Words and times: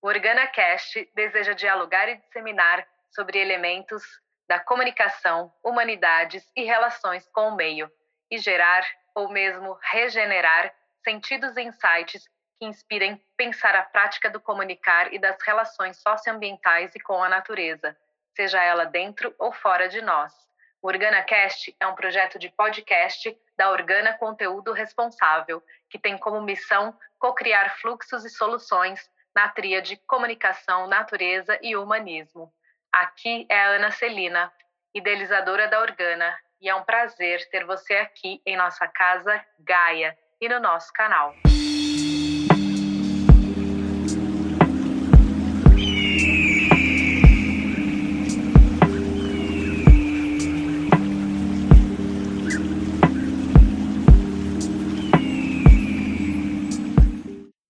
O 0.00 0.06
OrganaCast 0.06 1.10
deseja 1.12 1.54
dialogar 1.54 2.08
e 2.08 2.16
disseminar 2.16 2.86
sobre 3.10 3.38
elementos 3.38 4.04
da 4.48 4.60
comunicação, 4.60 5.52
humanidades 5.62 6.48
e 6.54 6.62
relações 6.62 7.28
com 7.28 7.48
o 7.48 7.56
meio, 7.56 7.90
e 8.30 8.38
gerar, 8.38 8.86
ou 9.12 9.28
mesmo 9.28 9.76
regenerar, 9.82 10.72
sentidos 11.02 11.56
e 11.56 11.62
insights 11.62 12.28
que 12.58 12.66
inspirem 12.66 13.20
pensar 13.36 13.74
a 13.74 13.82
prática 13.82 14.30
do 14.30 14.40
comunicar 14.40 15.12
e 15.12 15.18
das 15.18 15.36
relações 15.42 15.96
socioambientais 16.00 16.94
e 16.94 17.00
com 17.00 17.22
a 17.22 17.28
natureza, 17.28 17.96
seja 18.36 18.62
ela 18.62 18.84
dentro 18.84 19.34
ou 19.36 19.52
fora 19.52 19.88
de 19.88 20.00
nós. 20.00 20.32
O 20.80 20.86
OrganaCast 20.86 21.74
é 21.80 21.86
um 21.88 21.96
projeto 21.96 22.38
de 22.38 22.48
podcast 22.50 23.36
da 23.56 23.70
Organa 23.72 24.16
Conteúdo 24.16 24.72
Responsável, 24.72 25.60
que 25.90 25.98
tem 25.98 26.16
como 26.16 26.40
missão 26.40 26.96
co-criar 27.18 27.76
fluxos 27.80 28.24
e 28.24 28.30
soluções 28.30 29.10
na 29.38 29.46
tríade 29.46 29.96
comunicação, 30.04 30.88
natureza 30.88 31.56
e 31.62 31.76
humanismo. 31.76 32.52
Aqui 32.92 33.46
é 33.48 33.56
a 33.56 33.68
Ana 33.68 33.92
Celina, 33.92 34.52
idealizadora 34.92 35.68
da 35.68 35.80
Organa, 35.80 36.36
e 36.60 36.68
é 36.68 36.74
um 36.74 36.82
prazer 36.82 37.48
ter 37.48 37.64
você 37.64 37.94
aqui 37.94 38.42
em 38.44 38.56
nossa 38.56 38.88
casa 38.88 39.40
Gaia 39.60 40.18
e 40.40 40.48
no 40.48 40.58
nosso 40.58 40.92
canal. 40.92 41.36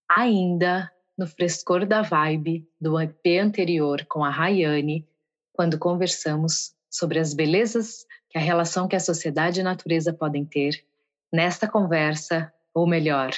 Ainda 0.08 0.90
no 1.18 1.26
frescor 1.26 1.84
da 1.84 2.00
vibe 2.00 2.64
do 2.80 2.98
EP 3.00 3.40
anterior 3.42 4.06
com 4.06 4.24
a 4.24 4.30
Rayane, 4.30 5.04
quando 5.52 5.76
conversamos 5.76 6.72
sobre 6.88 7.18
as 7.18 7.34
belezas 7.34 8.06
que 8.30 8.38
a 8.38 8.40
relação 8.40 8.86
que 8.86 8.94
a 8.94 9.00
sociedade 9.00 9.58
e 9.58 9.62
a 9.62 9.64
natureza 9.64 10.12
podem 10.12 10.44
ter, 10.44 10.84
nesta 11.32 11.66
conversa, 11.66 12.52
ou 12.72 12.86
melhor, 12.86 13.32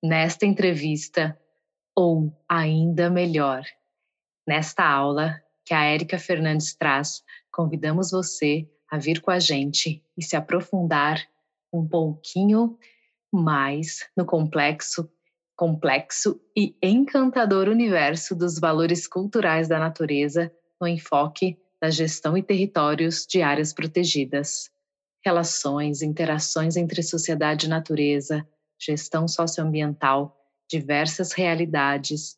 nesta 0.00 0.46
entrevista, 0.46 1.36
ou 1.96 2.32
ainda 2.48 3.10
melhor, 3.10 3.64
nesta 4.46 4.86
aula 4.86 5.42
que 5.64 5.74
a 5.74 5.84
Érica 5.84 6.18
Fernandes 6.18 6.74
traz, 6.74 7.24
convidamos 7.50 8.10
você 8.12 8.68
a 8.88 8.98
vir 8.98 9.20
com 9.20 9.30
a 9.30 9.40
gente 9.40 10.04
e 10.16 10.22
se 10.22 10.36
aprofundar 10.36 11.26
um 11.72 11.86
pouquinho 11.86 12.78
mais 13.32 14.08
no 14.16 14.24
complexo 14.24 15.10
complexo 15.56 16.40
e 16.56 16.76
encantador 16.82 17.68
universo 17.68 18.34
dos 18.34 18.58
valores 18.58 19.06
culturais 19.06 19.68
da 19.68 19.78
natureza 19.78 20.52
no 20.80 20.88
enfoque 20.88 21.56
da 21.80 21.90
gestão 21.90 22.36
e 22.36 22.42
territórios 22.42 23.26
de 23.26 23.42
áreas 23.42 23.72
protegidas. 23.72 24.70
Relações, 25.24 26.02
interações 26.02 26.76
entre 26.76 27.02
sociedade 27.02 27.66
e 27.66 27.68
natureza, 27.68 28.46
gestão 28.78 29.28
socioambiental, 29.28 30.36
diversas 30.68 31.32
realidades 31.32 32.36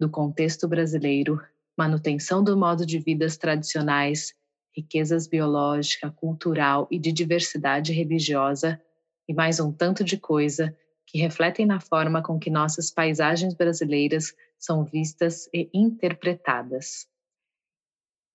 do 0.00 0.08
contexto 0.08 0.66
brasileiro, 0.66 1.40
manutenção 1.76 2.42
do 2.42 2.56
modo 2.56 2.86
de 2.86 2.98
vidas 2.98 3.36
tradicionais, 3.36 4.32
riquezas 4.76 5.26
biológica, 5.26 6.10
cultural 6.10 6.88
e 6.90 6.98
de 6.98 7.12
diversidade 7.12 7.92
religiosa, 7.92 8.80
e 9.28 9.34
mais 9.34 9.60
um 9.60 9.72
tanto 9.72 10.02
de 10.02 10.16
coisa 10.16 10.76
que 11.06 11.18
refletem 11.18 11.66
na 11.66 11.80
forma 11.80 12.22
com 12.22 12.38
que 12.38 12.50
nossas 12.50 12.90
paisagens 12.90 13.54
brasileiras 13.54 14.34
são 14.58 14.84
vistas 14.84 15.48
e 15.52 15.68
interpretadas. 15.72 17.06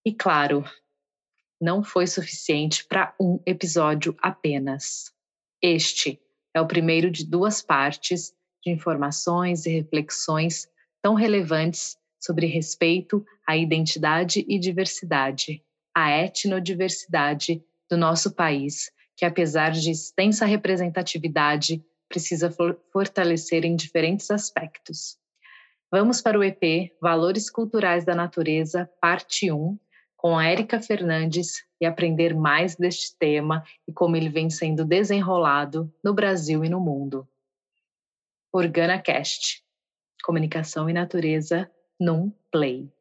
E 0.05 0.13
claro, 0.13 0.63
não 1.59 1.83
foi 1.83 2.07
suficiente 2.07 2.85
para 2.85 3.13
um 3.19 3.41
episódio 3.45 4.15
apenas. 4.21 5.13
Este 5.61 6.19
é 6.53 6.61
o 6.61 6.67
primeiro 6.67 7.11
de 7.11 7.25
duas 7.25 7.61
partes 7.61 8.33
de 8.63 8.71
informações 8.71 9.65
e 9.65 9.69
reflexões 9.69 10.69
tão 11.01 11.15
relevantes 11.15 11.97
sobre 12.19 12.45
respeito 12.45 13.25
à 13.47 13.57
identidade 13.57 14.45
e 14.47 14.59
diversidade, 14.59 15.63
à 15.95 16.11
etnodiversidade 16.11 17.63
do 17.89 17.97
nosso 17.97 18.35
país, 18.35 18.91
que 19.15 19.25
apesar 19.25 19.71
de 19.71 19.91
extensa 19.91 20.45
representatividade 20.45 21.83
precisa 22.09 22.53
fortalecer 22.91 23.63
em 23.63 23.75
diferentes 23.75 24.29
aspectos. 24.31 25.17
Vamos 25.91 26.21
para 26.21 26.37
o 26.37 26.43
EP 26.43 26.91
Valores 27.01 27.49
Culturais 27.49 28.03
da 28.03 28.13
Natureza, 28.13 28.89
parte 28.99 29.51
1, 29.51 29.79
com 30.17 30.37
a 30.37 30.45
Érica 30.45 30.81
Fernandes 30.81 31.63
e 31.79 31.85
aprender 31.85 32.35
mais 32.35 32.75
deste 32.75 33.17
tema 33.17 33.63
e 33.87 33.93
como 33.93 34.17
ele 34.17 34.29
vem 34.29 34.49
sendo 34.49 34.83
desenrolado 34.83 35.91
no 36.03 36.13
Brasil 36.13 36.65
e 36.65 36.69
no 36.69 36.79
mundo. 36.79 37.27
OrganaCast 38.51 39.63
Comunicação 40.23 40.89
e 40.89 40.93
Natureza 40.93 41.71
num 41.99 42.31
Play. 42.51 42.91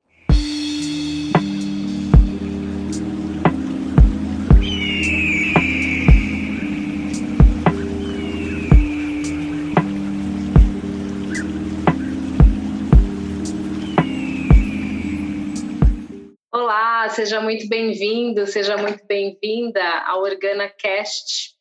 Seja 17.10 17.40
muito 17.40 17.66
bem-vindo, 17.68 18.46
seja 18.46 18.76
muito 18.76 19.04
bem-vinda 19.06 19.82
ao 20.06 20.22
OrganaCast, 20.22 21.56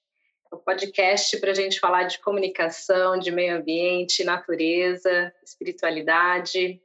o 0.52 0.58
podcast 0.58 1.38
para 1.40 1.52
a 1.52 1.54
gente 1.54 1.80
falar 1.80 2.04
de 2.04 2.20
comunicação, 2.20 3.18
de 3.18 3.32
meio 3.32 3.56
ambiente, 3.56 4.24
natureza, 4.24 5.34
espiritualidade. 5.44 6.82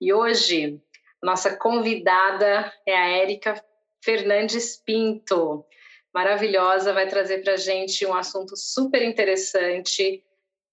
E 0.00 0.12
hoje, 0.12 0.80
nossa 1.22 1.56
convidada 1.56 2.72
é 2.84 2.96
a 2.96 3.08
Érica 3.08 3.62
Fernandes 4.02 4.76
Pinto, 4.76 5.64
maravilhosa, 6.12 6.92
vai 6.92 7.06
trazer 7.06 7.42
para 7.42 7.54
a 7.54 7.58
gente 7.58 8.04
um 8.04 8.14
assunto 8.14 8.56
super 8.56 9.02
interessante. 9.02 10.24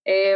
É, 0.05 0.35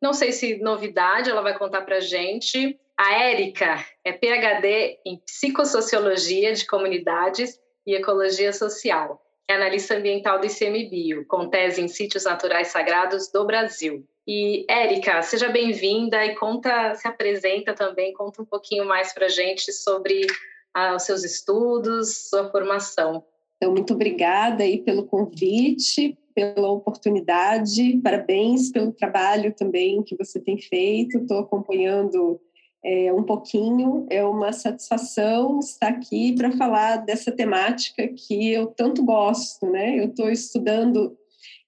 não 0.00 0.12
sei 0.12 0.30
se 0.30 0.58
novidade 0.58 1.30
ela 1.30 1.42
vai 1.42 1.56
contar 1.56 1.82
para 1.82 1.96
a 1.96 2.00
gente, 2.00 2.78
a 2.96 3.12
Érica 3.12 3.84
é 4.04 4.12
PhD 4.12 4.98
em 5.04 5.18
Psicossociologia 5.18 6.52
de 6.52 6.64
Comunidades 6.64 7.58
e 7.84 7.94
Ecologia 7.94 8.52
Social. 8.52 9.20
É 9.48 9.54
analista 9.54 9.96
ambiental 9.96 10.38
do 10.38 10.46
ICMBio, 10.46 11.26
com 11.26 11.48
tese 11.48 11.82
em 11.82 11.88
sítios 11.88 12.24
naturais 12.24 12.68
sagrados 12.68 13.30
do 13.30 13.44
Brasil. 13.44 14.06
E, 14.26 14.64
Érica, 14.70 15.20
seja 15.22 15.48
bem-vinda 15.48 16.24
e 16.24 16.34
conta, 16.36 16.94
se 16.94 17.06
apresenta 17.06 17.74
também, 17.74 18.14
conta 18.14 18.40
um 18.40 18.46
pouquinho 18.46 18.86
mais 18.86 19.12
para 19.12 19.28
gente 19.28 19.72
sobre 19.72 20.26
ah, 20.72 20.94
os 20.94 21.02
seus 21.02 21.24
estudos, 21.24 22.28
sua 22.30 22.48
formação. 22.50 23.24
Então, 23.56 23.72
muito 23.72 23.92
obrigada 23.92 24.62
aí 24.62 24.78
pelo 24.78 25.04
convite, 25.04 26.16
pela 26.32 26.70
oportunidade, 26.70 28.00
parabéns 28.02 28.70
pelo 28.70 28.92
trabalho 28.92 29.52
também 29.52 30.02
que 30.02 30.16
você 30.16 30.40
tem 30.40 30.58
feito. 30.58 31.18
Estou 31.18 31.40
acompanhando 31.40 32.40
é, 32.84 33.12
um 33.12 33.22
pouquinho. 33.22 34.06
É 34.10 34.22
uma 34.22 34.52
satisfação 34.52 35.58
estar 35.58 35.88
aqui 35.88 36.34
para 36.34 36.52
falar 36.52 36.96
dessa 36.98 37.32
temática 37.32 38.06
que 38.08 38.52
eu 38.52 38.66
tanto 38.66 39.02
gosto, 39.02 39.70
né? 39.70 39.98
Eu 39.98 40.06
estou 40.06 40.30
estudando 40.30 41.16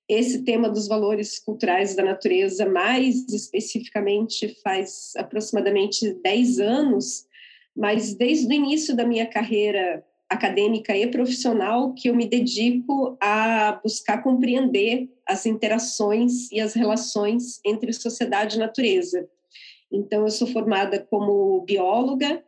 esse 0.08 0.44
tema 0.44 0.68
dos 0.68 0.86
valores 0.86 1.38
culturais 1.38 1.96
da 1.96 2.04
natureza 2.04 2.68
mais 2.68 3.26
especificamente 3.28 4.56
faz 4.62 5.12
aproximadamente 5.16 6.14
10 6.22 6.60
anos, 6.60 7.26
mas 7.76 8.14
desde 8.14 8.46
o 8.46 8.52
início 8.52 8.94
da 8.94 9.04
minha 9.04 9.26
carreira 9.26 10.04
acadêmica 10.28 10.96
e 10.96 11.06
profissional 11.08 11.92
que 11.94 12.08
eu 12.08 12.14
me 12.14 12.28
dedico 12.28 13.16
a 13.20 13.80
buscar 13.82 14.22
compreender 14.22 15.08
as 15.26 15.46
interações 15.46 16.50
e 16.52 16.60
as 16.60 16.74
relações 16.74 17.60
entre 17.64 17.92
sociedade 17.92 18.56
e 18.56 18.58
natureza. 18.58 19.28
Então, 19.90 20.22
eu 20.24 20.30
sou 20.30 20.46
formada 20.46 20.98
como 20.98 21.60
bióloga, 21.62 22.42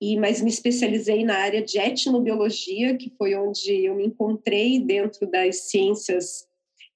e 0.00 0.16
mas 0.16 0.42
me 0.42 0.50
especializei 0.50 1.24
na 1.24 1.36
área 1.36 1.62
de 1.62 1.78
etnobiologia, 1.78 2.96
que 2.96 3.12
foi 3.16 3.36
onde 3.36 3.84
eu 3.84 3.94
me 3.94 4.06
encontrei 4.06 4.80
dentro 4.80 5.30
das 5.30 5.70
ciências 5.70 6.48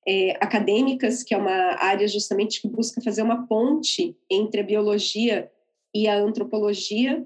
é, 0.06 0.32
acadêmicas, 0.40 1.22
que 1.22 1.32
é 1.32 1.38
uma 1.38 1.76
área 1.80 2.08
justamente 2.08 2.60
que 2.60 2.68
busca 2.68 3.00
fazer 3.00 3.22
uma 3.22 3.46
ponte 3.46 4.16
entre 4.28 4.60
a 4.60 4.64
biologia 4.64 5.50
e 5.94 6.08
a 6.08 6.18
antropologia. 6.18 7.24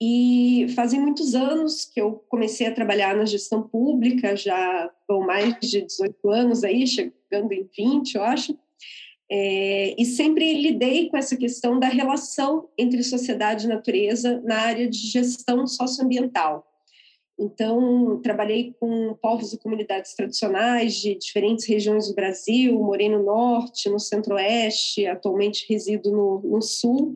E 0.00 0.66
fazem 0.74 1.00
muitos 1.00 1.36
anos 1.36 1.84
que 1.84 2.00
eu 2.00 2.24
comecei 2.28 2.66
a 2.66 2.74
trabalhar 2.74 3.16
na 3.16 3.24
gestão 3.24 3.62
pública, 3.62 4.34
já 4.34 4.90
vão 5.08 5.20
mais 5.20 5.56
de 5.60 5.82
18 5.82 6.30
anos 6.30 6.64
aí, 6.64 6.84
chegando 6.84 7.52
em 7.52 7.68
20, 7.76 8.16
eu 8.16 8.24
acho. 8.24 8.58
É, 9.34 9.94
e 9.96 10.04
sempre 10.04 10.52
lidei 10.60 11.08
com 11.08 11.16
essa 11.16 11.34
questão 11.38 11.80
da 11.80 11.88
relação 11.88 12.68
entre 12.76 13.02
sociedade 13.02 13.64
e 13.64 13.68
natureza 13.68 14.42
na 14.44 14.56
área 14.56 14.86
de 14.86 14.98
gestão 14.98 15.66
socioambiental. 15.66 16.66
Então, 17.40 18.20
trabalhei 18.22 18.74
com 18.78 19.16
povos 19.22 19.54
e 19.54 19.58
comunidades 19.58 20.14
tradicionais 20.14 20.96
de 20.96 21.14
diferentes 21.14 21.66
regiões 21.66 22.08
do 22.08 22.14
Brasil, 22.14 22.78
morei 22.78 23.08
no 23.08 23.22
Norte, 23.22 23.88
no 23.88 23.98
Centro-Oeste, 23.98 25.06
atualmente 25.06 25.64
resido 25.66 26.12
no, 26.12 26.42
no 26.44 26.60
Sul. 26.60 27.14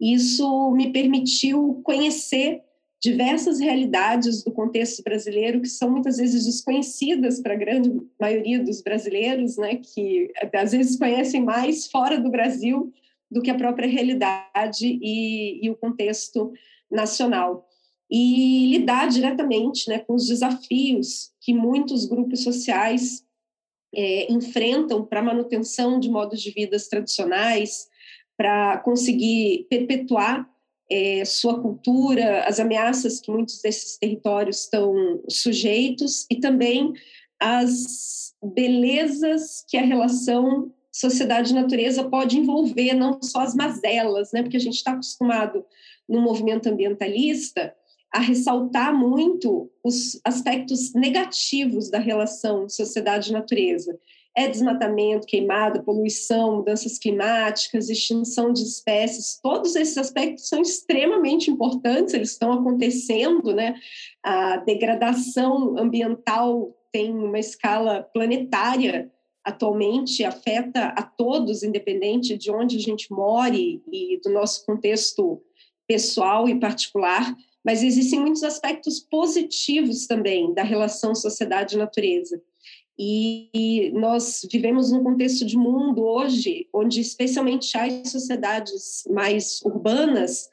Isso 0.00 0.72
me 0.72 0.92
permitiu 0.92 1.80
conhecer 1.84 2.60
diversas 3.02 3.58
realidades 3.58 4.44
do 4.44 4.52
contexto 4.52 5.02
brasileiro 5.02 5.60
que 5.60 5.68
são 5.68 5.90
muitas 5.90 6.18
vezes 6.18 6.46
desconhecidas 6.46 7.40
para 7.40 7.54
a 7.54 7.56
grande 7.56 7.90
maioria 8.18 8.62
dos 8.62 8.80
brasileiros, 8.80 9.56
né, 9.56 9.76
que 9.76 10.32
às 10.54 10.70
vezes 10.70 10.96
conhecem 10.96 11.42
mais 11.42 11.88
fora 11.88 12.20
do 12.20 12.30
Brasil 12.30 12.92
do 13.28 13.42
que 13.42 13.50
a 13.50 13.56
própria 13.56 13.88
realidade 13.88 14.86
e, 14.86 15.66
e 15.66 15.68
o 15.68 15.74
contexto 15.74 16.52
nacional. 16.88 17.66
E 18.08 18.68
lidar 18.70 19.08
diretamente 19.08 19.88
né, 19.88 19.98
com 19.98 20.14
os 20.14 20.28
desafios 20.28 21.32
que 21.40 21.52
muitos 21.52 22.04
grupos 22.04 22.44
sociais 22.44 23.24
é, 23.92 24.30
enfrentam 24.30 25.04
para 25.04 25.20
a 25.20 25.24
manutenção 25.24 25.98
de 25.98 26.08
modos 26.08 26.40
de 26.40 26.50
vida 26.50 26.76
tradicionais, 26.88 27.88
para 28.36 28.78
conseguir 28.78 29.66
perpetuar 29.68 30.51
é, 30.92 31.24
sua 31.24 31.58
cultura, 31.58 32.44
as 32.44 32.60
ameaças 32.60 33.18
que 33.18 33.30
muitos 33.30 33.62
desses 33.62 33.96
territórios 33.96 34.64
estão 34.64 35.22
sujeitos 35.26 36.26
e 36.30 36.36
também 36.36 36.92
as 37.40 38.34
belezas 38.42 39.64
que 39.66 39.78
a 39.78 39.82
relação 39.82 40.70
sociedade-natureza 40.92 42.04
pode 42.04 42.38
envolver, 42.38 42.92
não 42.92 43.22
só 43.22 43.40
as 43.40 43.54
mazelas, 43.54 44.32
né? 44.32 44.42
porque 44.42 44.58
a 44.58 44.60
gente 44.60 44.74
está 44.74 44.92
acostumado 44.92 45.64
no 46.06 46.20
movimento 46.20 46.68
ambientalista 46.68 47.74
a 48.12 48.20
ressaltar 48.20 48.94
muito 48.94 49.70
os 49.82 50.20
aspectos 50.22 50.92
negativos 50.92 51.88
da 51.88 51.98
relação 51.98 52.68
sociedade-natureza 52.68 53.98
é 54.36 54.48
desmatamento, 54.48 55.26
queimada, 55.26 55.82
poluição, 55.82 56.56
mudanças 56.56 56.98
climáticas, 56.98 57.90
extinção 57.90 58.52
de 58.52 58.62
espécies, 58.62 59.38
todos 59.42 59.76
esses 59.76 59.98
aspectos 59.98 60.48
são 60.48 60.62
extremamente 60.62 61.50
importantes, 61.50 62.14
eles 62.14 62.30
estão 62.30 62.52
acontecendo, 62.52 63.54
né? 63.54 63.74
A 64.22 64.56
degradação 64.58 65.76
ambiental 65.78 66.74
tem 66.90 67.12
uma 67.12 67.38
escala 67.38 68.02
planetária 68.02 69.10
atualmente, 69.44 70.24
afeta 70.24 70.86
a 70.96 71.02
todos, 71.02 71.62
independente 71.62 72.38
de 72.38 72.50
onde 72.50 72.76
a 72.76 72.80
gente 72.80 73.12
more 73.12 73.82
e 73.92 74.20
do 74.22 74.30
nosso 74.30 74.64
contexto 74.64 75.42
pessoal 75.86 76.48
e 76.48 76.58
particular, 76.58 77.34
mas 77.64 77.82
existem 77.82 78.20
muitos 78.20 78.42
aspectos 78.42 79.00
positivos 79.00 80.06
também 80.06 80.54
da 80.54 80.62
relação 80.62 81.14
sociedade-natureza. 81.14 82.40
E 83.04 83.90
nós 83.94 84.46
vivemos 84.50 84.92
num 84.92 85.02
contexto 85.02 85.44
de 85.44 85.56
mundo 85.56 86.04
hoje, 86.04 86.68
onde 86.72 87.00
especialmente 87.00 87.76
as 87.76 88.08
sociedades 88.08 89.02
mais 89.10 89.60
urbanas 89.62 90.48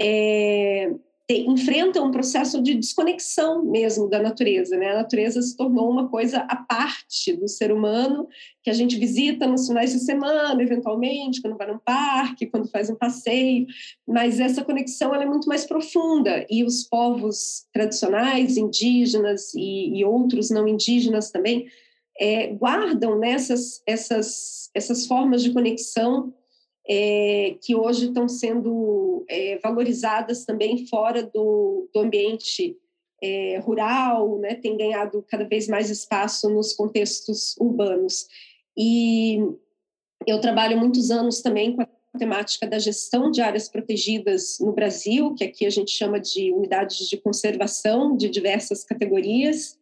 é, 0.00 0.90
enfrentam 1.28 2.06
um 2.06 2.10
processo 2.10 2.62
de 2.62 2.74
desconexão 2.74 3.62
mesmo 3.66 4.08
da 4.08 4.18
natureza. 4.18 4.78
Né? 4.78 4.92
A 4.92 5.02
natureza 5.02 5.42
se 5.42 5.54
tornou 5.54 5.90
uma 5.90 6.08
coisa 6.08 6.38
à 6.38 6.56
parte 6.56 7.34
do 7.34 7.46
ser 7.46 7.70
humano, 7.70 8.26
que 8.62 8.70
a 8.70 8.74
gente 8.74 8.98
visita 8.98 9.46
nos 9.46 9.66
finais 9.66 9.92
de 9.92 9.98
semana, 9.98 10.62
eventualmente, 10.62 11.42
quando 11.42 11.58
vai 11.58 11.70
num 11.70 11.78
parque, 11.78 12.46
quando 12.46 12.70
faz 12.70 12.88
um 12.88 12.94
passeio, 12.94 13.66
mas 14.08 14.40
essa 14.40 14.64
conexão 14.64 15.14
é 15.14 15.26
muito 15.26 15.46
mais 15.46 15.66
profunda, 15.66 16.46
e 16.48 16.64
os 16.64 16.82
povos 16.84 17.66
tradicionais, 17.74 18.56
indígenas 18.56 19.52
e, 19.54 19.98
e 19.98 20.04
outros 20.04 20.48
não 20.48 20.66
indígenas 20.66 21.30
também, 21.30 21.66
é, 22.20 22.48
guardam 22.48 23.18
nessas 23.18 23.82
essas, 23.86 24.70
essas 24.74 25.06
formas 25.06 25.42
de 25.42 25.52
conexão 25.52 26.34
é, 26.86 27.56
que 27.62 27.74
hoje 27.74 28.08
estão 28.08 28.28
sendo 28.28 29.24
é, 29.28 29.58
valorizadas 29.58 30.44
também 30.44 30.86
fora 30.86 31.22
do, 31.22 31.88
do 31.94 32.00
ambiente 32.00 32.76
é, 33.22 33.58
rural, 33.58 34.38
né, 34.38 34.54
tem 34.54 34.76
ganhado 34.76 35.24
cada 35.28 35.44
vez 35.44 35.66
mais 35.66 35.88
espaço 35.88 36.48
nos 36.50 36.72
contextos 36.72 37.56
urbanos. 37.58 38.26
E 38.76 39.38
eu 40.26 40.40
trabalho 40.40 40.78
muitos 40.78 41.10
anos 41.10 41.40
também 41.40 41.76
com 41.76 41.82
a 41.82 42.18
temática 42.18 42.66
da 42.66 42.78
gestão 42.78 43.30
de 43.30 43.40
áreas 43.40 43.68
protegidas 43.68 44.58
no 44.58 44.72
Brasil, 44.72 45.34
que 45.34 45.44
aqui 45.44 45.66
a 45.66 45.70
gente 45.70 45.90
chama 45.90 46.18
de 46.18 46.52
unidades 46.52 47.08
de 47.08 47.16
conservação 47.18 48.16
de 48.16 48.28
diversas 48.28 48.84
categorias, 48.84 49.78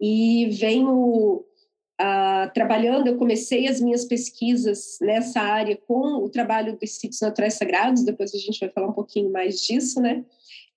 e 0.00 0.48
venho 0.50 1.44
Uh, 1.98 2.52
trabalhando, 2.52 3.06
eu 3.06 3.16
comecei 3.16 3.66
as 3.66 3.80
minhas 3.80 4.04
pesquisas 4.04 4.98
nessa 5.00 5.40
área 5.40 5.78
com 5.88 6.22
o 6.22 6.28
trabalho 6.28 6.76
dos 6.78 6.98
sítios 6.98 7.22
naturais 7.22 7.54
sagrados, 7.54 8.04
depois 8.04 8.34
a 8.34 8.38
gente 8.38 8.60
vai 8.60 8.68
falar 8.68 8.88
um 8.88 8.92
pouquinho 8.92 9.32
mais 9.32 9.62
disso, 9.62 9.98
né? 9.98 10.22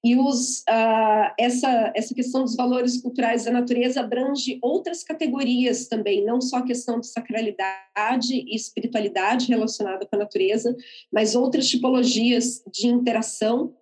E 0.02 0.16
os, 0.16 0.60
uh, 0.62 1.34
essa, 1.38 1.92
essa 1.94 2.16
questão 2.16 2.44
dos 2.44 2.56
valores 2.56 3.02
culturais 3.02 3.44
da 3.44 3.52
natureza 3.52 4.00
abrange 4.00 4.58
outras 4.62 5.04
categorias 5.04 5.88
também, 5.88 6.24
não 6.24 6.40
só 6.40 6.58
a 6.58 6.66
questão 6.66 7.02
de 7.02 7.08
sacralidade 7.08 8.34
e 8.34 8.56
espiritualidade 8.56 9.50
relacionada 9.50 10.06
com 10.06 10.16
a 10.16 10.20
natureza, 10.20 10.74
mas 11.12 11.36
outras 11.36 11.68
tipologias 11.68 12.64
de 12.72 12.88
interação 12.88 13.74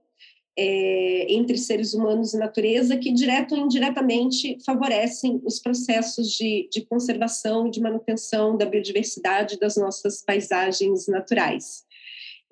é, 0.57 1.31
entre 1.31 1.56
seres 1.57 1.94
humanos 1.94 2.33
e 2.33 2.39
natureza 2.39 2.98
que, 2.98 3.13
direto 3.13 3.54
ou 3.54 3.62
indiretamente, 3.62 4.57
favorecem 4.65 5.39
os 5.45 5.59
processos 5.59 6.31
de, 6.31 6.68
de 6.71 6.83
conservação 6.86 7.68
e 7.68 7.71
de 7.71 7.80
manutenção 7.80 8.57
da 8.57 8.65
biodiversidade 8.65 9.59
das 9.59 9.77
nossas 9.77 10.24
paisagens 10.24 11.07
naturais. 11.07 11.86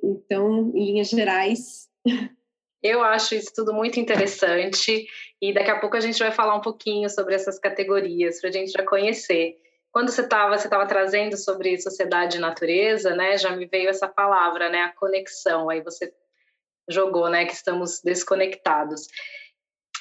Então, 0.03 0.71
em 0.75 0.85
linhas 0.85 1.09
gerais. 1.09 1.89
Eu 2.83 3.01
acho 3.01 3.33
isso 3.33 3.51
tudo 3.55 3.73
muito 3.73 3.99
interessante 3.99 5.07
e 5.41 5.51
daqui 5.51 5.71
a 5.71 5.79
pouco 5.79 5.97
a 5.97 5.99
gente 5.99 6.19
vai 6.19 6.31
falar 6.31 6.55
um 6.55 6.61
pouquinho 6.61 7.09
sobre 7.09 7.33
essas 7.33 7.57
categorias 7.57 8.39
para 8.39 8.51
a 8.51 8.53
gente 8.53 8.71
já 8.71 8.85
conhecer. 8.85 9.55
Quando 9.91 10.11
você 10.11 10.21
estava 10.21 10.55
você 10.55 10.69
tava 10.69 10.85
trazendo 10.85 11.35
sobre 11.35 11.79
sociedade 11.79 12.37
e 12.37 12.39
natureza, 12.39 13.15
né, 13.15 13.39
já 13.39 13.55
me 13.55 13.65
veio 13.65 13.89
essa 13.89 14.07
palavra, 14.07 14.69
né, 14.69 14.83
a 14.83 14.93
conexão. 14.93 15.67
Aí 15.67 15.81
você 15.81 16.13
jogou, 16.89 17.29
né, 17.29 17.45
que 17.45 17.53
estamos 17.53 18.01
desconectados. 18.01 19.07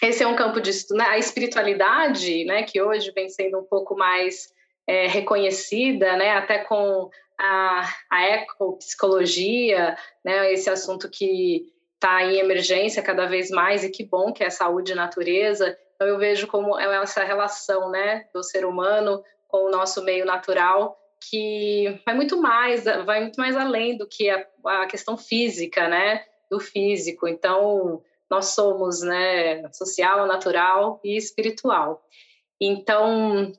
Esse 0.02 0.22
é 0.22 0.26
um 0.26 0.36
campo 0.36 0.60
de 0.60 0.70
estudo, 0.70 0.98
né? 0.98 1.04
a 1.06 1.18
espiritualidade, 1.18 2.44
né, 2.44 2.62
que 2.62 2.80
hoje 2.80 3.10
vem 3.12 3.28
sendo 3.28 3.58
um 3.58 3.64
pouco 3.64 3.96
mais 3.96 4.52
é, 4.86 5.06
reconhecida, 5.06 6.16
né, 6.16 6.32
até 6.32 6.58
com 6.58 7.10
a, 7.38 7.88
a 8.10 8.24
ecopsicologia, 8.26 9.96
né, 10.24 10.52
esse 10.52 10.68
assunto 10.68 11.08
que 11.10 11.72
está 11.94 12.22
em 12.22 12.38
emergência 12.38 13.02
cada 13.02 13.26
vez 13.26 13.50
mais 13.50 13.82
e 13.82 13.90
que 13.90 14.04
bom 14.04 14.32
que 14.32 14.44
é 14.44 14.50
saúde 14.50 14.92
e 14.92 14.94
natureza. 14.94 15.76
Então 15.94 16.06
eu 16.06 16.18
vejo 16.18 16.46
como 16.46 16.78
é 16.78 17.02
essa 17.02 17.24
relação, 17.24 17.90
né, 17.90 18.26
do 18.32 18.42
ser 18.42 18.66
humano 18.66 19.22
com 19.48 19.66
o 19.66 19.70
nosso 19.70 20.02
meio 20.04 20.26
natural 20.26 20.98
que 21.30 22.00
vai 22.04 22.14
muito 22.14 22.40
mais, 22.40 22.84
vai 22.84 23.20
muito 23.20 23.40
mais 23.40 23.56
além 23.56 23.96
do 23.96 24.06
que 24.06 24.28
a, 24.28 24.46
a 24.66 24.86
questão 24.86 25.16
física, 25.16 25.88
né? 25.88 26.24
Do 26.54 26.60
físico. 26.60 27.26
Então, 27.26 28.00
nós 28.30 28.46
somos 28.46 29.00
né, 29.02 29.68
social, 29.72 30.26
natural 30.26 31.00
e 31.02 31.16
espiritual. 31.16 32.02
Então, 32.60 33.52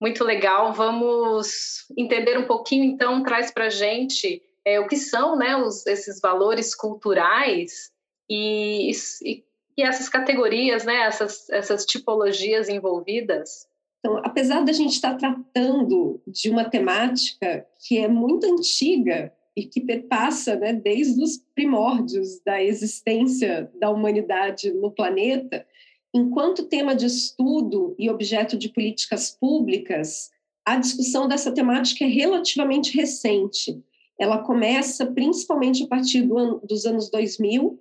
muito 0.00 0.24
legal. 0.24 0.72
Vamos 0.72 1.84
entender 1.96 2.38
um 2.38 2.46
pouquinho, 2.46 2.84
então, 2.84 3.22
traz 3.22 3.50
para 3.50 3.66
a 3.66 3.70
gente 3.70 4.42
é, 4.64 4.80
o 4.80 4.88
que 4.88 4.96
são 4.96 5.36
né, 5.36 5.56
os, 5.56 5.86
esses 5.86 6.20
valores 6.20 6.74
culturais 6.74 7.90
e, 8.28 8.90
e, 9.22 9.44
e, 9.76 9.82
essas 9.82 10.08
categorias, 10.08 10.84
né, 10.84 11.02
essas, 11.02 11.48
essas 11.50 11.84
tipologias 11.84 12.68
envolvidas. 12.68 13.68
Então, 13.98 14.18
apesar 14.24 14.64
da 14.64 14.72
gente 14.72 14.94
estar 14.94 15.16
tratando 15.16 16.20
de 16.26 16.50
uma 16.50 16.68
temática 16.68 17.66
que 17.86 17.98
é 17.98 18.08
muito 18.08 18.46
antiga, 18.46 19.32
e 19.56 19.64
que 19.64 19.80
perpassa 19.80 20.56
né, 20.56 20.72
desde 20.72 21.22
os 21.22 21.42
primórdios 21.54 22.40
da 22.44 22.62
existência 22.62 23.70
da 23.78 23.90
humanidade 23.90 24.72
no 24.72 24.90
planeta, 24.90 25.66
enquanto 26.14 26.66
tema 26.66 26.94
de 26.94 27.06
estudo 27.06 27.94
e 27.98 28.10
objeto 28.10 28.56
de 28.56 28.68
políticas 28.68 29.30
públicas, 29.30 30.30
a 30.64 30.76
discussão 30.76 31.26
dessa 31.28 31.52
temática 31.52 32.04
é 32.04 32.08
relativamente 32.08 32.96
recente. 32.96 33.82
Ela 34.18 34.38
começa 34.38 35.06
principalmente 35.06 35.84
a 35.84 35.86
partir 35.86 36.22
do 36.22 36.38
ano, 36.38 36.60
dos 36.66 36.86
anos 36.86 37.10
2000 37.10 37.78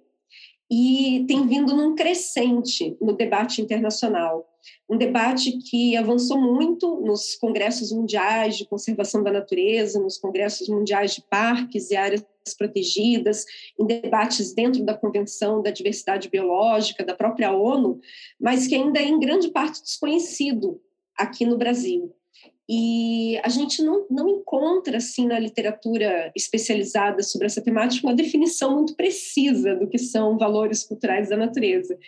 e 0.71 1.25
tem 1.27 1.45
vindo 1.45 1.75
num 1.75 1.93
crescente 1.93 2.95
no 3.01 3.11
debate 3.11 3.61
internacional. 3.61 4.47
Um 4.89 4.97
debate 4.97 5.57
que 5.69 5.97
avançou 5.97 6.39
muito 6.39 7.01
nos 7.01 7.35
congressos 7.35 7.91
mundiais 7.91 8.57
de 8.57 8.65
conservação 8.65 9.21
da 9.21 9.31
natureza, 9.31 9.99
nos 9.99 10.17
congressos 10.17 10.69
mundiais 10.69 11.13
de 11.13 11.23
parques 11.23 11.91
e 11.91 11.97
áreas 11.97 12.25
protegidas, 12.57 13.45
em 13.77 13.85
debates 13.85 14.53
dentro 14.53 14.85
da 14.85 14.93
Convenção 14.93 15.61
da 15.61 15.71
Diversidade 15.71 16.29
Biológica, 16.29 17.03
da 17.03 17.15
própria 17.15 17.51
ONU, 17.51 17.99
mas 18.39 18.65
que 18.65 18.75
ainda 18.75 18.99
é 18.99 19.03
em 19.03 19.19
grande 19.19 19.49
parte 19.49 19.81
desconhecido 19.81 20.79
aqui 21.17 21.45
no 21.45 21.57
Brasil. 21.57 22.15
E 22.73 23.37
a 23.43 23.49
gente 23.49 23.83
não, 23.83 24.05
não 24.09 24.29
encontra, 24.29 24.95
assim, 24.95 25.27
na 25.27 25.37
literatura 25.37 26.31
especializada 26.33 27.21
sobre 27.21 27.47
essa 27.47 27.61
temática, 27.61 28.07
uma 28.07 28.15
definição 28.15 28.77
muito 28.77 28.95
precisa 28.95 29.75
do 29.75 29.89
que 29.89 29.97
são 29.97 30.37
valores 30.37 30.85
culturais 30.85 31.27
da 31.27 31.35
natureza. 31.35 31.99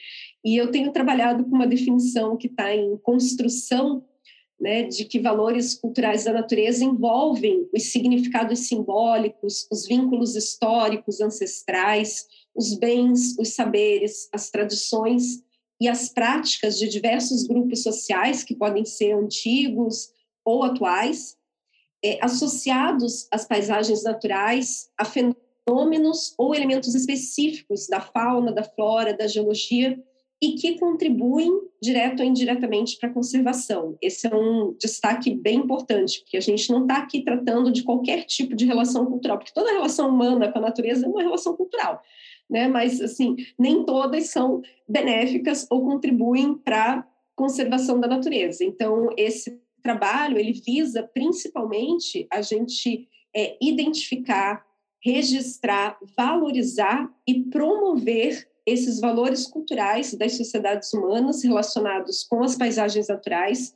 E 0.42 0.56
eu 0.56 0.72
tenho 0.72 0.94
trabalhado 0.94 1.44
com 1.44 1.54
uma 1.54 1.68
definição 1.68 2.38
que 2.38 2.48
está 2.48 2.74
em 2.74 2.96
construção, 3.00 4.06
né, 4.58 4.84
de 4.84 5.04
que 5.04 5.20
valores 5.20 5.76
culturais 5.76 6.24
da 6.24 6.32
natureza 6.32 6.86
envolvem 6.86 7.68
os 7.74 7.92
significados 7.92 8.60
simbólicos, 8.60 9.68
os 9.70 9.86
vínculos 9.86 10.34
históricos, 10.34 11.20
ancestrais, 11.20 12.26
os 12.56 12.74
bens, 12.76 13.38
os 13.38 13.50
saberes, 13.50 14.30
as 14.32 14.50
tradições 14.50 15.44
e 15.82 15.90
as 15.90 16.08
práticas 16.08 16.80
de 16.80 16.88
diversos 16.88 17.46
grupos 17.46 17.84
sociais 17.84 18.46
que 18.46 18.56
podem 18.56 18.86
ser 18.86 19.12
antigos, 19.12 20.13
ou 20.46 20.64
atuais, 20.64 21.38
é, 22.04 22.20
associados 22.22 23.28
às 23.32 23.46
paisagens 23.46 24.04
naturais, 24.04 24.90
a 24.98 25.06
fenômenos 25.06 26.34
ou 26.38 26.54
elementos 26.54 26.94
específicos 26.94 27.88
da 27.88 28.02
fauna, 28.02 28.52
da 28.52 28.64
flora, 28.64 29.16
da 29.16 29.28
geologia 29.28 29.98
e 30.44 30.56
que 30.56 30.78
contribuem 30.78 31.50
direto 31.82 32.20
ou 32.20 32.26
indiretamente 32.26 32.98
para 32.98 33.08
a 33.08 33.14
conservação. 33.14 33.98
Esse 34.02 34.28
é 34.28 34.36
um 34.36 34.76
destaque 34.78 35.34
bem 35.34 35.60
importante, 35.60 36.20
porque 36.20 36.36
a 36.36 36.42
gente 36.42 36.70
não 36.70 36.82
está 36.82 36.98
aqui 36.98 37.24
tratando 37.24 37.72
de 37.72 37.82
qualquer 37.82 38.26
tipo 38.26 38.54
de 38.54 38.66
relação 38.66 39.06
cultural, 39.06 39.38
porque 39.38 39.54
toda 39.54 39.72
relação 39.72 40.10
humana 40.10 40.52
com 40.52 40.60
a 40.60 40.64
natureza 40.64 41.06
é 41.06 41.10
uma 41.10 41.22
relação 41.22 41.56
cultural, 41.56 42.02
né? 42.50 42.68
Mas 42.68 43.00
assim, 43.00 43.38
nem 43.58 43.86
todas 43.86 44.28
são 44.32 44.62
benéficas 44.86 45.66
ou 45.70 45.86
contribuem 45.86 46.56
para 46.56 47.00
a 47.00 47.06
conservação 47.38 48.02
da 48.02 48.08
natureza. 48.10 48.66
Então, 48.66 49.10
esse 49.18 49.62
trabalho 49.84 50.38
ele 50.38 50.54
visa 50.54 51.04
principalmente 51.04 52.26
a 52.32 52.42
gente 52.42 53.08
é, 53.36 53.58
identificar, 53.62 54.66
registrar, 55.04 55.98
valorizar 56.18 57.10
e 57.28 57.44
promover 57.44 58.48
esses 58.66 59.00
valores 59.00 59.46
culturais 59.46 60.14
das 60.14 60.38
sociedades 60.38 60.94
humanas 60.94 61.44
relacionados 61.44 62.24
com 62.24 62.42
as 62.42 62.56
paisagens 62.56 63.10
naturais 63.10 63.74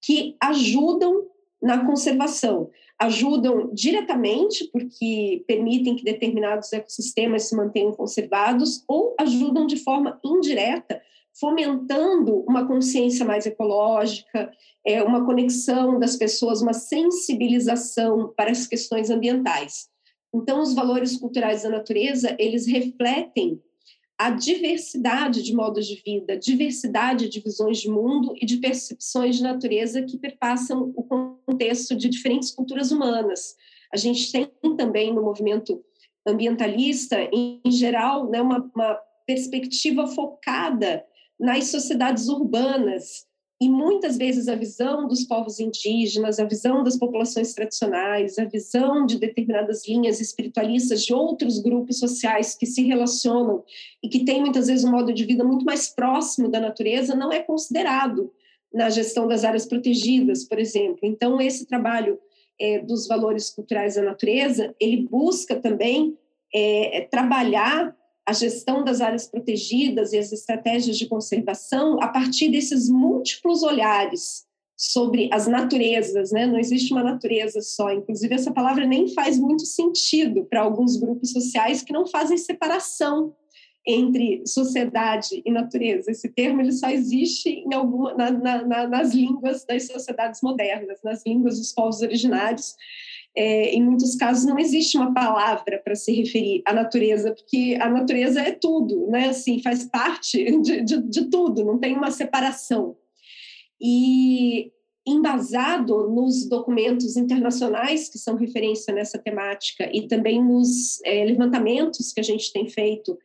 que 0.00 0.36
ajudam 0.40 1.26
na 1.60 1.84
conservação, 1.84 2.70
ajudam 3.00 3.68
diretamente 3.74 4.64
porque 4.70 5.42
permitem 5.46 5.96
que 5.96 6.04
determinados 6.04 6.72
ecossistemas 6.72 7.44
se 7.44 7.56
mantenham 7.56 7.92
conservados 7.92 8.84
ou 8.86 9.16
ajudam 9.18 9.66
de 9.66 9.76
forma 9.76 10.20
indireta 10.24 11.02
fomentando 11.40 12.40
uma 12.48 12.66
consciência 12.66 13.24
mais 13.24 13.46
ecológica, 13.46 14.50
é, 14.84 15.02
uma 15.02 15.24
conexão 15.24 15.98
das 15.98 16.16
pessoas, 16.16 16.60
uma 16.60 16.72
sensibilização 16.72 18.32
para 18.36 18.50
as 18.50 18.66
questões 18.66 19.10
ambientais. 19.10 19.88
Então, 20.34 20.60
os 20.60 20.74
valores 20.74 21.16
culturais 21.16 21.62
da 21.62 21.70
natureza, 21.70 22.36
eles 22.38 22.66
refletem 22.66 23.60
a 24.18 24.30
diversidade 24.30 25.42
de 25.44 25.54
modos 25.54 25.86
de 25.86 26.02
vida, 26.04 26.36
diversidade 26.36 27.28
de 27.28 27.40
visões 27.40 27.78
de 27.78 27.88
mundo 27.88 28.34
e 28.40 28.44
de 28.44 28.56
percepções 28.56 29.36
de 29.36 29.44
natureza 29.44 30.02
que 30.02 30.18
perpassam 30.18 30.92
o 30.96 31.04
contexto 31.04 31.94
de 31.94 32.08
diferentes 32.08 32.50
culturas 32.50 32.90
humanas. 32.90 33.54
A 33.92 33.96
gente 33.96 34.30
tem 34.32 34.50
também 34.76 35.14
no 35.14 35.22
movimento 35.22 35.80
ambientalista, 36.26 37.16
em 37.32 37.60
geral, 37.70 38.28
né, 38.28 38.42
uma, 38.42 38.68
uma 38.74 38.98
perspectiva 39.24 40.06
focada 40.08 41.04
nas 41.38 41.66
sociedades 41.66 42.28
urbanas. 42.28 43.26
E 43.60 43.68
muitas 43.68 44.16
vezes 44.16 44.46
a 44.46 44.54
visão 44.54 45.08
dos 45.08 45.24
povos 45.24 45.58
indígenas, 45.58 46.38
a 46.38 46.44
visão 46.44 46.84
das 46.84 46.96
populações 46.96 47.52
tradicionais, 47.52 48.38
a 48.38 48.44
visão 48.44 49.04
de 49.04 49.18
determinadas 49.18 49.86
linhas 49.86 50.20
espiritualistas 50.20 51.04
de 51.04 51.12
outros 51.12 51.58
grupos 51.58 51.98
sociais 51.98 52.54
que 52.54 52.66
se 52.66 52.82
relacionam 52.84 53.64
e 54.00 54.08
que 54.08 54.24
têm 54.24 54.40
muitas 54.40 54.68
vezes 54.68 54.84
um 54.84 54.92
modo 54.92 55.12
de 55.12 55.24
vida 55.24 55.42
muito 55.42 55.64
mais 55.64 55.88
próximo 55.88 56.48
da 56.48 56.60
natureza 56.60 57.16
não 57.16 57.32
é 57.32 57.40
considerado 57.40 58.32
na 58.72 58.90
gestão 58.90 59.26
das 59.26 59.44
áreas 59.44 59.66
protegidas, 59.66 60.44
por 60.44 60.60
exemplo. 60.60 61.00
Então, 61.02 61.40
esse 61.40 61.66
trabalho 61.66 62.18
é, 62.60 62.78
dos 62.78 63.08
valores 63.08 63.50
culturais 63.50 63.94
da 63.96 64.02
natureza, 64.02 64.74
ele 64.80 65.08
busca 65.08 65.56
também 65.56 66.16
é, 66.54 67.08
trabalhar 67.10 67.96
a 68.28 68.32
gestão 68.34 68.84
das 68.84 69.00
áreas 69.00 69.26
protegidas 69.26 70.12
e 70.12 70.18
as 70.18 70.30
estratégias 70.30 70.98
de 70.98 71.08
conservação 71.08 71.98
a 71.98 72.08
partir 72.08 72.50
desses 72.50 72.86
múltiplos 72.86 73.62
olhares 73.62 74.46
sobre 74.76 75.30
as 75.32 75.46
naturezas, 75.46 76.30
né? 76.30 76.46
Não 76.46 76.58
existe 76.58 76.92
uma 76.92 77.02
natureza 77.02 77.62
só. 77.62 77.90
Inclusive 77.90 78.34
essa 78.34 78.52
palavra 78.52 78.86
nem 78.86 79.08
faz 79.08 79.38
muito 79.38 79.64
sentido 79.64 80.44
para 80.44 80.60
alguns 80.60 80.98
grupos 80.98 81.32
sociais 81.32 81.82
que 81.82 81.90
não 81.90 82.06
fazem 82.06 82.36
separação 82.36 83.34
entre 83.86 84.42
sociedade 84.46 85.42
e 85.42 85.50
natureza. 85.50 86.10
Esse 86.10 86.28
termo 86.28 86.60
ele 86.60 86.72
só 86.72 86.90
existe 86.90 87.48
em 87.48 87.72
alguma, 87.72 88.12
na, 88.12 88.30
na, 88.30 88.86
nas 88.86 89.14
línguas 89.14 89.64
das 89.64 89.86
sociedades 89.86 90.42
modernas, 90.42 90.98
nas 91.02 91.24
línguas 91.24 91.58
dos 91.58 91.72
povos 91.72 92.02
originários 92.02 92.76
é, 93.38 93.70
em 93.72 93.80
muitos 93.84 94.16
casos 94.16 94.44
não 94.44 94.58
existe 94.58 94.96
uma 94.96 95.14
palavra 95.14 95.80
para 95.84 95.94
se 95.94 96.12
referir 96.12 96.60
à 96.64 96.72
natureza, 96.72 97.32
porque 97.32 97.78
a 97.80 97.88
natureza 97.88 98.40
é 98.40 98.50
tudo, 98.50 99.06
né? 99.08 99.28
Assim, 99.28 99.62
faz 99.62 99.84
parte 99.84 100.44
de, 100.60 100.82
de, 100.82 101.02
de 101.02 101.30
tudo, 101.30 101.64
não 101.64 101.78
tem 101.78 101.94
uma 101.94 102.10
separação. 102.10 102.96
E 103.80 104.72
embasado 105.06 106.08
nos 106.08 106.48
documentos 106.48 107.16
internacionais 107.16 108.08
que 108.08 108.18
são 108.18 108.34
referência 108.34 108.92
nessa 108.92 109.16
temática 109.16 109.88
e 109.94 110.08
também 110.08 110.44
nos 110.44 111.00
é, 111.04 111.24
levantamentos 111.24 112.12
que 112.12 112.20
a 112.20 112.24
gente 112.24 112.52
tem 112.52 112.68
feito 112.68 113.16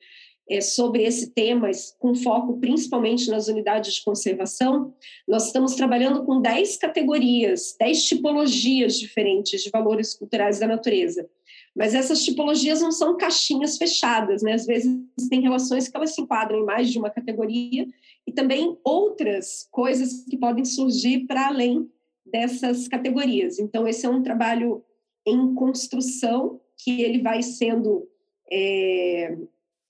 é, 0.50 0.60
sobre 0.62 1.04
esse 1.04 1.32
tema, 1.32 1.70
com 2.00 2.14
foco 2.16 2.60
principalmente 2.60 3.30
nas 3.30 3.48
unidades 3.48 3.96
de 3.96 4.04
conservação, 4.04 4.94
nós 5.28 5.48
estamos 5.48 5.76
trabalhando 5.76 6.26
com 6.26 6.42
10 6.42 6.78
categorias, 6.78 7.76
10 7.80 8.04
tipologias 8.04 9.00
diferentes 9.00 9.64
de 9.64 9.70
valores 9.70 10.14
culturais 10.14 10.60
da 10.60 10.68
natureza. 10.68 11.28
Mas 11.76 11.96
essas 11.96 12.24
tipologias 12.24 12.82
não 12.82 12.92
são 12.92 13.18
caixinhas 13.18 13.78
fechadas, 13.78 14.44
né? 14.44 14.54
Às 14.54 14.66
vezes 14.66 14.96
tem 15.30 15.42
relações 15.42 15.88
que 15.88 15.98
elas 15.98 16.14
se 16.14 16.22
enquadram 16.22 16.60
em 16.60 16.66
mais 16.66 16.92
de 16.92 17.00
uma 17.00 17.10
categoria 17.10 17.88
e 18.28 18.32
também 18.32 18.78
outras 18.84 19.68
coisas 19.72 20.24
que 20.30 20.38
podem 20.38 20.64
surgir 20.66 21.26
para 21.26 21.48
além 21.48 21.90
dessas 22.26 22.88
categorias. 22.88 23.58
Então, 23.58 23.88
esse 23.88 24.06
é 24.06 24.10
um 24.10 24.22
trabalho 24.22 24.84
em 25.26 25.54
construção 25.56 26.60
que 26.78 27.02
ele 27.02 27.22
vai 27.22 27.42
sendo 27.42 28.08
é, 28.52 29.36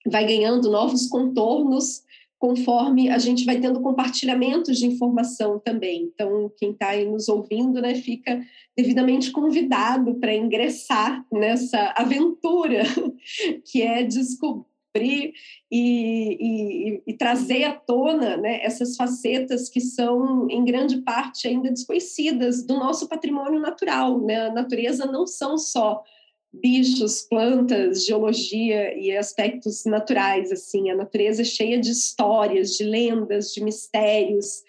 vai 0.05 0.25
ganhando 0.25 0.69
novos 0.69 1.07
contornos 1.07 2.03
conforme 2.43 3.09
a 3.09 3.17
gente 3.17 3.45
vai 3.45 3.57
tendo 3.57 3.79
compartilhamentos 3.79 4.77
de 4.77 4.85
informação 4.85 5.59
também. 5.59 6.11
Então, 6.13 6.51
quem 6.57 6.71
está 6.71 6.89
aí 6.89 7.05
nos 7.05 7.29
ouvindo, 7.29 7.81
né, 7.81 7.95
fica 7.95 8.45
devidamente 8.75 9.31
convidado 9.31 10.15
para 10.15 10.35
ingressar 10.35 11.25
nessa 11.31 11.93
aventura 11.95 12.83
que 13.65 13.81
é 13.81 14.03
descobrir 14.03 14.67
e, 14.95 15.31
e, 15.71 17.03
e, 17.07 17.13
trazer 17.13 17.63
à 17.63 17.73
tona 17.73 18.35
né, 18.35 18.61
essas 18.61 18.97
facetas 18.97 19.69
que 19.69 19.79
são, 19.79 20.45
em 20.49 20.65
grande 20.65 21.01
parte, 21.01 21.47
ainda 21.47 21.71
desconhecidas 21.71 22.65
do 22.67 22.73
nosso 22.73 23.07
patrimônio 23.07 23.61
natural. 23.61 24.19
Né? 24.19 24.47
A 24.47 24.53
natureza 24.53 25.05
não 25.05 25.25
são 25.25 25.57
só 25.57 26.03
bichos, 26.53 27.23
plantas, 27.23 28.05
geologia 28.05 28.95
e 28.95 29.15
aspectos 29.17 29.85
naturais 29.85 30.51
assim. 30.51 30.91
A 30.91 30.95
natureza 30.95 31.41
é 31.41 31.45
cheia 31.45 31.79
de 31.79 31.89
histórias, 31.89 32.77
de 32.77 32.83
lendas, 32.83 33.51
de 33.51 33.63
mistérios, 33.63 34.63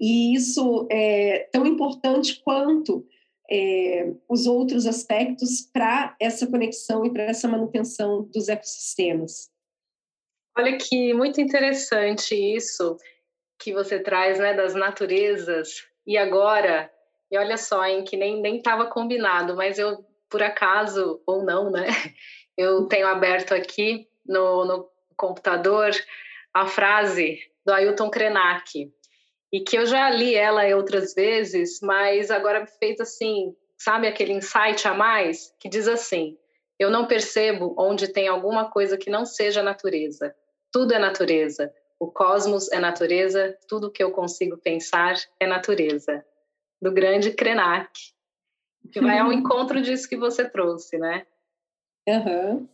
e 0.00 0.34
isso 0.34 0.86
é 0.90 1.48
tão 1.52 1.66
importante 1.66 2.40
quanto 2.42 3.06
é, 3.50 4.12
os 4.28 4.46
outros 4.46 4.86
aspectos 4.86 5.62
para 5.72 6.14
essa 6.20 6.46
conexão 6.46 7.04
e 7.04 7.12
para 7.12 7.24
essa 7.24 7.48
manutenção 7.48 8.22
dos 8.32 8.48
ecossistemas. 8.48 9.50
Olha 10.56 10.76
que 10.76 11.14
muito 11.14 11.40
interessante 11.40 12.34
isso 12.34 12.96
que 13.58 13.72
você 13.72 13.98
traz, 13.98 14.38
né, 14.38 14.54
das 14.54 14.74
naturezas. 14.74 15.86
E 16.06 16.16
agora, 16.16 16.90
e 17.30 17.38
olha 17.38 17.56
só, 17.56 17.84
em 17.84 18.04
que 18.04 18.16
nem 18.16 18.40
nem 18.40 18.58
estava 18.58 18.86
combinado, 18.86 19.56
mas 19.56 19.78
eu 19.78 20.04
por 20.30 20.42
acaso 20.42 21.22
ou 21.26 21.44
não, 21.44 21.70
né? 21.70 21.86
Eu 22.56 22.86
tenho 22.86 23.06
aberto 23.06 23.54
aqui 23.54 24.08
no, 24.26 24.64
no 24.64 24.90
computador 25.16 25.92
a 26.52 26.66
frase 26.66 27.38
do 27.64 27.72
Ailton 27.72 28.10
Krenak, 28.10 28.92
e 29.52 29.60
que 29.60 29.76
eu 29.78 29.86
já 29.86 30.10
li 30.10 30.34
ela 30.34 30.66
outras 30.76 31.14
vezes, 31.14 31.80
mas 31.80 32.30
agora 32.30 32.66
fez 32.66 33.00
assim, 33.00 33.54
sabe 33.78 34.06
aquele 34.06 34.32
insight 34.32 34.86
a 34.86 34.92
mais 34.92 35.54
que 35.58 35.68
diz 35.68 35.88
assim: 35.88 36.36
eu 36.78 36.90
não 36.90 37.06
percebo 37.06 37.74
onde 37.76 38.08
tem 38.08 38.28
alguma 38.28 38.70
coisa 38.70 38.96
que 38.96 39.10
não 39.10 39.26
seja 39.26 39.62
natureza. 39.62 40.34
Tudo 40.70 40.94
é 40.94 40.98
natureza. 40.98 41.72
O 41.98 42.06
cosmos 42.08 42.70
é 42.70 42.78
natureza, 42.78 43.58
tudo 43.66 43.90
que 43.90 44.02
eu 44.02 44.12
consigo 44.12 44.56
pensar 44.56 45.16
é 45.40 45.46
natureza. 45.46 46.24
Do 46.80 46.92
grande 46.92 47.32
Krenak, 47.32 47.90
que 48.90 49.00
vai 49.00 49.18
ao 49.18 49.32
encontro 49.32 49.80
disso 49.80 50.08
que 50.08 50.16
você 50.16 50.48
trouxe, 50.48 50.98
né? 50.98 51.26
Uhum. 52.08 52.68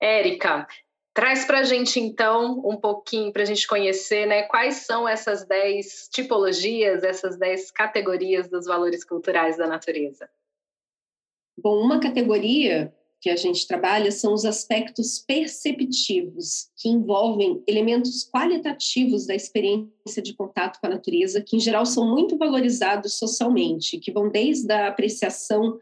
Érica, 0.00 0.66
traz 1.12 1.44
para 1.44 1.58
a 1.58 1.64
gente 1.64 1.98
então 1.98 2.60
um 2.64 2.76
pouquinho 2.76 3.32
para 3.32 3.42
a 3.42 3.44
gente 3.44 3.66
conhecer, 3.66 4.26
né? 4.26 4.44
Quais 4.44 4.86
são 4.86 5.08
essas 5.08 5.44
dez 5.44 6.08
tipologias, 6.12 7.02
essas 7.02 7.36
dez 7.36 7.70
categorias 7.70 8.48
dos 8.48 8.66
valores 8.66 9.04
culturais 9.04 9.56
da 9.56 9.66
natureza? 9.66 10.30
Bom, 11.60 11.82
uma 11.82 12.00
categoria 12.00 12.94
que 13.20 13.30
a 13.30 13.36
gente 13.36 13.66
trabalha 13.66 14.12
são 14.12 14.32
os 14.32 14.44
aspectos 14.44 15.18
perceptivos, 15.18 16.68
que 16.76 16.88
envolvem 16.88 17.62
elementos 17.66 18.28
qualitativos 18.28 19.26
da 19.26 19.34
experiência 19.34 20.22
de 20.22 20.34
contato 20.34 20.78
com 20.80 20.86
a 20.86 20.90
natureza, 20.90 21.42
que 21.42 21.56
em 21.56 21.60
geral 21.60 21.84
são 21.84 22.08
muito 22.08 22.38
valorizados 22.38 23.14
socialmente, 23.14 23.98
que 23.98 24.12
vão 24.12 24.30
desde 24.30 24.72
a 24.72 24.88
apreciação 24.88 25.78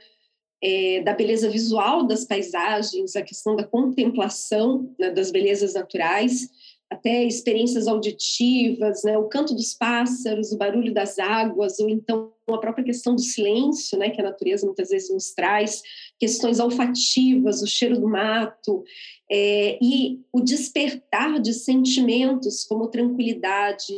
é, 0.62 1.02
da 1.02 1.12
beleza 1.12 1.50
visual 1.50 2.06
das 2.06 2.24
paisagens, 2.24 3.14
a 3.14 3.22
questão 3.22 3.54
da 3.54 3.64
contemplação 3.64 4.94
né, 4.98 5.10
das 5.10 5.30
belezas 5.30 5.74
naturais, 5.74 6.48
até 6.90 7.24
experiências 7.24 7.86
auditivas, 7.86 9.02
né, 9.04 9.18
o 9.18 9.28
canto 9.28 9.54
dos 9.54 9.74
pássaros, 9.74 10.52
o 10.52 10.56
barulho 10.56 10.94
das 10.94 11.18
águas, 11.18 11.78
ou 11.80 11.88
então 11.88 12.32
a 12.54 12.58
própria 12.58 12.84
questão 12.84 13.14
do 13.14 13.20
silêncio, 13.20 13.98
né, 13.98 14.10
que 14.10 14.20
a 14.20 14.24
natureza 14.24 14.66
muitas 14.66 14.90
vezes 14.90 15.10
nos 15.10 15.32
traz, 15.32 15.82
questões 16.18 16.60
olfativas, 16.60 17.62
o 17.62 17.66
cheiro 17.66 17.98
do 17.98 18.08
mato, 18.08 18.84
é, 19.30 19.78
e 19.82 20.20
o 20.32 20.40
despertar 20.40 21.40
de 21.40 21.52
sentimentos 21.52 22.64
como 22.64 22.88
tranquilidade, 22.88 23.92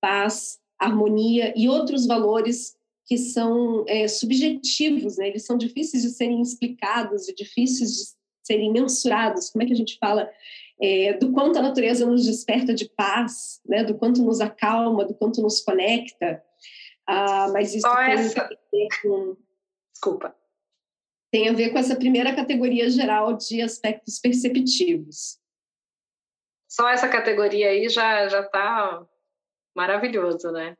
paz, 0.00 0.58
harmonia 0.78 1.54
e 1.56 1.68
outros 1.68 2.06
valores 2.06 2.76
que 3.06 3.16
são 3.16 3.84
é, 3.86 4.08
subjetivos, 4.08 5.16
né? 5.16 5.28
eles 5.28 5.44
são 5.44 5.56
difíceis 5.56 6.02
de 6.02 6.10
serem 6.10 6.40
explicados 6.40 7.28
e 7.28 7.34
difíceis 7.34 7.90
de 7.90 8.04
serem 8.42 8.72
mensurados. 8.72 9.50
Como 9.50 9.62
é 9.62 9.66
que 9.66 9.72
a 9.72 9.76
gente 9.76 9.98
fala 9.98 10.28
é, 10.80 11.12
do 11.14 11.32
quanto 11.32 11.58
a 11.58 11.62
natureza 11.62 12.06
nos 12.06 12.24
desperta 12.24 12.74
de 12.74 12.88
paz, 12.88 13.60
né? 13.66 13.84
do 13.84 13.94
quanto 13.94 14.22
nos 14.22 14.40
acalma, 14.40 15.04
do 15.04 15.14
quanto 15.14 15.40
nos 15.40 15.60
conecta? 15.60 16.42
Ah, 17.06 17.48
mas 17.52 17.74
isso 17.74 17.88
tem 17.88 18.12
essa... 18.12 18.42
a 18.42 18.48
ver 18.48 18.88
com... 19.02 19.36
Desculpa. 19.92 20.36
Tem 21.30 21.48
a 21.48 21.52
ver 21.52 21.70
com 21.70 21.78
essa 21.78 21.96
primeira 21.96 22.34
categoria 22.34 22.88
geral 22.90 23.36
de 23.36 23.62
aspectos 23.62 24.18
perceptivos. 24.18 25.38
Só 26.68 26.88
essa 26.88 27.08
categoria 27.08 27.68
aí 27.68 27.88
já 27.88 28.28
já 28.28 28.40
está 28.40 29.06
maravilhoso, 29.74 30.50
né? 30.50 30.76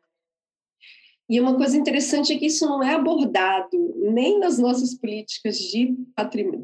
E 1.29 1.41
uma 1.41 1.57
coisa 1.57 1.79
interessante 1.79 2.33
é 2.33 2.39
que 2.39 2.47
isso 2.47 2.67
não 2.67 2.83
é 2.83 2.95
abordado 2.95 3.95
nem 3.97 4.39
nas 4.39 4.59
nossas 4.59 4.95
políticas 4.95 5.57
de, 5.59 5.97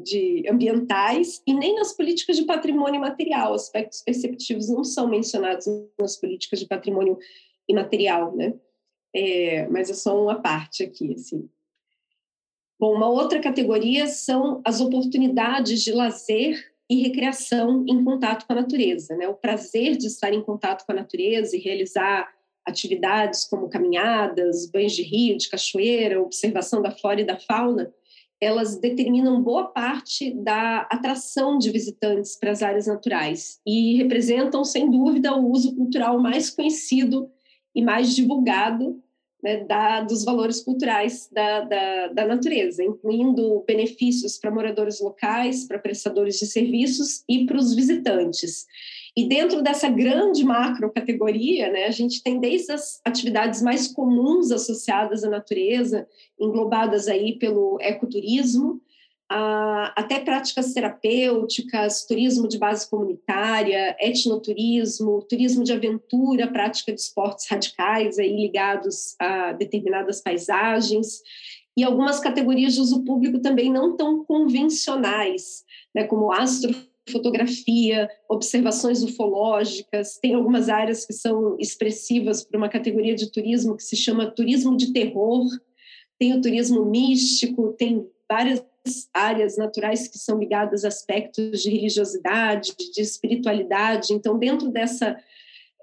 de 0.03 0.43
ambientais 0.47 1.41
e 1.47 1.53
nem 1.53 1.73
nas 1.75 1.93
políticas 1.93 2.37
de 2.37 2.45
patrimônio 2.45 3.01
material. 3.01 3.53
Aspectos 3.53 4.03
perceptivos 4.03 4.69
não 4.69 4.83
são 4.83 5.07
mencionados 5.07 5.65
nas 5.99 6.17
políticas 6.17 6.59
de 6.59 6.67
patrimônio 6.67 7.17
imaterial, 7.67 8.35
né? 8.35 8.53
É, 9.13 9.67
mas 9.67 9.89
é 9.89 9.93
só 9.93 10.21
uma 10.21 10.41
parte 10.41 10.83
aqui, 10.83 11.13
assim. 11.13 11.49
Bom, 12.79 12.95
uma 12.95 13.09
outra 13.09 13.41
categoria 13.41 14.07
são 14.07 14.61
as 14.63 14.79
oportunidades 14.79 15.81
de 15.83 15.91
lazer 15.91 16.71
e 16.89 17.01
recreação 17.01 17.85
em 17.87 18.03
contato 18.03 18.47
com 18.47 18.53
a 18.53 18.55
natureza, 18.55 19.15
né? 19.15 19.27
O 19.27 19.35
prazer 19.35 19.97
de 19.97 20.07
estar 20.07 20.33
em 20.33 20.41
contato 20.41 20.85
com 20.85 20.91
a 20.91 20.95
natureza 20.95 21.55
e 21.55 21.59
realizar 21.59 22.27
atividades 22.65 23.45
como 23.45 23.69
caminhadas, 23.69 24.69
banhos 24.69 24.93
de 24.93 25.03
rio, 25.03 25.37
de 25.37 25.49
cachoeira, 25.49 26.21
observação 26.21 26.81
da 26.81 26.91
flora 26.91 27.21
e 27.21 27.25
da 27.25 27.37
fauna, 27.37 27.93
elas 28.41 28.79
determinam 28.79 29.41
boa 29.41 29.65
parte 29.65 30.31
da 30.31 30.87
atração 30.89 31.57
de 31.57 31.69
visitantes 31.71 32.37
para 32.37 32.51
as 32.51 32.63
áreas 32.63 32.87
naturais 32.87 33.59
e 33.67 33.97
representam, 33.97 34.63
sem 34.63 34.89
dúvida, 34.89 35.35
o 35.35 35.51
uso 35.51 35.75
cultural 35.75 36.19
mais 36.19 36.49
conhecido 36.49 37.29
e 37.75 37.81
mais 37.81 38.15
divulgado 38.15 39.01
né, 39.41 39.63
da, 39.63 40.01
dos 40.01 40.23
valores 40.23 40.61
culturais 40.61 41.29
da, 41.31 41.61
da, 41.61 42.07
da 42.07 42.27
natureza, 42.27 42.83
incluindo 42.83 43.63
benefícios 43.65 44.37
para 44.37 44.51
moradores 44.51 44.99
locais, 44.99 45.65
para 45.65 45.79
prestadores 45.79 46.37
de 46.37 46.45
serviços 46.45 47.23
e 47.27 47.45
para 47.45 47.57
os 47.57 47.73
visitantes. 47.73 48.65
E 49.15 49.27
dentro 49.27 49.61
dessa 49.61 49.89
grande 49.89 50.43
macro 50.43 50.91
categoria, 50.91 51.71
né, 51.71 51.85
a 51.85 51.91
gente 51.91 52.21
tem 52.21 52.39
desde 52.39 52.71
as 52.71 53.01
atividades 53.03 53.61
mais 53.61 53.87
comuns 53.87 54.51
associadas 54.51 55.23
à 55.23 55.29
natureza, 55.29 56.07
englobadas 56.39 57.07
aí 57.07 57.37
pelo 57.37 57.77
ecoturismo, 57.81 58.81
a, 59.29 59.93
até 59.95 60.19
práticas 60.19 60.73
terapêuticas, 60.73 62.05
turismo 62.05 62.47
de 62.47 62.57
base 62.57 62.89
comunitária, 62.89 63.95
etnoturismo, 63.99 65.21
turismo 65.29 65.63
de 65.63 65.71
aventura, 65.71 66.51
prática 66.51 66.91
de 66.91 66.99
esportes 66.99 67.47
radicais 67.49 68.17
aí 68.17 68.35
ligados 68.35 69.15
a 69.19 69.53
determinadas 69.53 70.21
paisagens. 70.21 71.21
E 71.77 71.83
algumas 71.83 72.19
categorias 72.19 72.73
de 72.73 72.81
uso 72.81 73.05
público 73.05 73.39
também 73.39 73.71
não 73.71 73.95
tão 73.95 74.25
convencionais, 74.25 75.63
né, 75.95 76.03
como 76.03 76.31
astro 76.31 76.75
fotografia, 77.09 78.09
observações 78.29 79.01
ufológicas, 79.03 80.17
tem 80.17 80.35
algumas 80.35 80.69
áreas 80.69 81.05
que 81.05 81.13
são 81.13 81.57
expressivas 81.59 82.43
para 82.43 82.57
uma 82.57 82.69
categoria 82.69 83.15
de 83.15 83.31
turismo 83.31 83.75
que 83.75 83.83
se 83.83 83.95
chama 83.95 84.29
turismo 84.29 84.77
de 84.77 84.93
terror, 84.93 85.45
tem 86.19 86.33
o 86.33 86.41
turismo 86.41 86.85
místico, 86.85 87.73
tem 87.73 88.05
várias 88.29 88.63
áreas 89.13 89.57
naturais 89.57 90.07
que 90.07 90.17
são 90.17 90.39
ligadas 90.39 90.83
a 90.83 90.87
aspectos 90.87 91.61
de 91.61 91.69
religiosidade, 91.69 92.73
de 92.77 93.01
espiritualidade. 93.01 94.13
Então, 94.13 94.37
dentro 94.37 94.69
dessa 94.69 95.17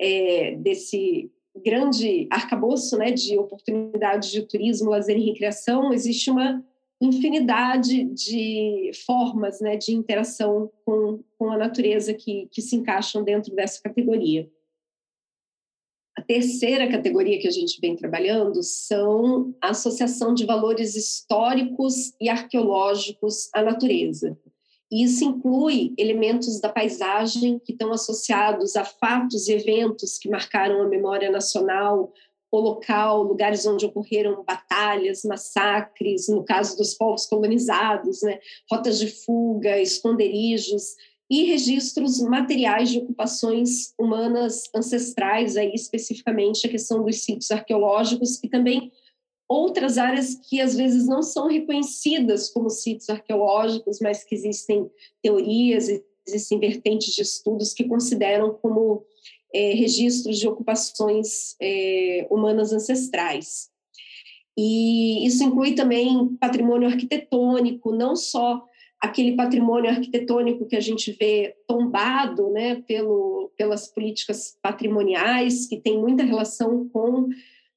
é, 0.00 0.56
desse 0.56 1.30
grande 1.64 2.26
arcabouço 2.30 2.98
né, 2.98 3.10
de 3.10 3.38
oportunidades 3.38 4.30
de 4.30 4.42
turismo, 4.42 4.90
lazer 4.90 5.16
e 5.16 5.24
recreação, 5.24 5.92
existe 5.92 6.30
uma 6.30 6.62
infinidade 7.00 8.04
de 8.04 8.90
formas 9.06 9.60
né, 9.60 9.76
de 9.76 9.92
interação 9.92 10.70
com, 10.84 11.22
com 11.38 11.50
a 11.50 11.58
natureza 11.58 12.14
que, 12.14 12.48
que 12.50 12.62
se 12.62 12.76
encaixam 12.76 13.22
dentro 13.22 13.54
dessa 13.54 13.82
categoria. 13.82 14.48
Terceira 16.26 16.90
categoria 16.90 17.38
que 17.38 17.46
a 17.46 17.52
gente 17.52 17.80
vem 17.80 17.94
trabalhando 17.94 18.62
são 18.62 19.54
a 19.62 19.70
associação 19.70 20.34
de 20.34 20.44
valores 20.44 20.96
históricos 20.96 22.12
e 22.20 22.28
arqueológicos 22.28 23.48
à 23.54 23.62
natureza. 23.62 24.36
Isso 24.90 25.24
inclui 25.24 25.94
elementos 25.98 26.60
da 26.60 26.68
paisagem 26.68 27.60
que 27.60 27.72
estão 27.72 27.92
associados 27.92 28.76
a 28.76 28.84
fatos 28.84 29.48
e 29.48 29.52
eventos 29.52 30.18
que 30.18 30.28
marcaram 30.28 30.82
a 30.82 30.88
memória 30.88 31.30
nacional, 31.30 32.12
o 32.50 32.60
local, 32.60 33.22
lugares 33.22 33.66
onde 33.66 33.86
ocorreram 33.86 34.44
batalhas, 34.44 35.22
massacres, 35.24 36.28
no 36.28 36.44
caso 36.44 36.76
dos 36.76 36.94
povos 36.94 37.26
colonizados, 37.26 38.22
né, 38.22 38.38
rotas 38.70 38.98
de 38.98 39.08
fuga, 39.08 39.80
esconderijos 39.80 40.94
e 41.28 41.44
registros 41.44 42.20
materiais 42.20 42.90
de 42.90 42.98
ocupações 42.98 43.92
humanas 43.98 44.62
ancestrais, 44.74 45.56
aí 45.56 45.72
especificamente 45.74 46.66
a 46.66 46.70
questão 46.70 47.04
dos 47.04 47.24
sítios 47.24 47.50
arqueológicos 47.50 48.38
e 48.42 48.48
também 48.48 48.92
outras 49.48 49.98
áreas 49.98 50.34
que 50.48 50.60
às 50.60 50.76
vezes 50.76 51.06
não 51.06 51.22
são 51.22 51.48
reconhecidas 51.48 52.50
como 52.50 52.70
sítios 52.70 53.08
arqueológicos, 53.08 53.98
mas 54.00 54.24
que 54.24 54.34
existem 54.34 54.88
teorias, 55.22 55.88
existem 56.26 56.58
vertentes 56.58 57.14
de 57.14 57.22
estudos 57.22 57.72
que 57.72 57.84
consideram 57.84 58.54
como 58.54 59.04
é, 59.54 59.72
registros 59.72 60.38
de 60.38 60.48
ocupações 60.48 61.56
é, 61.60 62.26
humanas 62.30 62.72
ancestrais. 62.72 63.68
E 64.58 65.26
isso 65.26 65.44
inclui 65.44 65.74
também 65.74 66.34
patrimônio 66.40 66.88
arquitetônico, 66.88 67.92
não 67.92 68.16
só 68.16 68.64
aquele 69.00 69.36
patrimônio 69.36 69.90
arquitetônico 69.90 70.66
que 70.66 70.76
a 70.76 70.80
gente 70.80 71.12
vê 71.12 71.54
tombado 71.66 72.50
né, 72.50 72.82
pelo, 72.86 73.50
pelas 73.56 73.88
políticas 73.88 74.58
patrimoniais, 74.62 75.66
que 75.66 75.80
tem 75.80 75.98
muita 75.98 76.24
relação 76.24 76.88
com 76.88 77.28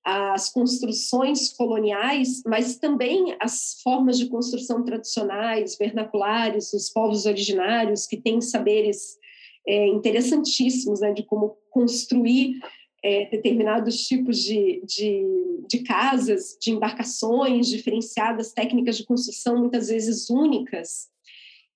as 0.03 0.49
construções 0.49 1.51
coloniais, 1.53 2.41
mas 2.45 2.77
também 2.77 3.35
as 3.39 3.79
formas 3.83 4.17
de 4.17 4.27
construção 4.27 4.83
tradicionais, 4.83 5.77
vernaculares, 5.77 6.73
os 6.73 6.89
povos 6.89 7.25
originários, 7.25 8.07
que 8.07 8.17
têm 8.17 8.41
saberes 8.41 9.17
é, 9.67 9.87
interessantíssimos 9.87 11.01
né, 11.01 11.11
de 11.13 11.23
como 11.23 11.57
construir 11.69 12.59
é, 13.03 13.29
determinados 13.29 14.07
tipos 14.07 14.37
de, 14.39 14.81
de, 14.85 15.63
de, 15.67 15.79
casas, 15.79 16.57
de 16.59 16.71
embarcações 16.71 17.67
diferenciadas, 17.67 18.51
técnicas 18.51 18.97
de 18.97 19.05
construção 19.05 19.57
muitas 19.57 19.87
vezes 19.87 20.29
únicas, 20.29 21.09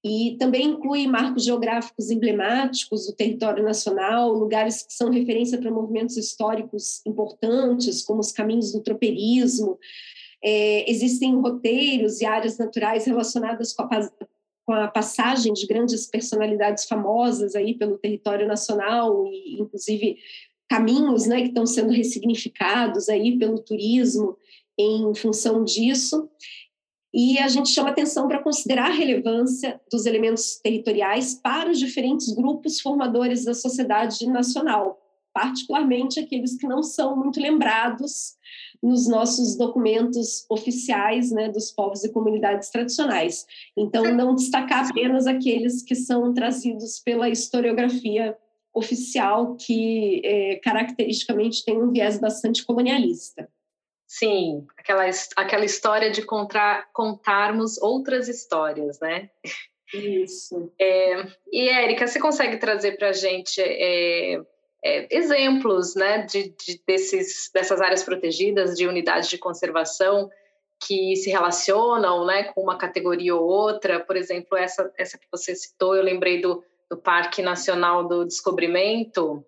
e 0.05 0.36
também 0.38 0.65
inclui 0.65 1.07
marcos 1.07 1.45
geográficos 1.45 2.12
emblemáticos 2.12 3.07
do 3.07 3.13
território 3.13 3.63
nacional, 3.63 4.33
lugares 4.33 4.83
que 4.83 4.93
são 4.93 5.09
referência 5.09 5.57
para 5.57 5.71
movimentos 5.71 6.17
históricos 6.17 7.01
importantes, 7.05 8.03
como 8.03 8.19
os 8.19 8.33
caminhos 8.33 8.73
do 8.73 8.81
tropeirismo. 8.81 9.79
É, 10.43 10.91
existem 10.91 11.33
roteiros 11.39 12.19
e 12.19 12.25
áreas 12.25 12.57
naturais 12.57 13.05
relacionadas 13.05 13.71
com 13.71 13.83
a, 13.83 14.12
com 14.65 14.73
a 14.73 14.89
passagem 14.89 15.53
de 15.53 15.65
grandes 15.65 16.05
personalidades 16.05 16.83
famosas 16.83 17.55
aí 17.55 17.73
pelo 17.73 17.97
território 17.97 18.45
nacional, 18.45 19.25
e 19.27 19.62
inclusive 19.62 20.17
caminhos 20.73 21.27
né, 21.27 21.41
que 21.41 21.49
estão 21.49 21.67
sendo 21.67 21.93
ressignificados 21.93 23.07
aí 23.07 23.38
pelo 23.38 23.59
turismo 23.59 24.36
em 24.75 25.13
função 25.13 25.63
disso. 25.63 26.27
E 27.13 27.38
a 27.38 27.47
gente 27.47 27.69
chama 27.69 27.91
atenção 27.91 28.27
para 28.27 28.41
considerar 28.41 28.88
a 28.88 28.93
relevância 28.93 29.79
dos 29.91 30.07
elementos 30.07 30.59
territoriais 30.63 31.36
para 31.36 31.69
os 31.69 31.77
diferentes 31.77 32.33
grupos 32.33 32.81
formadores 32.81 33.45
da 33.45 33.53
sociedade 33.53 34.25
nacional, 34.25 34.99
particularmente 35.31 36.19
aqueles 36.19 36.57
que 36.57 36.65
não 36.65 36.81
são 36.81 37.15
muito 37.15 37.39
lembrados 37.39 38.33
nos 38.81 39.07
nossos 39.07 39.55
documentos 39.55 40.43
oficiais 40.49 41.29
né, 41.31 41.49
dos 41.49 41.69
povos 41.69 42.03
e 42.03 42.12
comunidades 42.12 42.71
tradicionais. 42.71 43.45
Então, 43.77 44.12
não 44.12 44.33
destacar 44.33 44.89
apenas 44.89 45.27
aqueles 45.27 45.83
que 45.83 45.93
são 45.93 46.33
trazidos 46.33 46.97
pela 46.99 47.29
historiografia 47.29 48.36
oficial, 48.73 49.55
que 49.55 50.21
é, 50.25 50.55
caracteristicamente 50.57 51.63
tem 51.63 51.81
um 51.81 51.91
viés 51.91 52.19
bastante 52.19 52.65
colonialista. 52.65 53.47
Sim, 54.07 54.65
aquela, 54.77 55.05
aquela 55.36 55.65
história 55.65 56.12
de 56.12 56.21
contar, 56.21 56.91
contarmos 56.93 57.81
outras 57.81 58.27
histórias, 58.27 58.99
né? 58.99 59.29
Isso. 59.93 60.71
É, 60.79 61.23
e, 61.51 61.69
Érica, 61.69 62.07
você 62.07 62.19
consegue 62.19 62.57
trazer 62.57 62.97
para 62.97 63.09
a 63.09 63.13
gente 63.13 63.62
é, 63.62 64.39
é, 64.83 65.07
exemplos 65.15 65.95
né, 65.95 66.25
de, 66.25 66.49
de, 66.49 66.81
desses, 66.86 67.49
dessas 67.53 67.79
áreas 67.79 68.03
protegidas, 68.03 68.75
de 68.75 68.88
unidades 68.88 69.29
de 69.29 69.38
conservação 69.38 70.29
que 70.86 71.15
se 71.15 71.29
relacionam 71.29 72.25
né, 72.25 72.43
com 72.43 72.62
uma 72.62 72.77
categoria 72.77 73.36
ou 73.36 73.43
outra? 73.43 73.99
Por 73.99 74.17
exemplo, 74.17 74.57
essa, 74.57 74.91
essa 74.97 75.17
que 75.17 75.27
você 75.31 75.55
citou, 75.55 75.95
eu 75.95 76.03
lembrei 76.03 76.41
do, 76.41 76.63
do 76.93 76.97
Parque 77.01 77.41
Nacional 77.41 78.08
do 78.08 78.23
Descobrimento, 78.23 79.43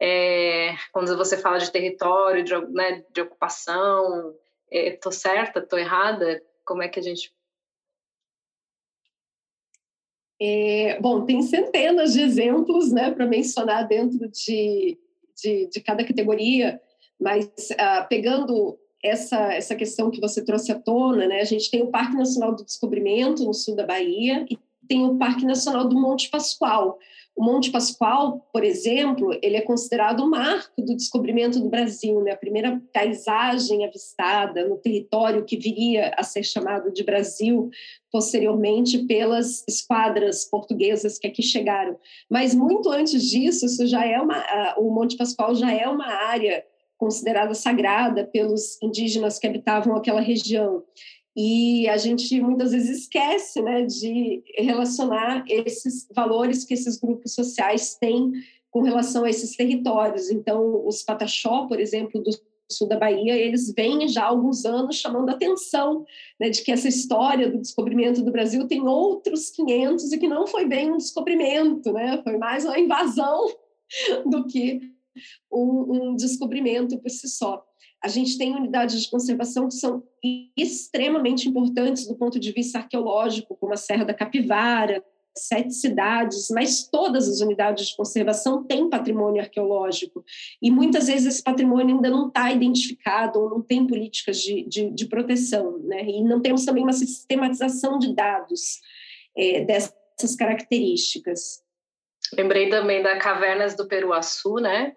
é, 0.00 0.74
quando 0.92 1.16
você 1.16 1.36
fala 1.36 1.58
de 1.58 1.70
território, 1.70 2.42
de, 2.42 2.54
né, 2.72 3.04
de 3.12 3.20
ocupação, 3.20 4.34
estou 4.70 5.12
é, 5.12 5.14
certa, 5.14 5.60
estou 5.60 5.78
errada? 5.78 6.42
Como 6.64 6.82
é 6.82 6.88
que 6.88 6.98
a 6.98 7.02
gente. 7.02 7.32
É, 10.40 11.00
bom, 11.00 11.24
tem 11.24 11.40
centenas 11.42 12.12
de 12.12 12.20
exemplos 12.20 12.92
né, 12.92 13.12
para 13.12 13.26
mencionar 13.26 13.86
dentro 13.86 14.28
de, 14.28 14.98
de, 15.40 15.68
de, 15.68 15.80
cada 15.80 16.04
categoria, 16.04 16.80
mas 17.18 17.48
ah, 17.76 18.04
pegando 18.08 18.78
essa, 19.02 19.52
essa 19.52 19.74
questão 19.74 20.10
que 20.12 20.20
você 20.20 20.44
trouxe 20.44 20.70
à 20.70 20.78
tona, 20.78 21.26
né, 21.26 21.40
a 21.40 21.44
gente 21.44 21.70
tem 21.70 21.82
o 21.82 21.90
Parque 21.90 22.16
Nacional 22.16 22.54
do 22.54 22.64
Descobrimento, 22.64 23.44
no 23.44 23.52
sul 23.52 23.74
da 23.74 23.84
Bahia, 23.84 24.46
e 24.48 24.56
tem 24.88 25.06
o 25.06 25.16
Parque 25.16 25.44
Nacional 25.44 25.86
do 25.86 26.00
Monte 26.00 26.30
Pascoal, 26.30 26.98
o 27.38 27.44
Monte 27.44 27.70
Pascoal, 27.70 28.44
por 28.52 28.64
exemplo, 28.64 29.30
ele 29.40 29.54
é 29.54 29.60
considerado 29.60 30.24
o 30.24 30.28
marco 30.28 30.82
do 30.82 30.96
descobrimento 30.96 31.60
do 31.60 31.68
Brasil, 31.68 32.20
né? 32.20 32.32
a 32.32 32.36
primeira 32.36 32.82
paisagem 32.92 33.84
avistada 33.84 34.66
no 34.66 34.76
território 34.76 35.44
que 35.44 35.56
viria 35.56 36.12
a 36.18 36.24
ser 36.24 36.42
chamado 36.42 36.92
de 36.92 37.04
Brasil 37.04 37.70
posteriormente 38.10 39.06
pelas 39.06 39.62
esquadras 39.68 40.46
portuguesas 40.46 41.16
que 41.16 41.28
aqui 41.28 41.40
chegaram. 41.40 41.96
Mas 42.28 42.56
muito 42.56 42.90
antes 42.90 43.22
disso, 43.22 43.66
isso 43.66 43.86
já 43.86 44.04
é 44.04 44.20
uma, 44.20 44.74
o 44.76 44.90
Monte 44.90 45.16
Pascoal 45.16 45.54
já 45.54 45.72
é 45.72 45.86
uma 45.86 46.08
área 46.08 46.64
considerada 46.96 47.54
sagrada 47.54 48.24
pelos 48.24 48.82
indígenas 48.82 49.38
que 49.38 49.46
habitavam 49.46 49.94
aquela 49.94 50.20
região. 50.20 50.82
E 51.40 51.88
a 51.88 51.96
gente 51.96 52.40
muitas 52.40 52.72
vezes 52.72 53.02
esquece 53.02 53.62
né, 53.62 53.82
de 53.82 54.42
relacionar 54.56 55.44
esses 55.48 56.08
valores 56.12 56.64
que 56.64 56.74
esses 56.74 56.98
grupos 56.98 57.32
sociais 57.32 57.94
têm 57.94 58.32
com 58.72 58.82
relação 58.82 59.22
a 59.22 59.30
esses 59.30 59.54
territórios. 59.54 60.30
Então, 60.30 60.84
os 60.84 61.04
Pataxó, 61.04 61.68
por 61.68 61.78
exemplo, 61.78 62.20
do 62.20 62.32
sul 62.68 62.88
da 62.88 62.98
Bahia, 62.98 63.36
eles 63.36 63.72
vêm 63.72 64.08
já 64.08 64.24
há 64.24 64.26
alguns 64.26 64.64
anos 64.64 64.96
chamando 64.96 65.28
a 65.28 65.32
atenção 65.34 66.04
né, 66.40 66.50
de 66.50 66.60
que 66.60 66.72
essa 66.72 66.88
história 66.88 67.48
do 67.48 67.58
descobrimento 67.58 68.20
do 68.20 68.32
Brasil 68.32 68.66
tem 68.66 68.80
outros 68.88 69.48
500 69.50 70.12
e 70.12 70.18
que 70.18 70.26
não 70.26 70.44
foi 70.44 70.66
bem 70.66 70.90
um 70.90 70.96
descobrimento, 70.96 71.92
né? 71.92 72.20
foi 72.24 72.36
mais 72.36 72.64
uma 72.64 72.80
invasão 72.80 73.46
do 74.26 74.44
que 74.44 74.80
um, 75.52 76.10
um 76.10 76.16
descobrimento 76.16 76.98
por 76.98 77.10
si 77.10 77.28
só. 77.28 77.64
A 78.02 78.08
gente 78.08 78.38
tem 78.38 78.54
unidades 78.54 79.02
de 79.02 79.10
conservação 79.10 79.68
que 79.68 79.74
são 79.74 80.02
extremamente 80.56 81.48
importantes 81.48 82.06
do 82.06 82.14
ponto 82.14 82.38
de 82.38 82.52
vista 82.52 82.78
arqueológico, 82.78 83.56
como 83.56 83.72
a 83.72 83.76
Serra 83.76 84.04
da 84.04 84.14
Capivara, 84.14 85.04
sete 85.38 85.72
cidades, 85.74 86.48
mas 86.50 86.88
todas 86.88 87.28
as 87.28 87.40
unidades 87.40 87.88
de 87.88 87.96
conservação 87.96 88.64
têm 88.64 88.88
patrimônio 88.88 89.40
arqueológico. 89.40 90.24
E 90.60 90.70
muitas 90.70 91.06
vezes 91.06 91.34
esse 91.34 91.42
patrimônio 91.42 91.96
ainda 91.96 92.10
não 92.10 92.28
está 92.28 92.50
identificado 92.52 93.40
ou 93.40 93.50
não 93.50 93.62
tem 93.62 93.86
políticas 93.86 94.40
de, 94.40 94.64
de, 94.64 94.90
de, 94.90 95.06
proteção. 95.06 95.78
Né? 95.78 96.04
E 96.04 96.24
não 96.24 96.40
temos 96.40 96.64
também 96.64 96.82
uma 96.82 96.92
sistematização 96.92 97.98
de 97.98 98.14
dados 98.14 98.80
é, 99.36 99.64
dessas 99.64 100.36
características. 100.36 101.62
Lembrei 102.36 102.68
também 102.68 103.02
da 103.02 103.18
Cavernas 103.18 103.74
do 103.74 103.86
Peruaçu, 103.86 104.56
né? 104.56 104.94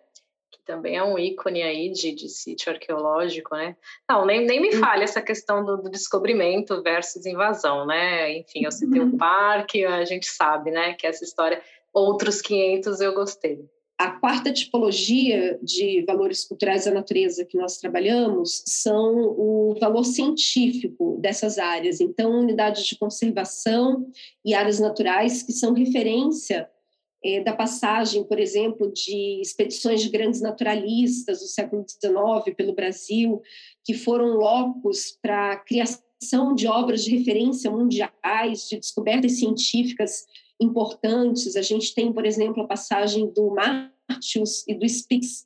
Também 0.66 0.96
é 0.96 1.04
um 1.04 1.18
ícone 1.18 1.62
aí 1.62 1.92
de, 1.92 2.14
de 2.14 2.30
sítio 2.30 2.72
arqueológico, 2.72 3.56
né? 3.56 3.76
Não, 4.10 4.26
nem, 4.26 4.46
nem 4.46 4.62
me 4.62 4.74
uhum. 4.74 4.80
fale 4.80 5.04
essa 5.04 5.22
questão 5.22 5.64
do, 5.64 5.78
do 5.78 5.90
descobrimento 5.90 6.82
versus 6.82 7.26
invasão, 7.26 7.86
né? 7.86 8.38
Enfim, 8.38 8.66
eu 8.66 8.72
citei 8.72 9.02
o 9.02 9.06
um 9.06 9.18
parque, 9.18 9.86
a 9.86 10.06
gente 10.06 10.28
sabe, 10.28 10.72
né, 10.72 10.94
que 10.94 11.08
essa 11.08 11.24
história, 11.24 11.62
outros 11.94 12.42
500 12.42 13.02
eu 13.02 13.14
gostei. 13.14 13.60
A 13.98 14.10
quarta 14.20 14.52
tipologia 14.52 15.60
de 15.62 16.04
valores 16.08 16.44
culturais 16.44 16.86
da 16.86 16.92
natureza 16.92 17.46
que 17.46 17.56
nós 17.56 17.78
trabalhamos 17.78 18.64
são 18.66 19.14
o 19.38 19.78
valor 19.80 20.04
científico 20.04 21.20
dessas 21.22 21.60
áreas. 21.60 22.02
Então, 22.02 22.32
unidades 22.32 22.84
de 22.84 22.98
conservação 22.98 24.08
e 24.44 24.56
áreas 24.56 24.80
naturais 24.80 25.44
que 25.44 25.52
são 25.52 25.76
referência 25.76 26.68
da 27.46 27.54
passagem, 27.54 28.24
por 28.24 28.40
exemplo, 28.40 28.92
de 28.92 29.42
expedições 29.42 30.02
de 30.02 30.10
grandes 30.10 30.42
naturalistas 30.42 31.40
do 31.40 31.46
século 31.46 31.86
XIX 31.88 32.56
pelo 32.56 32.74
Brasil, 32.74 33.42
que 33.86 33.94
foram 33.94 34.38
locos 34.38 35.18
para 35.22 35.54
a 35.54 35.58
criação 35.58 36.56
de 36.56 36.68
obras 36.68 37.04
de 37.04 37.16
referência 37.16 37.70
mundiais, 37.70 38.68
de 38.70 38.78
descobertas 38.78 39.34
científicas 39.34 40.26
importantes. 40.60 41.56
A 41.56 41.62
gente 41.62 41.94
tem, 41.94 42.12
por 42.12 42.26
exemplo, 42.26 42.64
a 42.64 42.68
passagem 42.68 43.32
do 43.32 43.54
Martius 43.54 44.68
e 44.68 44.74
do 44.74 44.88
Spix 44.88 45.46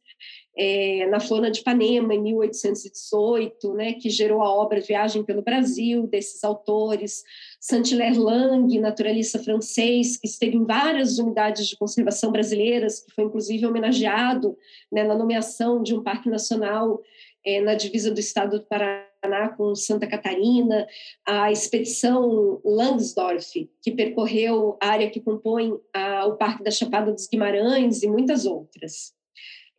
é, 0.57 1.05
na 1.07 1.19
Flora 1.19 1.51
de 1.51 1.59
Ipanema, 1.59 2.13
em 2.13 2.21
1818, 2.21 3.73
né, 3.73 3.93
que 3.93 4.09
gerou 4.09 4.41
a 4.41 4.49
obra 4.49 4.79
Viagem 4.79 5.23
pelo 5.23 5.41
Brasil, 5.41 6.07
desses 6.07 6.43
autores. 6.43 7.23
Saint-Hilaire 7.67 8.19
Lang, 8.19 8.79
naturalista 8.79 9.39
francês, 9.39 10.17
que 10.17 10.27
esteve 10.27 10.55
em 10.55 10.63
várias 10.63 11.17
unidades 11.17 11.65
de 11.65 11.75
conservação 11.75 12.31
brasileiras, 12.31 12.99
que 12.99 13.11
foi 13.11 13.23
inclusive 13.23 13.65
homenageado 13.65 14.55
né, 14.91 15.03
na 15.03 15.17
nomeação 15.17 15.81
de 15.81 15.95
um 15.95 16.03
parque 16.03 16.29
nacional 16.29 17.01
é, 17.43 17.59
na 17.61 17.73
divisa 17.73 18.11
do 18.11 18.19
estado 18.19 18.59
do 18.59 18.67
Paraná 18.67 19.49
com 19.57 19.73
Santa 19.73 20.05
Catarina, 20.05 20.85
a 21.25 21.51
expedição 21.51 22.61
Langsdorff, 22.63 23.67
que 23.81 23.91
percorreu 23.91 24.77
a 24.79 24.89
área 24.89 25.09
que 25.09 25.19
compõe 25.19 25.73
a, 25.91 26.27
o 26.27 26.37
Parque 26.37 26.63
da 26.63 26.69
Chapada 26.69 27.11
dos 27.11 27.25
Guimarães 27.25 28.03
e 28.03 28.07
muitas 28.07 28.45
outras. 28.45 29.11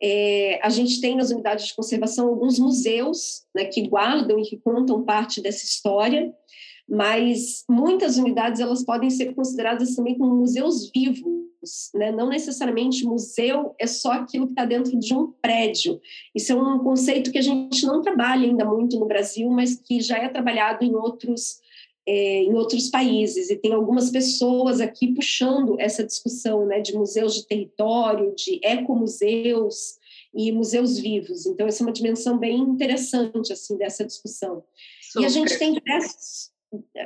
É, 0.03 0.59
a 0.61 0.67
gente 0.67 0.99
tem 0.99 1.15
nas 1.15 1.31
unidades 1.31 1.67
de 1.67 1.73
conservação 1.73 2.27
alguns 2.27 2.59
museus 2.59 3.45
né, 3.55 3.63
que 3.63 3.87
guardam 3.87 4.37
e 4.39 4.43
que 4.43 4.57
contam 4.57 5.05
parte 5.05 5.41
dessa 5.41 5.63
história, 5.63 6.33
mas 6.87 7.65
muitas 7.69 8.17
unidades 8.17 8.61
elas 8.61 8.83
podem 8.83 9.09
ser 9.09 9.33
consideradas 9.33 9.95
também 9.95 10.17
como 10.17 10.35
museus 10.35 10.89
vivos, 10.93 11.91
né? 11.93 12.11
não 12.11 12.29
necessariamente 12.29 13.03
museu 13.03 13.75
é 13.77 13.85
só 13.85 14.13
aquilo 14.13 14.45
que 14.45 14.53
está 14.53 14.63
dentro 14.63 14.97
de 14.97 15.13
um 15.13 15.31
prédio. 15.41 15.99
Isso 16.33 16.53
é 16.53 16.55
um 16.55 16.79
conceito 16.79 17.31
que 17.31 17.37
a 17.37 17.41
gente 17.41 17.85
não 17.85 18.01
trabalha 18.01 18.47
ainda 18.47 18.63
muito 18.63 18.97
no 18.97 19.05
Brasil, 19.05 19.49
mas 19.49 19.75
que 19.75 19.99
já 19.99 20.17
é 20.17 20.29
trabalhado 20.29 20.85
em 20.85 20.95
outros 20.95 21.59
é, 22.09 22.43
em 22.43 22.53
outros 22.53 22.89
países, 22.89 23.49
e 23.49 23.57
tem 23.57 23.73
algumas 23.73 24.09
pessoas 24.09 24.79
aqui 24.79 25.13
puxando 25.13 25.75
essa 25.77 26.05
discussão 26.05 26.65
né, 26.65 26.79
de 26.79 26.93
museus 26.93 27.35
de 27.35 27.45
território, 27.45 28.33
de 28.33 28.61
ecomuseus 28.63 29.97
e 30.33 30.49
museus 30.53 30.97
vivos. 30.97 31.45
Então, 31.45 31.67
essa 31.67 31.83
é 31.83 31.85
uma 31.85 31.91
dimensão 31.91 32.37
bem 32.37 32.59
interessante 32.59 33.51
assim 33.51 33.77
dessa 33.77 34.05
discussão. 34.05 34.63
Super. 35.01 35.23
E 35.23 35.25
a 35.25 35.29
gente 35.29 35.59
tem 35.59 35.73
diversos 35.73 36.49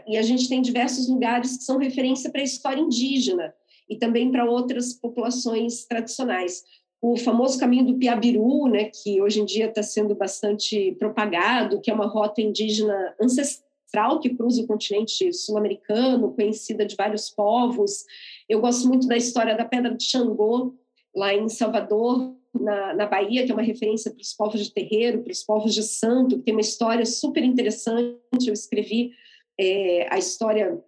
e 0.07 0.17
a 0.17 0.21
gente 0.21 0.49
tem 0.49 0.61
diversos 0.61 1.07
lugares 1.07 1.57
que 1.57 1.63
são 1.63 1.77
referência 1.77 2.29
para 2.31 2.41
a 2.41 2.45
história 2.45 2.81
indígena 2.81 3.53
e 3.89 3.95
também 3.97 4.31
para 4.31 4.49
outras 4.49 4.93
populações 4.93 5.85
tradicionais. 5.85 6.63
O 7.01 7.17
famoso 7.17 7.59
caminho 7.59 7.85
do 7.85 7.97
Piabiru, 7.97 8.67
né, 8.67 8.85
que 8.85 9.21
hoje 9.21 9.41
em 9.41 9.45
dia 9.45 9.67
está 9.67 9.81
sendo 9.81 10.15
bastante 10.15 10.95
propagado, 10.99 11.81
que 11.81 11.89
é 11.89 11.93
uma 11.93 12.07
rota 12.07 12.41
indígena 12.41 13.15
ancestral 13.19 14.19
que 14.21 14.29
cruza 14.29 14.61
o 14.61 14.67
continente 14.67 15.33
sul-americano, 15.33 16.33
conhecida 16.33 16.85
de 16.85 16.95
vários 16.95 17.29
povos. 17.29 18.05
Eu 18.47 18.61
gosto 18.61 18.87
muito 18.87 19.07
da 19.07 19.17
história 19.17 19.55
da 19.55 19.65
Pedra 19.65 19.93
de 19.95 20.03
Xangô, 20.03 20.75
lá 21.13 21.33
em 21.33 21.49
Salvador, 21.49 22.33
na, 22.53 22.93
na 22.93 23.05
Bahia, 23.05 23.45
que 23.45 23.51
é 23.51 23.55
uma 23.55 23.63
referência 23.63 24.11
para 24.11 24.21
os 24.21 24.33
povos 24.33 24.63
de 24.63 24.71
terreiro, 24.71 25.23
para 25.23 25.31
os 25.31 25.43
povos 25.43 25.73
de 25.73 25.83
santo, 25.83 26.37
que 26.37 26.43
tem 26.43 26.53
uma 26.53 26.61
história 26.61 27.05
super 27.05 27.43
interessante. 27.43 28.47
Eu 28.47 28.53
escrevi 28.53 29.11
é, 29.61 30.07
a 30.11 30.17
história 30.17 30.83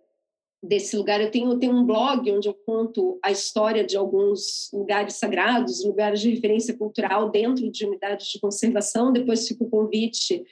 desse 0.64 0.96
lugar. 0.96 1.22
Eu 1.22 1.30
tenho, 1.30 1.52
eu 1.52 1.60
tenho 1.60 1.74
um 1.74 1.86
blog 1.86 2.32
onde 2.32 2.48
eu 2.48 2.54
conto 2.54 3.20
a 3.22 3.32
história 3.32 3.84
de 3.84 3.96
alguns 3.96 4.70
lugares 4.74 5.16
sagrados, 5.16 5.86
lugares 5.86 6.22
de 6.22 6.32
referência 6.32 6.76
cultural 6.76 7.30
dentro 7.30 7.70
de 7.70 7.86
unidades 7.86 8.28
de 8.28 8.40
conservação. 8.40 9.12
Depois 9.12 9.48
fica 9.48 9.64
o 9.64 9.70
convite 9.70 10.44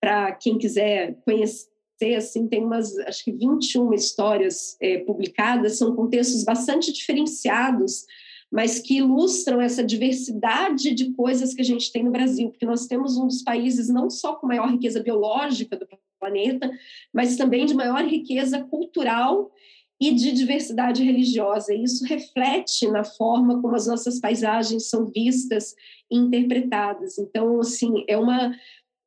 para 0.00 0.32
quem 0.32 0.56
quiser 0.58 1.16
conhecer 1.24 1.72
assim, 2.16 2.46
tem 2.46 2.62
umas, 2.62 2.96
acho 2.98 3.24
que 3.24 3.32
21 3.32 3.94
histórias 3.94 4.76
é, 4.80 4.98
publicadas, 4.98 5.78
são 5.78 5.96
contextos 5.96 6.44
bastante 6.44 6.92
diferenciados, 6.92 8.04
mas 8.52 8.78
que 8.80 8.98
ilustram 8.98 9.60
essa 9.60 9.82
diversidade 9.82 10.92
de 10.92 11.12
coisas 11.12 11.54
que 11.54 11.62
a 11.62 11.64
gente 11.64 11.90
tem 11.90 12.02
no 12.02 12.10
Brasil, 12.10 12.50
porque 12.50 12.66
nós 12.66 12.86
temos 12.86 13.16
um 13.16 13.26
dos 13.26 13.42
países 13.42 13.88
não 13.88 14.10
só 14.10 14.34
com 14.34 14.46
maior 14.46 14.70
riqueza 14.70 15.02
biológica 15.02 15.76
do 15.76 15.86
planeta, 16.24 16.70
mas 17.12 17.36
também 17.36 17.66
de 17.66 17.74
maior 17.74 18.02
riqueza 18.04 18.64
cultural 18.64 19.52
e 20.00 20.12
de 20.12 20.32
diversidade 20.32 21.02
religiosa. 21.02 21.74
Isso 21.74 22.04
reflete 22.04 22.88
na 22.88 23.04
forma 23.04 23.60
como 23.60 23.76
as 23.76 23.86
nossas 23.86 24.18
paisagens 24.18 24.88
são 24.88 25.06
vistas 25.06 25.74
e 26.10 26.16
interpretadas. 26.16 27.18
Então, 27.18 27.60
assim, 27.60 28.04
é 28.08 28.16
uma 28.16 28.54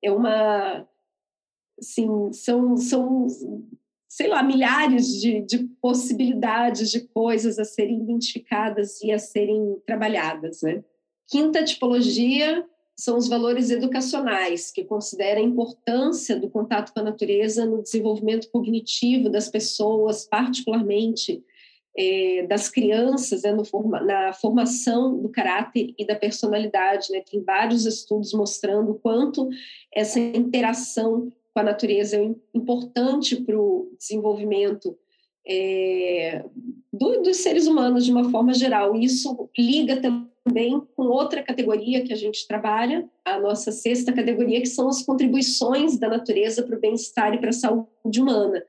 é 0.02 0.12
uma 0.12 0.88
assim, 1.80 2.32
são, 2.34 2.76
são, 2.76 3.28
sei 4.08 4.28
lá, 4.28 4.42
milhares 4.42 5.20
de, 5.20 5.42
de 5.42 5.60
possibilidades 5.82 6.90
de 6.90 7.02
coisas 7.02 7.60
a 7.60 7.66
serem 7.66 8.02
identificadas 8.02 9.02
e 9.02 9.12
a 9.12 9.20
serem 9.20 9.80
trabalhadas. 9.86 10.62
Né? 10.62 10.84
Quinta 11.30 11.64
tipologia 11.64 12.66
são 12.98 13.16
os 13.16 13.28
valores 13.28 13.70
educacionais, 13.70 14.72
que 14.72 14.84
considera 14.84 15.40
a 15.40 15.44
importância 15.44 16.36
do 16.36 16.50
contato 16.50 16.92
com 16.92 17.00
a 17.00 17.04
natureza 17.04 17.64
no 17.64 17.84
desenvolvimento 17.84 18.50
cognitivo 18.50 19.30
das 19.30 19.50
pessoas, 19.50 20.26
particularmente 20.26 21.44
é, 21.96 22.48
das 22.48 22.70
crianças, 22.70 23.44
né, 23.44 23.56
forma, 23.66 24.02
na 24.02 24.34
formação 24.34 25.16
do 25.16 25.30
caráter 25.30 25.94
e 25.96 26.06
da 26.08 26.16
personalidade. 26.16 27.12
Né? 27.12 27.22
Tem 27.22 27.44
vários 27.44 27.86
estudos 27.86 28.34
mostrando 28.34 28.92
o 28.92 29.00
quanto 29.00 29.48
essa 29.94 30.20
interação 30.20 31.32
com 31.54 31.60
a 31.60 31.64
natureza 31.64 32.18
é 32.18 32.36
importante 32.54 33.36
para 33.36 33.60
o 33.60 33.92
desenvolvimento 33.98 34.98
é, 35.48 36.44
do, 36.92 37.22
dos 37.22 37.38
seres 37.38 37.68
humanos 37.68 38.06
de 38.06 38.12
uma 38.12 38.30
forma 38.32 38.54
geral. 38.56 38.96
Isso 38.96 39.50
liga 39.58 40.02
também 40.02 40.28
com 40.96 41.04
outra 41.04 41.44
categoria 41.44 42.04
que 42.04 42.14
a 42.14 42.16
gente 42.16 42.48
trabalha, 42.48 43.08
a 43.24 43.40
nossa 43.40 43.72
sexta 43.72 44.14
categoria, 44.14 44.60
que 44.60 44.68
são 44.68 44.88
as 44.88 45.04
contribuições 45.04 45.98
da 45.98 46.08
natureza 46.10 46.64
para 46.64 46.76
o 46.76 46.80
bem-estar 46.80 47.34
e 47.34 47.40
para 47.40 47.50
a 47.50 47.54
saúde 47.54 48.22
humana. 48.22 48.64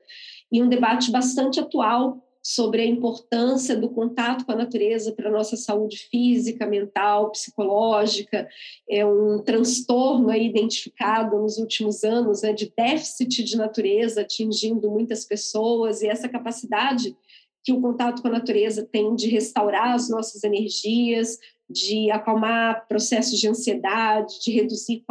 E 0.51 0.61
um 0.61 0.69
debate 0.69 1.11
bastante 1.11 1.59
atual 1.59 2.23
sobre 2.41 2.81
a 2.81 2.85
importância 2.85 3.75
do 3.75 3.89
contato 3.89 4.45
com 4.45 4.51
a 4.51 4.55
natureza 4.55 5.11
para 5.11 5.29
a 5.29 5.31
nossa 5.31 5.57
saúde 5.57 6.07
física, 6.09 6.65
mental, 6.65 7.31
psicológica. 7.31 8.47
É 8.89 9.05
um 9.05 9.39
transtorno 9.43 10.33
identificado 10.33 11.37
nos 11.37 11.57
últimos 11.57 12.03
anos 12.03 12.41
né, 12.41 12.53
de 12.53 12.71
déficit 12.75 13.43
de 13.43 13.57
natureza 13.57 14.21
atingindo 14.21 14.89
muitas 14.89 15.25
pessoas 15.25 16.01
e 16.01 16.07
essa 16.07 16.29
capacidade 16.29 17.15
que 17.63 17.73
o 17.73 17.81
contato 17.81 18.21
com 18.21 18.27
a 18.27 18.31
natureza 18.31 18.87
tem 18.89 19.15
de 19.15 19.27
restaurar 19.27 19.93
as 19.93 20.09
nossas 20.09 20.43
energias, 20.43 21.37
de 21.69 22.09
acalmar 22.09 22.87
processos 22.87 23.39
de 23.39 23.47
ansiedade, 23.47 24.41
de 24.41 24.51
reduzir 24.51 25.03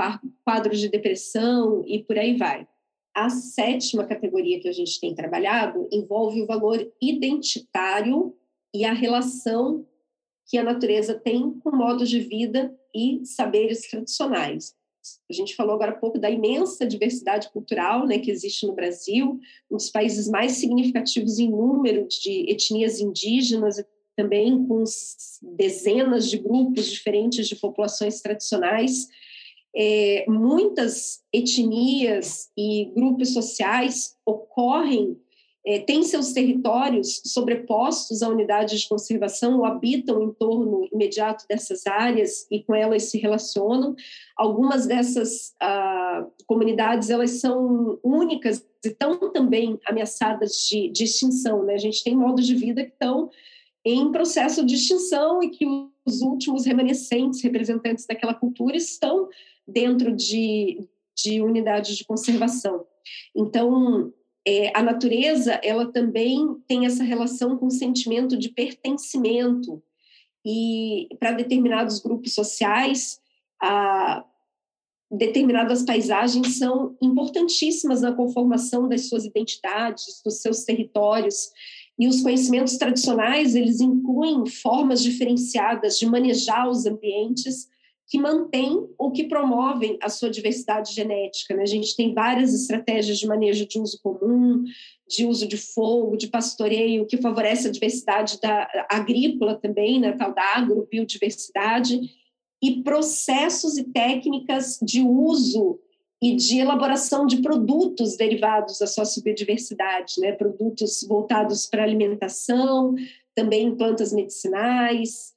quadros 0.44 0.80
de 0.80 0.88
depressão 0.88 1.84
e 1.86 2.02
por 2.02 2.18
aí 2.18 2.36
vai. 2.36 2.66
A 3.14 3.30
sétima 3.30 4.04
categoria 4.04 4.60
que 4.60 4.68
a 4.68 4.72
gente 4.72 5.00
tem 5.00 5.14
trabalhado 5.14 5.88
envolve 5.92 6.42
o 6.42 6.46
valor 6.46 6.78
identitário 7.00 8.34
e 8.74 8.84
a 8.84 8.92
relação 8.92 9.86
que 10.46 10.56
a 10.56 10.64
natureza 10.64 11.14
tem 11.14 11.58
com 11.60 11.70
modos 11.70 12.08
de 12.08 12.20
vida 12.20 12.74
e 12.94 13.24
saberes 13.24 13.88
tradicionais. 13.88 14.77
A 15.28 15.32
gente 15.32 15.54
falou 15.54 15.74
agora 15.74 15.92
há 15.92 15.96
pouco 15.96 16.18
da 16.18 16.30
imensa 16.30 16.86
diversidade 16.86 17.50
cultural 17.50 18.06
né, 18.06 18.18
que 18.18 18.30
existe 18.30 18.66
no 18.66 18.74
Brasil, 18.74 19.38
um 19.70 19.76
dos 19.76 19.90
países 19.90 20.28
mais 20.28 20.52
significativos 20.52 21.38
em 21.38 21.50
número 21.50 22.06
de 22.08 22.50
etnias 22.50 23.00
indígenas, 23.00 23.84
também 24.16 24.66
com 24.66 24.82
dezenas 25.42 26.28
de 26.28 26.38
grupos 26.38 26.90
diferentes 26.90 27.46
de 27.46 27.54
populações 27.56 28.20
tradicionais. 28.20 29.06
É, 29.76 30.24
muitas 30.26 31.22
etnias 31.32 32.50
e 32.56 32.86
grupos 32.96 33.32
sociais 33.32 34.16
ocorrem, 34.26 35.16
é, 35.66 35.80
têm 35.80 36.02
seus 36.02 36.32
territórios 36.32 37.20
sobrepostos 37.26 38.22
à 38.22 38.28
unidade 38.28 38.78
de 38.78 38.88
conservação 38.88 39.58
ou 39.58 39.64
habitam 39.64 40.22
em 40.22 40.32
torno 40.32 40.88
imediato 40.92 41.44
dessas 41.48 41.86
áreas 41.86 42.46
e 42.50 42.62
com 42.62 42.74
elas 42.74 43.04
se 43.04 43.18
relacionam. 43.18 43.94
Algumas 44.36 44.86
dessas 44.86 45.54
ah, 45.60 46.26
comunidades 46.46 47.10
elas 47.10 47.32
são 47.32 47.98
únicas 48.02 48.64
e 48.84 48.88
estão 48.88 49.18
também 49.32 49.78
ameaçadas 49.84 50.52
de, 50.70 50.88
de 50.88 51.04
extinção. 51.04 51.64
Né? 51.64 51.74
A 51.74 51.78
gente 51.78 52.02
tem 52.02 52.16
modos 52.16 52.46
de 52.46 52.54
vida 52.54 52.84
que 52.84 52.92
estão 52.92 53.30
em 53.84 54.10
processo 54.12 54.64
de 54.64 54.74
extinção 54.74 55.42
e 55.42 55.50
que 55.50 55.66
os 56.04 56.20
últimos 56.22 56.64
remanescentes, 56.64 57.42
representantes 57.42 58.06
daquela 58.06 58.34
cultura, 58.34 58.76
estão 58.76 59.28
dentro 59.66 60.14
de, 60.14 60.88
de 61.16 61.42
unidades 61.42 61.96
de 61.96 62.04
conservação. 62.04 62.86
Então, 63.34 64.12
é, 64.46 64.76
a 64.76 64.82
natureza, 64.82 65.60
ela 65.62 65.90
também 65.92 66.56
tem 66.66 66.86
essa 66.86 67.02
relação 67.02 67.56
com 67.56 67.66
o 67.66 67.70
sentimento 67.70 68.36
de 68.36 68.48
pertencimento. 68.48 69.82
E 70.44 71.08
para 71.18 71.32
determinados 71.32 72.00
grupos 72.00 72.34
sociais, 72.34 73.20
a, 73.60 74.24
determinadas 75.10 75.82
paisagens 75.82 76.58
são 76.58 76.96
importantíssimas 77.02 78.02
na 78.02 78.12
conformação 78.12 78.88
das 78.88 79.08
suas 79.08 79.24
identidades, 79.24 80.22
dos 80.24 80.40
seus 80.40 80.64
territórios. 80.64 81.50
E 81.98 82.06
os 82.06 82.22
conhecimentos 82.22 82.76
tradicionais, 82.76 83.54
eles 83.54 83.80
incluem 83.80 84.46
formas 84.46 85.02
diferenciadas 85.02 85.98
de 85.98 86.06
manejar 86.06 86.68
os 86.68 86.86
ambientes 86.86 87.68
que 88.08 88.18
mantêm 88.18 88.88
ou 88.96 89.12
que 89.12 89.24
promovem 89.24 89.98
a 90.02 90.08
sua 90.08 90.30
diversidade 90.30 90.94
genética. 90.94 91.54
Né? 91.54 91.62
A 91.62 91.66
gente 91.66 91.94
tem 91.94 92.14
várias 92.14 92.54
estratégias 92.54 93.18
de 93.18 93.26
manejo 93.26 93.68
de 93.68 93.78
uso 93.78 94.00
comum, 94.02 94.64
de 95.06 95.26
uso 95.26 95.46
de 95.46 95.58
fogo, 95.58 96.16
de 96.16 96.28
pastoreio, 96.28 97.06
que 97.06 97.18
favorece 97.18 97.68
a 97.68 97.70
diversidade 97.70 98.40
da 98.40 98.66
agrícola 98.90 99.60
também, 99.60 100.00
né? 100.00 100.12
tal 100.12 100.34
da 100.34 100.56
agrobiodiversidade, 100.56 102.00
e 102.62 102.82
processos 102.82 103.76
e 103.76 103.84
técnicas 103.84 104.78
de 104.82 105.02
uso 105.02 105.78
e 106.20 106.34
de 106.34 106.58
elaboração 106.58 107.26
de 107.26 107.42
produtos 107.42 108.16
derivados 108.16 108.78
da 108.78 108.86
sociobiodiversidade, 108.86 110.14
né? 110.18 110.32
produtos 110.32 111.04
voltados 111.06 111.66
para 111.66 111.84
alimentação, 111.84 112.94
também 113.34 113.76
plantas 113.76 114.14
medicinais, 114.14 115.36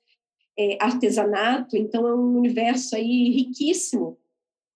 é, 0.57 0.77
artesanato, 0.81 1.77
então 1.77 2.07
é 2.07 2.15
um 2.15 2.37
universo 2.37 2.95
aí 2.95 3.29
riquíssimo 3.29 4.19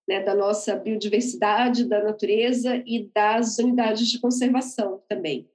né, 0.07 0.23
da 0.23 0.35
nossa 0.35 0.75
biodiversidade, 0.75 1.85
da 1.85 2.03
natureza 2.03 2.81
e 2.85 3.09
das 3.13 3.57
unidades 3.57 4.07
de 4.07 4.19
conservação 4.19 5.03
também. 5.07 5.49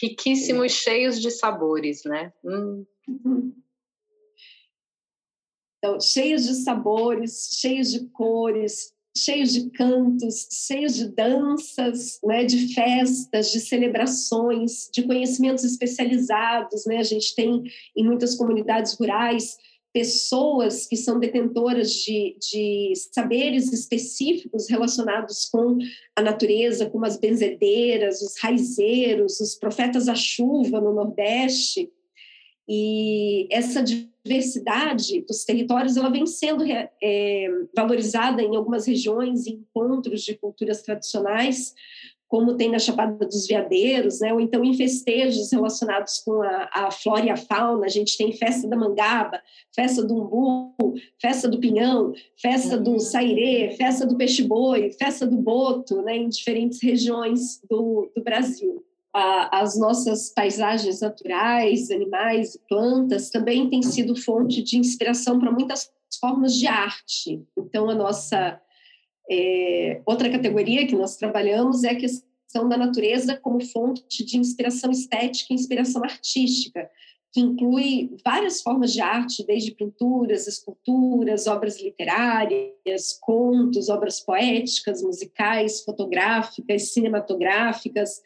Riquíssimos, 0.00 0.72
cheios 0.72 1.20
de 1.20 1.30
sabores, 1.30 2.04
né? 2.04 2.32
Hum. 2.44 2.84
Uhum. 3.08 3.56
Então, 5.78 6.00
cheios 6.00 6.44
de 6.44 6.54
sabores, 6.54 7.58
cheios 7.60 7.92
de 7.92 8.08
cores, 8.08 8.94
cheios 9.16 9.52
de 9.52 9.70
cantos, 9.70 10.46
cheios 10.50 10.94
de 10.94 11.08
danças, 11.08 12.18
né, 12.22 12.44
de 12.44 12.74
festas, 12.74 13.50
de 13.50 13.60
celebrações, 13.60 14.90
de 14.92 15.02
conhecimentos 15.02 15.64
especializados. 15.64 16.84
Né? 16.86 16.98
A 16.98 17.02
gente 17.02 17.34
tem 17.34 17.62
em 17.96 18.04
muitas 18.04 18.34
comunidades 18.34 18.94
rurais 18.94 19.56
pessoas 19.96 20.86
que 20.86 20.94
são 20.94 21.18
detentoras 21.18 21.90
de, 21.90 22.36
de 22.38 22.92
saberes 23.14 23.72
específicos 23.72 24.68
relacionados 24.68 25.46
com 25.46 25.78
a 26.14 26.20
natureza, 26.20 26.90
como 26.90 27.06
as 27.06 27.16
benzedeiras, 27.16 28.20
os 28.20 28.38
raizeiros, 28.38 29.40
os 29.40 29.54
profetas 29.54 30.04
da 30.04 30.14
chuva 30.14 30.82
no 30.82 30.92
Nordeste. 30.92 31.90
E 32.68 33.46
essa 33.50 33.82
diversidade 33.82 35.20
dos 35.22 35.44
territórios 35.44 35.96
ela 35.96 36.10
vem 36.10 36.26
sendo 36.26 36.64
é, 37.02 37.48
valorizada 37.74 38.42
em 38.42 38.56
algumas 38.56 38.86
regiões, 38.86 39.46
em 39.46 39.54
encontros 39.54 40.22
de 40.22 40.34
culturas 40.34 40.82
tradicionais, 40.82 41.74
como 42.28 42.56
tem 42.56 42.68
na 42.68 42.78
Chapada 42.80 43.24
dos 43.24 43.46
Veadeiros, 43.46 44.18
né? 44.18 44.32
ou 44.32 44.40
então 44.40 44.64
em 44.64 44.74
festejos 44.74 45.52
relacionados 45.52 46.18
com 46.18 46.42
a, 46.42 46.68
a, 46.72 46.90
flora 46.90 47.26
e 47.26 47.30
a 47.30 47.36
fauna. 47.36 47.86
A 47.86 47.88
gente 47.88 48.18
tem 48.18 48.32
festa 48.32 48.66
da 48.66 48.76
mangaba, 48.76 49.40
festa 49.72 50.04
do 50.04 50.16
umbu, 50.16 50.74
festa 51.20 51.48
do 51.48 51.60
pinhão, 51.60 52.12
festa 52.36 52.76
do 52.76 52.98
sairê, 52.98 53.70
festa 53.76 54.04
do 54.04 54.16
peixe-boi, 54.16 54.90
festa 54.98 55.24
do 55.24 55.36
boto, 55.36 56.02
né? 56.02 56.16
em 56.16 56.28
diferentes 56.28 56.82
regiões 56.82 57.60
do, 57.70 58.10
do 58.14 58.24
Brasil 58.24 58.85
as 59.18 59.78
nossas 59.78 60.30
paisagens 60.30 61.00
naturais, 61.00 61.90
animais 61.90 62.54
e 62.54 62.60
plantas 62.68 63.30
também 63.30 63.68
têm 63.70 63.82
sido 63.82 64.14
fonte 64.14 64.62
de 64.62 64.76
inspiração 64.76 65.38
para 65.38 65.50
muitas 65.50 65.90
formas 66.20 66.54
de 66.54 66.66
arte. 66.66 67.42
Então, 67.56 67.88
a 67.88 67.94
nossa 67.94 68.60
é, 69.30 70.00
outra 70.04 70.30
categoria 70.30 70.86
que 70.86 70.94
nós 70.94 71.16
trabalhamos 71.16 71.82
é 71.82 71.90
a 71.90 71.96
questão 71.96 72.68
da 72.68 72.76
natureza 72.76 73.36
como 73.36 73.64
fonte 73.64 74.24
de 74.24 74.38
inspiração 74.38 74.90
estética 74.90 75.52
e 75.52 75.56
inspiração 75.56 76.04
artística, 76.04 76.88
que 77.32 77.40
inclui 77.40 78.16
várias 78.24 78.62
formas 78.62 78.92
de 78.92 79.00
arte, 79.00 79.44
desde 79.44 79.72
pinturas, 79.72 80.46
esculturas, 80.46 81.46
obras 81.46 81.80
literárias, 81.82 83.18
contos, 83.20 83.88
obras 83.88 84.20
poéticas, 84.20 85.02
musicais, 85.02 85.82
fotográficas, 85.84 86.92
cinematográficas. 86.92 88.22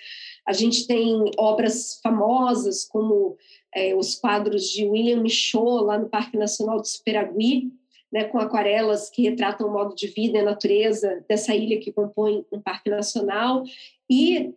A 0.47 0.53
gente 0.53 0.87
tem 0.87 1.31
obras 1.39 2.01
famosas 2.03 2.85
como 2.85 3.37
é, 3.75 3.95
os 3.95 4.15
quadros 4.15 4.65
de 4.65 4.85
William 4.85 5.23
Michaud, 5.23 5.85
lá 5.85 5.99
no 5.99 6.09
Parque 6.09 6.37
Nacional 6.37 6.81
do 6.81 6.87
Superagui, 6.87 7.73
né, 8.13 8.25
com 8.25 8.39
aquarelas 8.39 9.09
que 9.09 9.23
retratam 9.23 9.69
o 9.69 9.73
modo 9.73 9.95
de 9.95 10.09
vida 10.09 10.39
e 10.39 10.41
a 10.41 10.45
natureza 10.45 11.25
dessa 11.29 11.55
ilha 11.55 11.79
que 11.79 11.93
compõe 11.93 12.45
um 12.51 12.61
parque 12.61 12.91
nacional, 12.91 13.63
e 14.09 14.53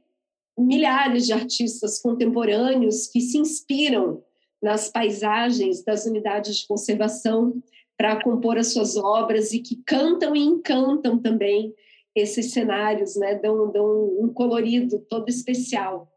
milhares 0.57 1.25
de 1.27 1.33
artistas 1.33 1.99
contemporâneos 2.01 3.07
que 3.07 3.21
se 3.21 3.37
inspiram 3.37 4.23
nas 4.61 4.89
paisagens 4.89 5.83
das 5.83 6.05
unidades 6.05 6.57
de 6.57 6.67
conservação 6.67 7.61
para 7.97 8.21
compor 8.23 8.57
as 8.57 8.73
suas 8.73 8.97
obras 8.97 9.53
e 9.53 9.59
que 9.59 9.75
cantam 9.85 10.35
e 10.35 10.39
encantam 10.39 11.19
também 11.19 11.73
esses 12.15 12.51
cenários, 12.51 13.15
né? 13.15 13.35
dão, 13.35 13.71
dão 13.71 13.85
um 14.19 14.31
colorido 14.33 14.99
todo 15.09 15.29
especial. 15.29 16.09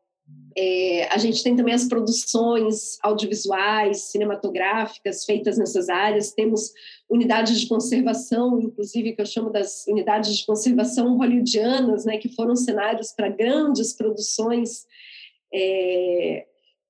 É, 0.59 1.06
a 1.12 1.18
gente 1.18 1.42
tem 1.42 1.54
também 1.54 1.74
as 1.74 1.87
produções 1.87 2.98
audiovisuais, 3.02 4.11
cinematográficas 4.11 5.24
feitas 5.24 5.59
nessas 5.59 5.90
áreas. 5.90 6.32
Temos 6.32 6.72
unidades 7.11 7.61
de 7.61 7.68
conservação, 7.68 8.59
inclusive 8.61 9.12
que 9.12 9.20
eu 9.20 9.26
chamo 9.26 9.50
das 9.50 9.87
unidades 9.87 10.35
de 10.35 10.46
conservação 10.46 11.18
hollywoodianas, 11.18 12.06
né, 12.06 12.16
que 12.16 12.30
foram 12.30 12.56
cenários 12.56 13.12
para 13.12 13.28
grandes 13.28 13.92
produções 13.92 14.87
é, 15.52 16.46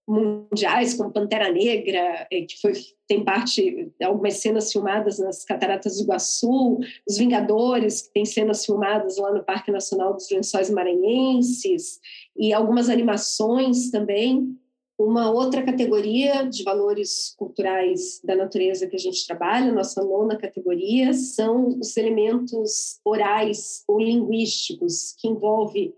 mundiais, 0.09 0.95
como 0.95 1.13
Pantera 1.13 1.51
Negra, 1.51 2.27
eh, 2.31 2.43
que 2.43 2.61
foi, 2.61 2.73
tem 3.09 3.25
parte, 3.25 3.93
algumas 4.03 4.35
cenas 4.35 4.71
filmadas 4.73 5.19
nas 5.19 5.45
Cataratas 5.45 5.97
do 5.97 6.05
Iguaçu, 6.05 6.79
Os 7.09 7.19
Vingadores, 7.19 8.03
que 8.03 8.13
tem 8.13 8.25
cenas 8.25 8.65
filmadas 8.65 9.17
lá 9.17 9.33
no 9.33 9.45
Parque 9.45 9.73
Nacional 9.73 10.15
dos 10.15 10.31
Lençóis 10.31 10.71
Maranhenses, 10.71 11.99
e 12.37 12.53
algumas 12.53 12.89
animações 12.89 13.91
também. 13.91 14.57
Uma 14.99 15.31
outra 15.31 15.63
categoria 15.63 16.45
de 16.45 16.63
valores 16.63 17.35
culturais 17.37 18.19
da 18.25 18.35
natureza 18.35 18.87
que 18.87 18.97
a 18.97 18.99
gente 18.99 19.27
trabalha, 19.27 19.71
nossa 19.71 20.03
nona 20.03 20.39
categoria, 20.39 21.13
são 21.13 21.79
os 21.79 21.95
elementos 21.99 22.99
orais 23.05 23.85
ou 23.87 24.01
linguísticos, 24.01 25.15
que 25.21 25.29
envolve 25.29 25.93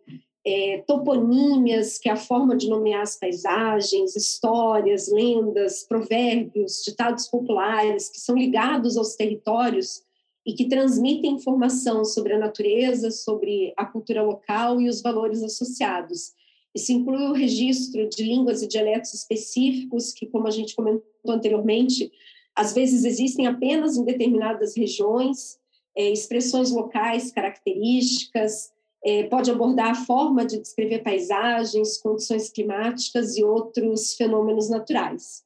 é, 0.48 0.78
toponímias, 0.86 1.98
que 1.98 2.08
é 2.08 2.12
a 2.12 2.16
forma 2.16 2.56
de 2.56 2.70
nomear 2.70 3.02
as 3.02 3.18
paisagens, 3.18 4.16
histórias, 4.16 5.12
lendas, 5.12 5.84
provérbios, 5.84 6.82
ditados 6.84 7.28
populares, 7.28 8.08
que 8.08 8.18
são 8.18 8.34
ligados 8.34 8.96
aos 8.96 9.14
territórios 9.14 10.02
e 10.46 10.54
que 10.54 10.66
transmitem 10.66 11.32
informação 11.32 12.02
sobre 12.02 12.32
a 12.32 12.38
natureza, 12.38 13.10
sobre 13.10 13.74
a 13.76 13.84
cultura 13.84 14.22
local 14.22 14.80
e 14.80 14.88
os 14.88 15.02
valores 15.02 15.42
associados. 15.42 16.32
Isso 16.74 16.92
inclui 16.92 17.26
o 17.26 17.34
registro 17.34 18.08
de 18.08 18.22
línguas 18.22 18.62
e 18.62 18.68
dialetos 18.68 19.12
específicos, 19.12 20.14
que, 20.14 20.26
como 20.26 20.46
a 20.46 20.50
gente 20.50 20.74
comentou 20.74 21.04
anteriormente, 21.28 22.10
às 22.56 22.72
vezes 22.72 23.04
existem 23.04 23.46
apenas 23.46 23.98
em 23.98 24.04
determinadas 24.04 24.74
regiões, 24.74 25.58
é, 25.94 26.10
expressões 26.10 26.70
locais 26.70 27.30
características, 27.30 28.72
é, 29.04 29.24
pode 29.24 29.50
abordar 29.50 29.90
a 29.90 30.04
forma 30.04 30.44
de 30.44 30.58
descrever 30.58 31.02
paisagens, 31.02 31.98
condições 31.98 32.50
climáticas 32.50 33.36
e 33.36 33.44
outros 33.44 34.14
fenômenos 34.14 34.68
naturais. 34.68 35.44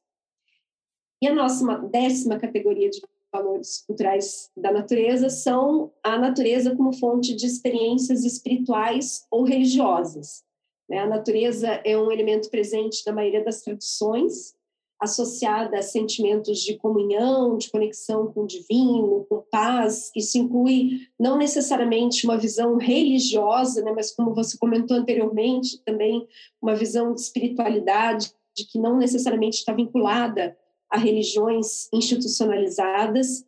E 1.21 1.27
a 1.27 1.33
nossa 1.33 1.77
décima 1.77 2.37
categoria 2.37 2.89
de 2.89 3.01
valores 3.31 3.83
culturais 3.87 4.51
da 4.55 4.71
natureza 4.71 5.29
são 5.29 5.91
a 6.03 6.17
natureza 6.17 6.75
como 6.75 6.93
fonte 6.93 7.35
de 7.35 7.47
experiências 7.47 8.23
espirituais 8.23 9.25
ou 9.31 9.43
religiosas. 9.43 10.43
Né? 10.87 10.99
A 10.99 11.07
natureza 11.07 11.81
é 11.83 11.97
um 11.97 12.11
elemento 12.11 12.49
presente 12.49 13.03
na 13.05 13.13
maioria 13.13 13.43
das 13.43 13.61
tradições, 13.61 14.55
associada 15.03 15.77
a 15.77 15.81
sentimentos 15.81 16.59
de 16.59 16.77
comunhão, 16.77 17.57
de 17.57 17.69
conexão 17.69 18.27
com 18.31 18.41
o 18.41 18.47
divino, 18.47 19.25
com 19.29 19.43
paz. 19.51 20.11
Isso 20.15 20.37
inclui 20.37 21.07
não 21.19 21.37
necessariamente 21.37 22.25
uma 22.25 22.37
visão 22.37 22.77
religiosa, 22.77 23.83
né, 23.83 23.91
mas 23.95 24.11
como 24.11 24.33
você 24.33 24.57
comentou 24.57 24.97
anteriormente, 24.97 25.81
também 25.85 26.27
uma 26.61 26.75
visão 26.75 27.13
de 27.13 27.21
espiritualidade 27.21 28.31
de 28.55 28.65
que 28.65 28.79
não 28.79 28.97
necessariamente 28.97 29.57
está 29.57 29.73
vinculada 29.73 30.57
a 30.89 30.97
religiões 30.97 31.89
institucionalizadas 31.91 33.45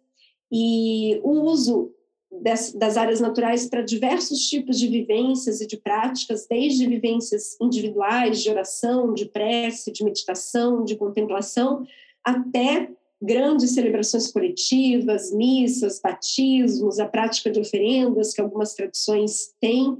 e 0.52 1.20
o 1.24 1.42
uso 1.42 1.95
das 2.42 2.98
áreas 2.98 3.20
naturais 3.20 3.68
para 3.68 3.82
diversos 3.82 4.48
tipos 4.48 4.80
de 4.80 4.88
vivências 4.88 5.62
e 5.62 5.68
de 5.68 5.78
práticas, 5.78 6.48
desde 6.48 6.88
vivências 6.88 7.58
individuais, 7.62 8.42
de 8.42 8.50
oração, 8.50 9.14
de 9.14 9.26
prece, 9.26 9.92
de 9.92 10.04
meditação, 10.04 10.84
de 10.84 10.96
contemplação, 10.96 11.86
até 12.24 12.90
grandes 13.22 13.74
celebrações 13.74 14.32
coletivas, 14.32 15.34
missas, 15.34 16.00
batismos, 16.00 17.00
a 17.00 17.08
prática 17.08 17.50
de 17.50 17.60
oferendas 17.60 18.34
que 18.34 18.42
algumas 18.42 18.74
tradições 18.74 19.54
têm. 19.60 19.98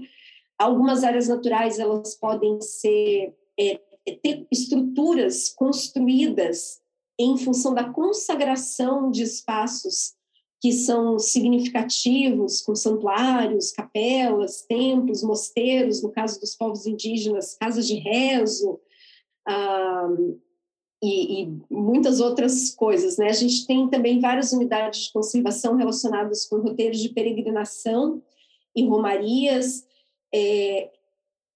Algumas 0.58 1.04
áreas 1.04 1.28
naturais 1.28 1.80
elas 1.80 2.16
podem 2.16 2.62
ser 2.62 3.34
é, 3.60 3.80
ter 4.22 4.46
estruturas 4.52 5.50
construídas 5.50 6.80
em 7.20 7.38
função 7.38 7.74
da 7.74 7.86
consagração 7.86 9.10
de 9.10 9.24
espaços 9.24 10.14
que 10.62 10.72
são 10.72 11.20
significativos, 11.20 12.62
com 12.62 12.76
santuários, 12.76 13.72
capelas, 13.72 14.62
templos, 14.62 15.22
mosteiros, 15.22 16.02
no 16.02 16.12
caso 16.12 16.40
dos 16.40 16.56
povos 16.56 16.86
indígenas, 16.86 17.56
casas 17.60 17.88
de 17.88 17.96
rezo, 17.96 18.80
ah, 19.48 20.08
e, 21.04 21.44
e, 21.44 21.62
muitas 21.70 22.20
outras 22.20 22.72
coisas. 22.72 23.18
Né? 23.18 23.28
A 23.28 23.34
gente 23.34 23.68
tem 23.68 23.88
também 23.90 24.20
várias 24.20 24.52
unidades 24.54 25.06
de 25.06 25.14
conservação 25.14 25.76
relacionadas 25.76 26.46
com 26.46 26.58
roteiros 26.58 27.00
de 27.00 27.10
peregrinação 27.10 28.24
e 28.76 28.86
romarias, 28.86 29.86
é, 30.34 30.92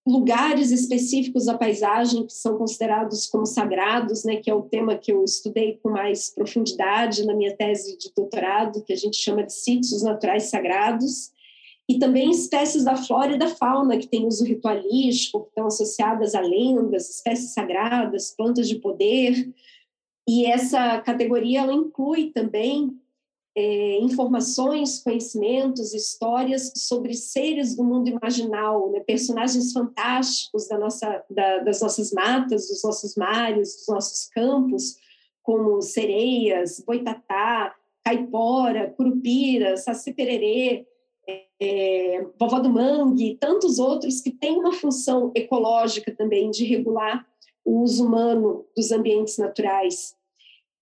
lugares 0.10 0.72
específicos 0.72 1.46
da 1.46 1.58
paisagem 1.58 2.26
que 2.26 2.34
são 2.34 2.58
considerados 2.58 3.28
como 3.28 3.46
sagrados, 3.46 4.24
né, 4.24 4.38
que 4.38 4.50
é 4.50 4.54
o 4.54 4.64
tema 4.64 4.98
que 4.98 5.12
eu 5.12 5.24
estudei 5.24 5.78
com 5.84 5.92
mais 5.92 6.34
profundidade 6.34 7.26
na 7.26 7.36
minha 7.36 7.56
tese 7.56 7.98
de 7.98 8.12
doutorado, 8.16 8.84
que 8.84 8.92
a 8.92 8.96
gente 8.96 9.18
chama 9.18 9.44
de 9.44 9.54
sítios 9.54 10.02
naturais 10.02 10.44
sagrados, 10.44 11.32
e 11.88 11.98
também 11.98 12.30
espécies 12.32 12.84
da 12.84 12.96
flora 12.96 13.34
e 13.34 13.38
da 13.38 13.48
fauna 13.48 13.98
que 13.98 14.08
têm 14.08 14.28
uso 14.28 14.46
ritualístico, 14.46 15.44
que 15.44 15.50
estão 15.50 15.68
associadas 15.68 16.36
a 16.36 16.42
lendas, 16.42 17.10
espécies 17.10 17.54
sagradas, 17.54 18.34
plantas 18.36 18.68
de 18.68 18.76
poder. 18.76 19.52
E 20.28 20.46
essa 20.46 21.00
categoria 21.02 21.62
ela 21.62 21.74
inclui 21.74 22.32
também 22.32 22.99
é, 23.60 24.00
informações, 24.00 25.04
conhecimentos, 25.04 25.94
histórias 25.94 26.72
sobre 26.78 27.14
seres 27.14 27.76
do 27.76 27.84
mundo 27.84 28.08
imaginal, 28.08 28.90
né? 28.90 29.02
personagens 29.02 29.74
fantásticos 29.74 30.66
da 30.70 30.78
nossa, 30.78 31.26
da, 31.30 31.58
das 31.60 31.82
nossas 31.82 32.14
matas, 32.14 32.70
dos 32.70 32.82
nossos 32.82 33.16
mares, 33.18 33.76
dos 33.76 33.88
nossos 33.90 34.30
campos, 34.30 34.96
como 35.44 35.82
sereias, 35.82 36.82
boitatá, 36.88 37.76
caipora, 38.02 38.94
curupira, 38.96 39.76
saci 39.76 40.14
pererê, 40.14 40.88
é, 41.62 42.26
vovó 42.40 42.60
do 42.60 42.70
mangue, 42.70 43.36
tantos 43.42 43.78
outros 43.78 44.22
que 44.22 44.32
têm 44.32 44.58
uma 44.58 44.72
função 44.72 45.34
ecológica 45.36 46.16
também 46.16 46.50
de 46.50 46.64
regular 46.64 47.28
o 47.66 47.82
uso 47.82 48.06
humano 48.06 48.66
dos 48.74 48.90
ambientes 48.94 49.38
naturais. 49.38 50.16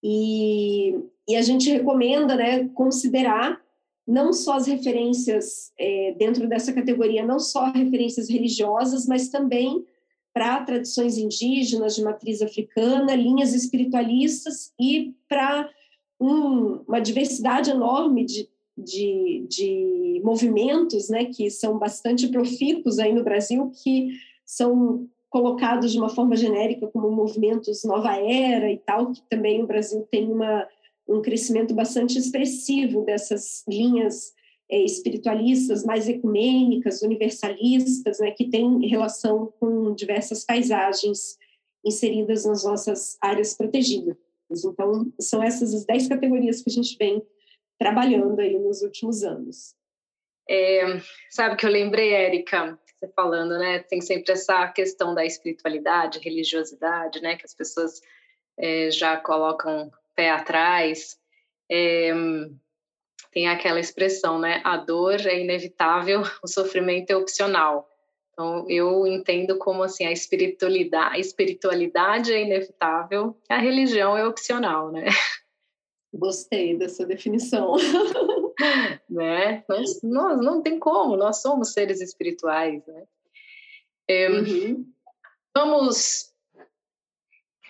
E, 0.04 0.96
e 1.28 1.36
a 1.36 1.42
gente 1.42 1.70
recomenda 1.70 2.36
né, 2.36 2.68
considerar 2.70 3.60
não 4.08 4.32
só 4.32 4.54
as 4.54 4.68
referências 4.68 5.74
é, 5.78 6.16
dentro 6.18 6.48
dessa 6.48 6.72
categoria, 6.72 7.26
não 7.26 7.40
só 7.40 7.72
referências 7.72 8.30
religiosas, 8.30 9.06
mas 9.06 9.30
também 9.30 9.86
para 10.34 10.62
tradições 10.62 11.18
indígenas 11.18 11.96
de 11.96 12.04
matriz 12.04 12.42
africana, 12.42 13.16
linhas 13.16 13.54
espiritualistas 13.54 14.72
e 14.80 15.14
para 15.28 15.70
um, 16.20 16.84
uma 16.88 17.00
diversidade 17.00 17.72
enorme 17.72 18.24
de, 18.24 18.48
de, 18.78 19.46
de 19.50 20.22
movimentos, 20.24 21.10
né, 21.10 21.26
que 21.26 21.50
são 21.50 21.78
bastante 21.78 22.28
profícuos 22.28 23.00
aí 23.00 23.12
no 23.12 23.24
Brasil, 23.24 23.72
que 23.84 24.12
são 24.46 25.08
colocados 25.30 25.92
de 25.92 25.98
uma 25.98 26.10
forma 26.10 26.36
genérica 26.36 26.88
como 26.88 27.12
movimentos 27.12 27.84
nova 27.84 28.16
era 28.16 28.72
e 28.72 28.78
tal, 28.78 29.12
que 29.12 29.22
também 29.30 29.62
o 29.62 29.68
Brasil 29.68 30.08
tem 30.10 30.32
uma, 30.32 30.66
um 31.08 31.22
crescimento 31.22 31.74
bastante 31.74 32.18
expressivo 32.18 33.04
dessas 33.06 33.64
linhas 33.68 34.34
é, 34.70 34.84
espiritualistas 34.84 35.86
mais 35.86 36.10
ecumênicas, 36.10 37.02
universalistas, 37.02 38.20
né, 38.20 38.32
que 38.32 38.50
têm 38.50 38.86
relação 38.88 39.54
com 39.60 39.96
diversas 39.96 40.44
paisagens 40.46 41.38
inseridas 41.86 42.46
nas 42.46 42.66
nossas 42.66 43.18
áreas 43.22 43.56
protegidas. 43.56 44.18
Então, 44.50 45.12
são 45.20 45.42
essas 45.42 45.74
as 45.74 45.86
dez 45.86 46.08
categorias 46.08 46.62
que 46.62 46.70
a 46.70 46.74
gente 46.74 46.98
vem 46.98 47.22
trabalhando 47.80 48.40
aí 48.40 48.58
nos 48.58 48.82
últimos 48.82 49.24
anos. 49.24 49.76
É, 50.50 51.02
sabe 51.30 51.58
que 51.58 51.66
eu 51.66 51.70
lembrei, 51.70 52.14
Érica, 52.14 52.80
você 53.00 53.08
falando, 53.14 53.58
né? 53.58 53.80
Tem 53.80 54.02
sempre 54.02 54.32
essa 54.32 54.68
questão 54.70 55.14
da 55.14 55.26
espiritualidade, 55.26 56.20
religiosidade, 56.20 57.22
né? 57.22 57.36
Que 57.36 57.46
as 57.46 57.54
pessoas 57.54 58.02
é, 58.58 58.90
já 58.90 59.18
colocam 59.18 59.92
pé 60.18 60.32
atrás. 60.32 61.16
É, 61.72 62.12
tem 63.32 63.48
aquela 63.48 63.80
expressão, 63.80 64.40
né? 64.40 64.62
A 64.64 64.78
dor 64.78 65.22
é 65.28 65.40
inevitável, 65.40 66.22
o 66.44 66.48
sofrimento 66.48 67.12
é 67.12 67.16
opcional. 67.16 67.88
Então, 68.34 68.66
eu 68.70 69.08
entendo 69.08 69.58
como 69.58 69.84
assim 69.84 70.06
a 70.06 70.12
espiritualidade, 70.12 71.16
a 71.16 71.20
espiritualidade 71.20 72.34
é 72.34 72.42
inevitável, 72.42 73.36
a 73.50 73.58
religião 73.58 74.18
é 74.18 74.28
opcional, 74.28 74.92
né? 74.92 75.06
Gostei 76.14 76.78
dessa 76.78 77.06
definição. 77.06 77.76
né? 79.10 79.64
Nós, 79.68 80.02
nós, 80.04 80.40
não 80.40 80.62
tem 80.62 80.80
como, 80.80 81.16
nós 81.16 81.42
somos 81.42 81.74
seres 81.74 82.00
espirituais, 82.02 82.86
né? 82.86 83.04
É, 84.08 84.30
uhum. 84.30 84.86
Vamos 85.56 86.32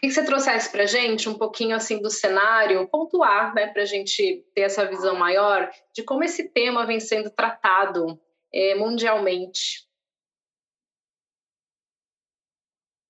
que 0.02 0.12
você 0.12 0.24
trouxesse 0.24 0.72
para 0.72 0.84
a 0.84 0.88
gente 0.88 1.28
um 1.28 1.38
pouquinho 1.38 1.76
assim 1.76 2.00
do 2.02 2.10
cenário, 2.10 2.88
pontuar, 2.88 3.54
né, 3.54 3.68
para 3.68 3.82
a 3.82 3.86
gente 3.86 4.46
ter 4.54 4.62
essa 4.62 4.86
visão 4.86 5.16
maior 5.16 5.72
de 5.94 6.04
como 6.04 6.24
esse 6.24 6.50
tema 6.50 6.86
vem 6.86 7.00
sendo 7.00 7.30
tratado 7.32 8.20
é, 8.54 8.76
mundialmente. 8.76 9.88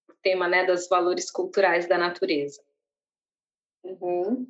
O 0.10 0.14
tema, 0.22 0.48
né, 0.48 0.66
dos 0.66 0.88
valores 0.88 1.30
culturais 1.30 1.88
da 1.88 1.98
natureza. 1.98 2.62
Uhum. 3.84 4.48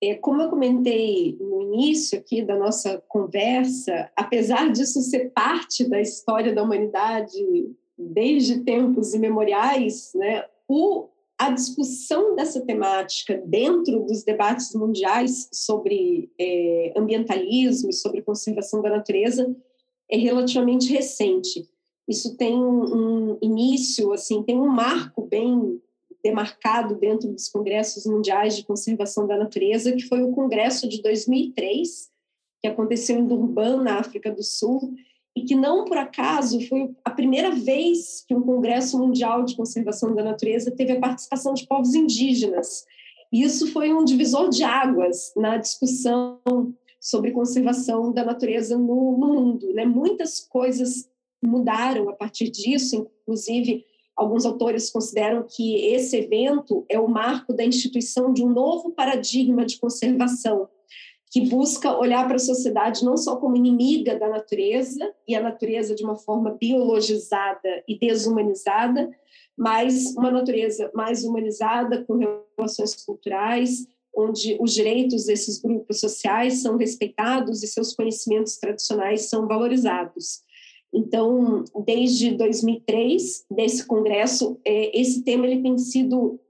É, 0.00 0.14
como 0.14 0.40
eu 0.42 0.48
comentei 0.48 1.36
no 1.40 1.60
início 1.60 2.18
aqui 2.18 2.40
da 2.40 2.56
nossa 2.56 3.00
conversa, 3.08 4.10
apesar 4.14 4.70
disso 4.70 5.00
ser 5.00 5.30
parte 5.30 5.88
da 5.88 6.00
história 6.00 6.54
da 6.54 6.62
humanidade 6.62 7.36
desde 7.98 8.60
tempos 8.60 9.12
imemoriais, 9.14 10.12
né, 10.14 10.44
o, 10.68 11.08
a 11.36 11.50
discussão 11.50 12.36
dessa 12.36 12.60
temática 12.60 13.42
dentro 13.44 14.04
dos 14.04 14.22
debates 14.22 14.74
mundiais 14.74 15.48
sobre 15.52 16.30
é, 16.38 16.92
ambientalismo 16.96 17.90
e 17.90 17.94
sobre 17.94 18.22
conservação 18.22 18.80
da 18.80 18.90
natureza 18.90 19.54
é 20.10 20.16
relativamente 20.16 20.92
recente. 20.92 21.68
Isso 22.08 22.36
tem 22.36 22.54
um, 22.56 23.32
um 23.32 23.38
início, 23.42 24.12
assim, 24.12 24.42
tem 24.42 24.58
um 24.58 24.68
marco 24.68 25.26
bem 25.26 25.80
demarcado 26.24 26.94
dentro 26.94 27.30
dos 27.30 27.48
congressos 27.48 28.06
mundiais 28.06 28.56
de 28.56 28.64
conservação 28.64 29.26
da 29.26 29.36
natureza, 29.36 29.92
que 29.92 30.08
foi 30.08 30.22
o 30.22 30.32
congresso 30.32 30.88
de 30.88 31.02
2003, 31.02 32.10
que 32.60 32.68
aconteceu 32.68 33.18
em 33.18 33.26
Durban, 33.26 33.82
na 33.82 33.98
África 33.98 34.32
do 34.32 34.42
Sul, 34.42 34.94
e 35.38 35.44
que 35.44 35.54
não 35.54 35.84
por 35.84 35.96
acaso 35.96 36.60
foi 36.68 36.90
a 37.04 37.10
primeira 37.10 37.52
vez 37.52 38.24
que 38.26 38.34
um 38.34 38.42
Congresso 38.42 38.98
Mundial 38.98 39.44
de 39.44 39.54
Conservação 39.54 40.12
da 40.12 40.24
Natureza 40.24 40.72
teve 40.72 40.92
a 40.92 41.00
participação 41.00 41.54
de 41.54 41.64
povos 41.64 41.94
indígenas. 41.94 42.84
E 43.32 43.42
isso 43.42 43.70
foi 43.72 43.94
um 43.94 44.04
divisor 44.04 44.48
de 44.48 44.64
águas 44.64 45.32
na 45.36 45.56
discussão 45.56 46.40
sobre 47.00 47.30
conservação 47.30 48.12
da 48.12 48.24
natureza 48.24 48.76
no, 48.76 49.16
no 49.16 49.32
mundo. 49.34 49.72
Né? 49.72 49.84
Muitas 49.84 50.40
coisas 50.40 51.08
mudaram 51.40 52.08
a 52.08 52.14
partir 52.14 52.50
disso, 52.50 53.08
inclusive 53.22 53.84
alguns 54.16 54.44
autores 54.44 54.90
consideram 54.90 55.46
que 55.48 55.76
esse 55.84 56.16
evento 56.16 56.84
é 56.88 56.98
o 56.98 57.06
marco 57.06 57.54
da 57.54 57.64
instituição 57.64 58.32
de 58.32 58.42
um 58.42 58.48
novo 58.48 58.90
paradigma 58.90 59.64
de 59.64 59.78
conservação, 59.78 60.68
que 61.30 61.42
busca 61.42 61.96
olhar 61.98 62.26
para 62.26 62.36
a 62.36 62.40
sociedade 62.40 63.04
não 63.04 63.16
só 63.16 63.36
como 63.36 63.56
inimiga 63.56 64.18
da 64.18 64.28
natureza, 64.28 65.14
e 65.26 65.34
a 65.34 65.42
natureza 65.42 65.94
de 65.94 66.02
uma 66.02 66.16
forma 66.16 66.56
biologizada 66.58 67.82
e 67.86 67.98
desumanizada, 67.98 69.10
mas 69.56 70.14
uma 70.16 70.30
natureza 70.30 70.90
mais 70.94 71.24
humanizada, 71.24 72.04
com 72.04 72.18
relações 72.56 72.94
culturais, 73.04 73.86
onde 74.16 74.56
os 74.60 74.72
direitos 74.72 75.26
desses 75.26 75.60
grupos 75.60 76.00
sociais 76.00 76.62
são 76.62 76.76
respeitados 76.76 77.62
e 77.62 77.68
seus 77.68 77.94
conhecimentos 77.94 78.56
tradicionais 78.56 79.22
são 79.22 79.46
valorizados. 79.46 80.42
Então, 80.92 81.64
desde 81.84 82.32
2003, 82.32 83.44
desse 83.50 83.86
congresso, 83.86 84.58
é, 84.64 84.98
esse 84.98 85.22
tema 85.22 85.46
ele 85.46 85.62
tem 85.62 85.76
sido 85.76 86.40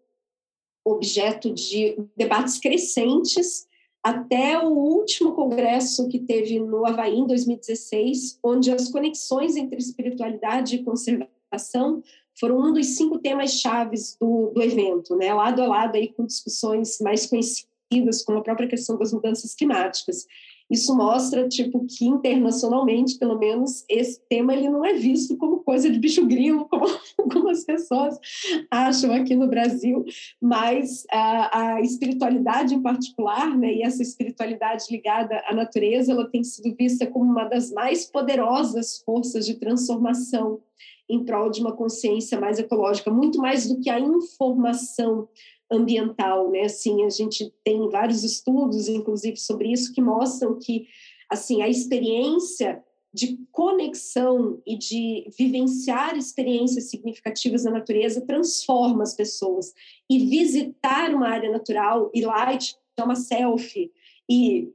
objeto 0.84 1.52
de 1.52 1.96
debates 2.16 2.58
crescentes 2.58 3.67
até 4.02 4.58
o 4.58 4.70
último 4.70 5.34
congresso 5.34 6.08
que 6.08 6.18
teve 6.18 6.58
no 6.58 6.86
Havaí, 6.86 7.18
em 7.18 7.26
2016, 7.26 8.38
onde 8.42 8.70
as 8.70 8.88
conexões 8.88 9.56
entre 9.56 9.78
espiritualidade 9.78 10.76
e 10.76 10.84
conservação 10.84 12.02
foram 12.38 12.60
um 12.60 12.72
dos 12.72 12.86
cinco 12.96 13.18
temas 13.18 13.52
chaves 13.52 14.16
do, 14.20 14.50
do 14.54 14.62
evento, 14.62 15.16
né? 15.16 15.34
lado 15.34 15.60
a 15.62 15.66
lado 15.66 15.96
aí 15.96 16.12
com 16.12 16.24
discussões 16.24 16.98
mais 17.00 17.26
conhecidas, 17.26 18.22
como 18.24 18.38
a 18.38 18.42
própria 18.42 18.68
questão 18.68 18.96
das 18.96 19.12
mudanças 19.12 19.54
climáticas. 19.54 20.26
Isso 20.70 20.94
mostra, 20.94 21.48
tipo, 21.48 21.86
que 21.86 22.06
internacionalmente, 22.06 23.18
pelo 23.18 23.38
menos, 23.38 23.84
esse 23.88 24.20
tema 24.28 24.52
ele 24.52 24.68
não 24.68 24.84
é 24.84 24.92
visto 24.92 25.36
como 25.36 25.60
coisa 25.60 25.88
de 25.88 25.98
bicho 25.98 26.26
grilo, 26.26 26.66
como 26.68 26.84
algumas 27.18 27.64
pessoas 27.64 28.18
acham 28.70 29.12
aqui 29.12 29.34
no 29.34 29.48
Brasil, 29.48 30.04
mas 30.40 31.04
a, 31.10 31.76
a 31.76 31.80
espiritualidade 31.80 32.74
em 32.74 32.82
particular, 32.82 33.56
né, 33.56 33.74
e 33.74 33.82
essa 33.82 34.02
espiritualidade 34.02 34.84
ligada 34.90 35.42
à 35.46 35.54
natureza, 35.54 36.12
ela 36.12 36.28
tem 36.28 36.44
sido 36.44 36.74
vista 36.76 37.06
como 37.06 37.30
uma 37.30 37.44
das 37.44 37.70
mais 37.70 38.04
poderosas 38.04 39.02
forças 39.04 39.46
de 39.46 39.54
transformação 39.54 40.60
em 41.08 41.24
prol 41.24 41.50
de 41.50 41.60
uma 41.60 41.72
consciência 41.72 42.38
mais 42.38 42.58
ecológica, 42.58 43.10
muito 43.10 43.38
mais 43.38 43.66
do 43.66 43.80
que 43.80 43.88
a 43.88 43.98
informação 43.98 45.26
ambiental, 45.70 46.50
né? 46.50 46.62
Assim, 46.62 47.04
a 47.04 47.10
gente 47.10 47.52
tem 47.64 47.88
vários 47.88 48.24
estudos, 48.24 48.88
inclusive, 48.88 49.36
sobre 49.36 49.70
isso 49.72 49.92
que 49.92 50.00
mostram 50.00 50.58
que, 50.58 50.86
assim, 51.30 51.62
a 51.62 51.68
experiência 51.68 52.82
de 53.12 53.38
conexão 53.50 54.60
e 54.66 54.76
de 54.76 55.30
vivenciar 55.36 56.16
experiências 56.16 56.90
significativas 56.90 57.64
na 57.64 57.70
natureza 57.70 58.26
transforma 58.26 59.02
as 59.02 59.14
pessoas. 59.14 59.72
E 60.10 60.26
visitar 60.26 61.14
uma 61.14 61.28
área 61.28 61.50
natural, 61.50 62.10
ir 62.14 62.26
lá 62.26 62.52
e 62.52 62.58
tirar 62.58 63.04
uma 63.04 63.16
selfie 63.16 63.90
e 64.28 64.72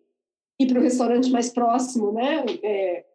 ir 0.59 0.67
para 0.67 0.79
o 0.79 0.83
restaurante 0.83 1.29
mais 1.29 1.49
próximo, 1.49 2.11
né? 2.11 2.45
É, 2.63 3.05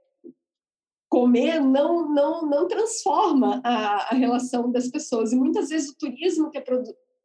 comer 1.09 1.61
não 1.61 2.13
não 2.13 2.43
não 2.43 2.69
transforma 2.69 3.61
a, 3.65 4.13
a 4.13 4.15
relação 4.15 4.71
das 4.71 4.89
pessoas 4.89 5.33
e 5.33 5.37
muitas 5.37 5.71
vezes 5.71 5.91
o 5.91 5.97
turismo 5.97 6.51
que 6.51 6.59
é 6.59 6.61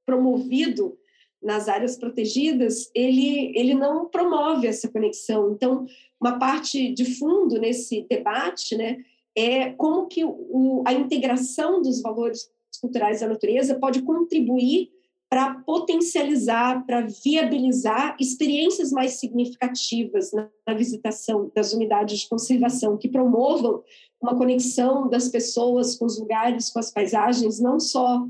promovido 0.05 0.97
nas 1.41 1.67
áreas 1.67 1.97
protegidas, 1.97 2.89
ele, 2.95 3.51
ele 3.55 3.73
não 3.73 4.07
promove 4.07 4.65
essa 4.65 4.87
conexão. 4.87 5.51
Então, 5.51 5.85
uma 6.19 6.39
parte 6.39 6.93
de 6.93 7.03
fundo 7.15 7.59
nesse 7.59 8.07
debate 8.09 8.77
né, 8.77 9.03
é 9.35 9.71
como 9.71 10.07
que 10.07 10.23
o, 10.23 10.83
a 10.87 10.93
integração 10.93 11.81
dos 11.81 12.01
valores 12.01 12.49
culturais 12.79 13.19
da 13.19 13.27
natureza 13.27 13.75
pode 13.75 14.01
contribuir 14.01 14.89
para 15.29 15.55
potencializar, 15.65 16.85
para 16.85 17.07
viabilizar 17.23 18.15
experiências 18.19 18.91
mais 18.91 19.13
significativas 19.19 20.31
na, 20.31 20.47
na, 20.67 20.75
visitação 20.75 21.51
das 21.55 21.73
unidades 21.73 22.19
de 22.19 22.29
conservação, 22.29 22.97
que 22.97 23.09
promovam 23.09 23.81
uma 24.21 24.37
conexão 24.37 25.09
das 25.09 25.29
pessoas 25.29 25.95
com 25.95 26.05
os 26.05 26.19
lugares, 26.19 26.69
com 26.69 26.77
as 26.77 26.91
paisagens, 26.91 27.59
não 27.59 27.79
só 27.79 28.27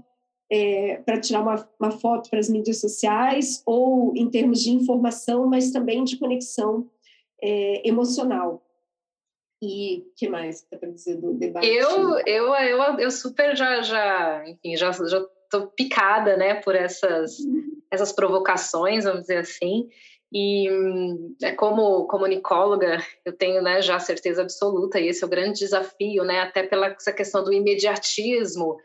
é, 0.54 1.02
para 1.04 1.20
tirar 1.20 1.42
uma, 1.42 1.68
uma 1.80 1.90
foto 1.90 2.30
para 2.30 2.38
as 2.38 2.48
mídias 2.48 2.80
sociais 2.80 3.64
ou 3.66 4.14
em 4.16 4.30
termos 4.30 4.62
de 4.62 4.70
informação, 4.70 5.48
mas 5.48 5.72
também 5.72 6.04
de 6.04 6.16
conexão 6.16 6.88
é, 7.42 7.88
emocional. 7.88 8.64
E 9.60 10.06
que 10.16 10.30
mais 10.30 10.62
que 10.62 10.78
para 10.78 10.92
dizer 10.92 11.16
do 11.16 11.34
debate? 11.34 11.68
Eu, 11.68 12.20
eu, 12.28 12.54
eu, 12.54 13.00
eu 13.00 13.10
super 13.10 13.56
já, 13.56 13.82
já, 13.82 14.44
enfim, 14.46 14.78
já, 14.78 14.92
já 14.92 15.26
tô 15.50 15.68
picada, 15.68 16.38
né, 16.38 16.56
por 16.56 16.76
essas, 16.76 17.38
essas 17.90 18.12
provocações, 18.12 19.06
vamos 19.06 19.22
dizer 19.22 19.38
assim. 19.38 19.90
E 20.32 20.68
é 21.42 21.52
como 21.54 22.06
comunicóloga, 22.06 22.98
eu 23.26 23.34
tenho 23.34 23.60
né, 23.62 23.82
já 23.82 24.00
certeza 24.00 24.44
absoluta, 24.44 25.00
e 25.00 25.08
esse 25.08 25.24
é 25.24 25.28
o 25.28 25.30
grande 25.30 25.60
desafio, 25.60 26.24
né, 26.24 26.42
até 26.42 26.62
pela 26.62 26.88
essa 26.88 27.12
questão 27.12 27.44
do 27.44 27.54
imediatismo, 27.54 28.78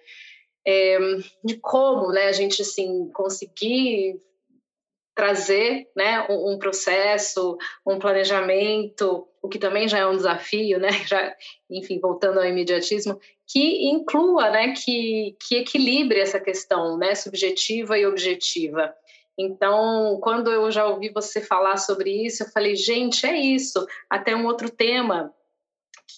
é, 0.70 0.98
de 1.42 1.56
como 1.56 2.12
né, 2.12 2.26
a 2.26 2.32
gente 2.32 2.60
assim, 2.60 3.10
conseguir 3.14 4.20
trazer 5.14 5.88
né, 5.96 6.26
um, 6.28 6.52
um, 6.52 6.58
processo, 6.58 7.56
um 7.86 7.98
planejamento, 7.98 9.26
o 9.40 9.48
que 9.48 9.58
também 9.58 9.88
já 9.88 9.98
é 9.98 10.06
um 10.06 10.14
desafio, 10.14 10.78
né, 10.78 10.90
já, 11.08 11.34
enfim, 11.70 11.98
voltando 11.98 12.38
ao 12.38 12.44
imediatismo, 12.44 13.18
que 13.46 13.88
inclua, 13.88 14.50
né, 14.50 14.74
que, 14.74 15.34
que 15.40 15.56
equilibre 15.56 16.20
essa 16.20 16.38
questão 16.38 16.98
né, 16.98 17.14
subjetiva 17.14 17.98
e 17.98 18.04
objetiva. 18.04 18.94
Então, 19.38 20.18
quando 20.20 20.52
eu 20.52 20.70
já 20.70 20.86
ouvi 20.86 21.08
você 21.08 21.40
falar 21.40 21.78
sobre 21.78 22.26
isso, 22.26 22.42
eu 22.42 22.50
falei, 22.50 22.76
gente, 22.76 23.24
é 23.24 23.34
isso. 23.34 23.86
Até 24.10 24.36
um 24.36 24.44
outro 24.44 24.68
tema 24.68 25.32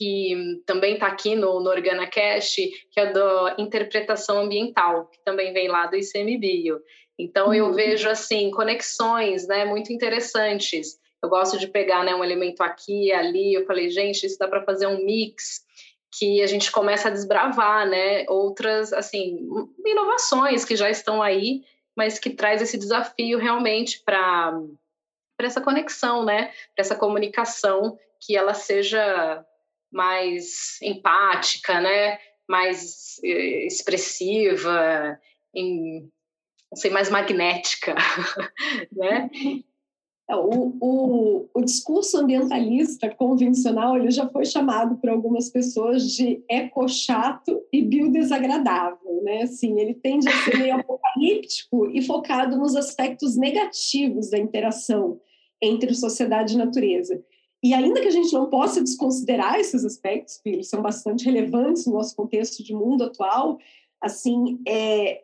que 0.00 0.62
também 0.64 0.94
está 0.94 1.08
aqui 1.08 1.36
no, 1.36 1.60
no 1.60 1.68
OrganaCast, 1.68 2.88
que 2.90 2.98
é 2.98 3.12
da 3.12 3.54
interpretação 3.58 4.38
ambiental, 4.38 5.08
que 5.08 5.22
também 5.22 5.52
vem 5.52 5.68
lá 5.68 5.86
do 5.88 5.94
ICMBio. 5.94 6.80
Então 7.18 7.48
uhum. 7.48 7.54
eu 7.54 7.74
vejo 7.74 8.08
assim 8.08 8.50
conexões, 8.50 9.46
né, 9.46 9.66
muito 9.66 9.92
interessantes. 9.92 10.98
Eu 11.22 11.28
gosto 11.28 11.58
de 11.58 11.66
pegar, 11.66 12.02
né, 12.02 12.14
um 12.14 12.24
elemento 12.24 12.62
aqui 12.62 13.12
ali. 13.12 13.52
Eu 13.52 13.66
falei, 13.66 13.90
gente, 13.90 14.24
isso 14.24 14.38
dá 14.38 14.48
para 14.48 14.64
fazer 14.64 14.86
um 14.86 15.04
mix 15.04 15.66
que 16.18 16.40
a 16.42 16.46
gente 16.46 16.72
começa 16.72 17.08
a 17.08 17.12
desbravar, 17.12 17.86
né, 17.86 18.24
outras 18.26 18.94
assim 18.94 19.46
inovações 19.84 20.64
que 20.64 20.76
já 20.76 20.88
estão 20.88 21.22
aí, 21.22 21.62
mas 21.94 22.18
que 22.18 22.30
traz 22.30 22.62
esse 22.62 22.78
desafio 22.78 23.38
realmente 23.38 24.02
para 24.02 24.58
para 25.36 25.46
essa 25.46 25.60
conexão, 25.60 26.24
né, 26.24 26.46
para 26.74 26.82
essa 26.84 26.94
comunicação 26.94 27.98
que 28.18 28.36
ela 28.36 28.52
seja 28.52 29.44
mais 29.92 30.80
empática, 30.82 31.80
né, 31.80 32.18
mais 32.48 33.16
eh, 33.24 33.66
expressiva, 33.66 35.18
em 35.54 36.10
não 36.70 36.76
sei, 36.76 36.90
mais 36.90 37.10
magnética, 37.10 37.94
né? 38.92 39.28
É, 40.28 40.36
o, 40.36 40.76
o, 40.80 41.50
o, 41.52 41.62
discurso 41.62 42.16
ambientalista 42.18 43.10
convencional 43.10 43.96
ele 43.96 44.12
já 44.12 44.28
foi 44.28 44.44
chamado 44.44 44.96
por 44.98 45.10
algumas 45.10 45.50
pessoas 45.50 46.04
de 46.12 46.40
eco-chato 46.48 47.60
e 47.72 47.82
biodesagradável, 47.82 49.22
né? 49.24 49.42
Assim, 49.42 49.80
ele 49.80 49.94
tende 49.94 50.28
a 50.28 50.32
ser 50.44 50.56
meio 50.56 50.76
apocalíptico 50.78 51.90
e 51.90 52.00
focado 52.02 52.56
nos 52.56 52.76
aspectos 52.76 53.36
negativos 53.36 54.30
da 54.30 54.38
interação 54.38 55.20
entre 55.60 55.92
sociedade 55.92 56.54
e 56.54 56.58
natureza. 56.58 57.20
E 57.62 57.74
ainda 57.74 58.00
que 58.00 58.08
a 58.08 58.12
gente 58.12 58.32
não 58.32 58.48
possa 58.48 58.80
desconsiderar 58.80 59.58
esses 59.58 59.84
aspectos, 59.84 60.36
porque 60.36 60.50
eles 60.50 60.68
são 60.68 60.80
bastante 60.80 61.24
relevantes 61.24 61.86
no 61.86 61.92
nosso 61.92 62.16
contexto 62.16 62.64
de 62.64 62.74
mundo 62.74 63.04
atual, 63.04 63.58
assim, 64.00 64.58
é, 64.66 65.22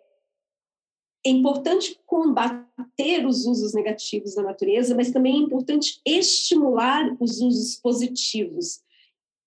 é 1.24 1.30
importante 1.30 1.98
combater 2.06 3.26
os 3.26 3.46
usos 3.46 3.72
negativos 3.72 4.34
da 4.34 4.42
natureza, 4.42 4.94
mas 4.94 5.10
também 5.10 5.34
é 5.34 5.38
importante 5.38 6.00
estimular 6.04 7.16
os 7.18 7.40
usos 7.40 7.76
positivos. 7.76 8.80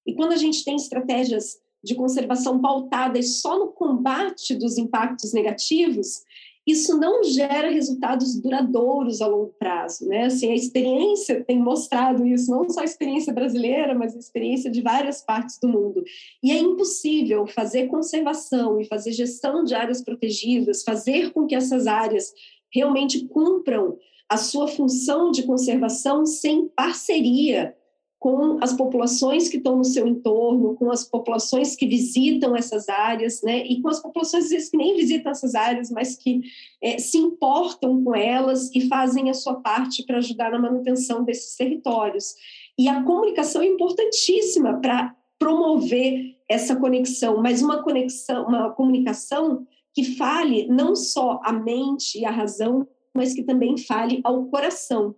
E 0.05 0.15
quando 0.15 0.31
a 0.31 0.37
gente 0.37 0.65
tem 0.65 0.75
estratégias 0.75 1.59
de 1.83 1.95
conservação 1.95 2.59
pautadas 2.59 3.39
só 3.39 3.57
no 3.57 3.67
combate 3.67 4.55
dos 4.55 4.77
impactos 4.77 5.31
negativos, 5.31 6.23
isso 6.69 6.97
não 6.97 7.23
gera 7.23 7.69
resultados 7.69 8.35
duradouros 8.39 9.21
a 9.21 9.27
longo 9.27 9.53
prazo, 9.57 10.07
né? 10.07 10.25
Assim, 10.25 10.51
a 10.51 10.55
experiência 10.55 11.43
tem 11.43 11.59
mostrado 11.59 12.25
isso, 12.25 12.51
não 12.51 12.69
só 12.69 12.81
a 12.81 12.85
experiência 12.85 13.33
brasileira, 13.33 13.95
mas 13.95 14.15
a 14.15 14.19
experiência 14.19 14.69
de 14.69 14.81
várias 14.81 15.21
partes 15.21 15.57
do 15.59 15.67
mundo. 15.67 16.03
E 16.43 16.51
é 16.51 16.57
impossível 16.57 17.47
fazer 17.47 17.87
conservação 17.87 18.79
e 18.79 18.85
fazer 18.85 19.11
gestão 19.11 19.63
de 19.63 19.73
áreas 19.73 20.03
protegidas, 20.03 20.83
fazer 20.83 21.31
com 21.31 21.45
que 21.45 21.55
essas 21.55 21.87
áreas 21.87 22.33
realmente 22.73 23.25
cumpram 23.27 23.97
a 24.27 24.37
sua 24.37 24.67
função 24.67 25.31
de 25.31 25.43
conservação 25.43 26.25
sem 26.25 26.67
parceria 26.67 27.75
com 28.19 28.57
as 28.61 28.73
populações 28.73 29.47
que 29.47 29.55
estão 29.55 29.77
no 29.77 29.85
seu 29.85 30.05
entorno, 30.05 30.75
com 30.75 30.91
as 30.91 31.05
populações 31.05 31.73
que 31.73 31.87
visitam 31.87 32.53
essas 32.53 32.89
áreas, 32.89 33.41
né, 33.41 33.65
e 33.65 33.81
com 33.81 33.87
as 33.87 34.01
populações 34.01 34.45
às 34.45 34.49
vezes, 34.49 34.69
que 34.69 34.75
nem 34.75 34.95
visitam 34.97 35.31
essas 35.31 35.55
áreas, 35.55 35.89
mas 35.89 36.17
que 36.17 36.41
é, 36.83 36.97
se 36.97 37.17
importam 37.17 38.03
com 38.03 38.13
elas 38.13 38.69
e 38.75 38.89
fazem 38.89 39.29
a 39.29 39.33
sua 39.33 39.55
parte 39.55 40.05
para 40.05 40.17
ajudar 40.17 40.51
na 40.51 40.59
manutenção 40.59 41.23
desses 41.23 41.55
territórios. 41.55 42.35
E 42.77 42.89
a 42.89 43.01
comunicação 43.03 43.61
é 43.61 43.67
importantíssima 43.67 44.79
para 44.81 45.15
promover 45.39 46.35
essa 46.49 46.75
conexão, 46.75 47.41
mas 47.41 47.61
uma 47.61 47.81
conexão, 47.81 48.45
uma 48.45 48.69
comunicação 48.71 49.65
que 49.93 50.03
fale 50.17 50.67
não 50.67 50.93
só 50.93 51.39
a 51.41 51.53
mente 51.53 52.19
e 52.19 52.25
a 52.25 52.31
razão, 52.31 52.85
mas 53.15 53.33
que 53.33 53.43
também 53.43 53.77
fale 53.77 54.19
ao 54.25 54.45
coração 54.45 55.15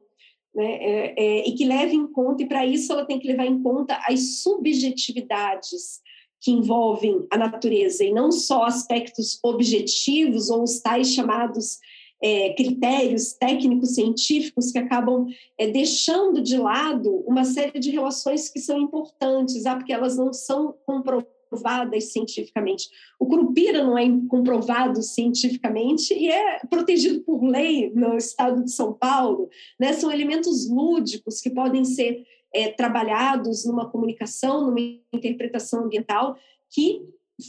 né? 0.53 0.65
É, 0.65 1.13
é, 1.17 1.49
e 1.49 1.53
que 1.53 1.65
leve 1.65 1.95
em 1.95 2.07
conta, 2.07 2.43
e 2.43 2.47
para 2.47 2.65
isso 2.65 2.91
ela 2.91 3.05
tem 3.05 3.19
que 3.19 3.27
levar 3.27 3.45
em 3.45 3.61
conta 3.61 3.99
as 4.07 4.41
subjetividades 4.41 6.01
que 6.41 6.51
envolvem 6.51 7.25
a 7.29 7.37
natureza, 7.37 8.03
e 8.03 8.11
não 8.11 8.31
só 8.31 8.63
aspectos 8.63 9.39
objetivos 9.43 10.49
ou 10.49 10.63
os 10.63 10.79
tais 10.79 11.13
chamados 11.13 11.79
é, 12.21 12.53
critérios 12.53 13.33
técnicos 13.33 13.95
científicos 13.95 14.71
que 14.71 14.77
acabam 14.77 15.27
é, 15.57 15.67
deixando 15.67 16.41
de 16.41 16.57
lado 16.57 17.23
uma 17.27 17.43
série 17.43 17.79
de 17.79 17.89
relações 17.89 18.47
que 18.47 18.59
são 18.59 18.79
importantes, 18.79 19.65
ah, 19.65 19.75
porque 19.75 19.93
elas 19.93 20.17
não 20.17 20.31
são 20.31 20.75
comprovadas 20.85 21.40
comprovadas 21.51 22.13
cientificamente. 22.13 22.89
O 23.19 23.27
curupira 23.27 23.83
não 23.83 23.97
é 23.97 24.05
comprovado 24.29 25.01
cientificamente 25.03 26.13
e 26.13 26.29
é 26.29 26.59
protegido 26.69 27.21
por 27.21 27.43
lei 27.43 27.91
no 27.93 28.15
estado 28.15 28.63
de 28.63 28.71
São 28.71 28.93
Paulo. 28.93 29.49
Né? 29.77 29.91
São 29.93 30.11
elementos 30.11 30.69
lúdicos 30.69 31.41
que 31.41 31.49
podem 31.49 31.83
ser 31.83 32.25
é, 32.53 32.69
trabalhados 32.71 33.65
numa 33.65 33.89
comunicação, 33.89 34.67
numa 34.67 34.79
interpretação 35.13 35.83
ambiental, 35.83 36.37
que 36.69 37.01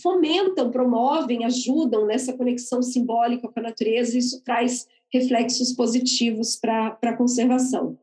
fomentam, 0.03 0.71
promovem, 0.71 1.45
ajudam 1.45 2.07
nessa 2.07 2.33
conexão 2.33 2.83
simbólica 2.83 3.49
com 3.49 3.61
a 3.61 3.63
natureza, 3.63 4.17
e 4.17 4.19
isso 4.19 4.43
traz 4.43 4.89
reflexos 5.13 5.73
positivos 5.73 6.57
para 6.57 6.99
a 7.03 7.17
conservação. 7.17 7.99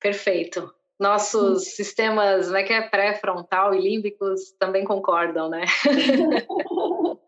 Perfeito 0.00 0.75
nossos 0.98 1.64
Sim. 1.64 1.70
sistemas, 1.70 2.50
né, 2.50 2.62
que 2.62 2.72
é 2.72 2.88
pré-frontal 2.88 3.74
e 3.74 3.80
límbicos 3.80 4.52
também 4.58 4.84
concordam, 4.84 5.48
né? 5.48 5.64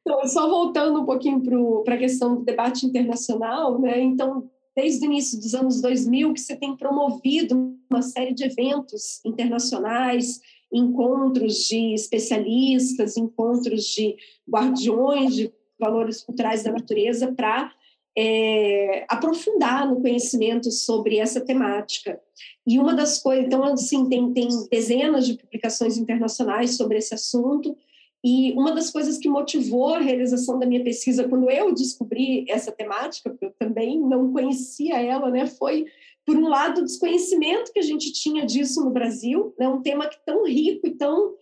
então, 0.00 0.26
só 0.26 0.48
voltando 0.48 1.00
um 1.00 1.06
pouquinho 1.06 1.40
para 1.84 1.94
a 1.94 1.98
questão 1.98 2.36
do 2.36 2.44
debate 2.44 2.84
internacional, 2.84 3.80
né? 3.80 4.00
Então, 4.00 4.50
desde 4.74 5.06
o 5.06 5.06
início 5.06 5.38
dos 5.38 5.54
anos 5.54 5.80
2000 5.80 6.34
que 6.34 6.40
você 6.40 6.56
tem 6.56 6.76
promovido 6.76 7.76
uma 7.90 8.02
série 8.02 8.34
de 8.34 8.44
eventos 8.44 9.20
internacionais, 9.24 10.40
encontros 10.72 11.56
de 11.68 11.94
especialistas, 11.94 13.16
encontros 13.16 13.84
de 13.84 14.16
guardiões 14.48 15.34
de 15.34 15.52
valores 15.78 16.22
culturais 16.22 16.62
da 16.62 16.72
natureza 16.72 17.32
para 17.32 17.70
é, 18.16 19.04
aprofundar 19.08 19.88
no 19.88 20.00
conhecimento 20.00 20.70
sobre 20.70 21.18
essa 21.18 21.40
temática. 21.40 22.20
E 22.66 22.78
uma 22.78 22.94
das 22.94 23.22
coisas, 23.22 23.46
então, 23.46 23.64
assim, 23.64 24.08
tem, 24.08 24.32
tem 24.32 24.48
dezenas 24.70 25.26
de 25.26 25.34
publicações 25.34 25.96
internacionais 25.96 26.76
sobre 26.76 26.98
esse 26.98 27.14
assunto, 27.14 27.76
E 28.24 28.52
uma 28.52 28.72
das 28.72 28.90
coisas 28.90 29.18
que 29.18 29.28
motivou 29.28 29.94
a 29.94 29.98
realização 29.98 30.58
da 30.58 30.66
minha 30.66 30.84
pesquisa, 30.84 31.28
quando 31.28 31.50
eu 31.50 31.74
descobri 31.74 32.44
essa 32.48 32.70
temática, 32.70 33.30
porque 33.30 33.46
eu 33.46 33.54
também 33.58 33.98
não 33.98 34.32
conhecia 34.32 35.00
ela, 35.00 35.28
né, 35.28 35.46
foi, 35.46 35.86
por 36.24 36.36
um 36.36 36.48
lado, 36.48 36.80
o 36.80 36.84
desconhecimento 36.84 37.72
que 37.72 37.80
a 37.80 37.82
gente 37.82 38.12
tinha 38.12 38.46
disso 38.46 38.84
no 38.84 38.90
Brasil, 38.90 39.52
né, 39.58 39.68
um 39.68 39.82
tema 39.82 40.06
que 40.06 40.24
tão 40.24 40.44
rico 40.46 40.86
e 40.86 40.94
tão 40.94 41.34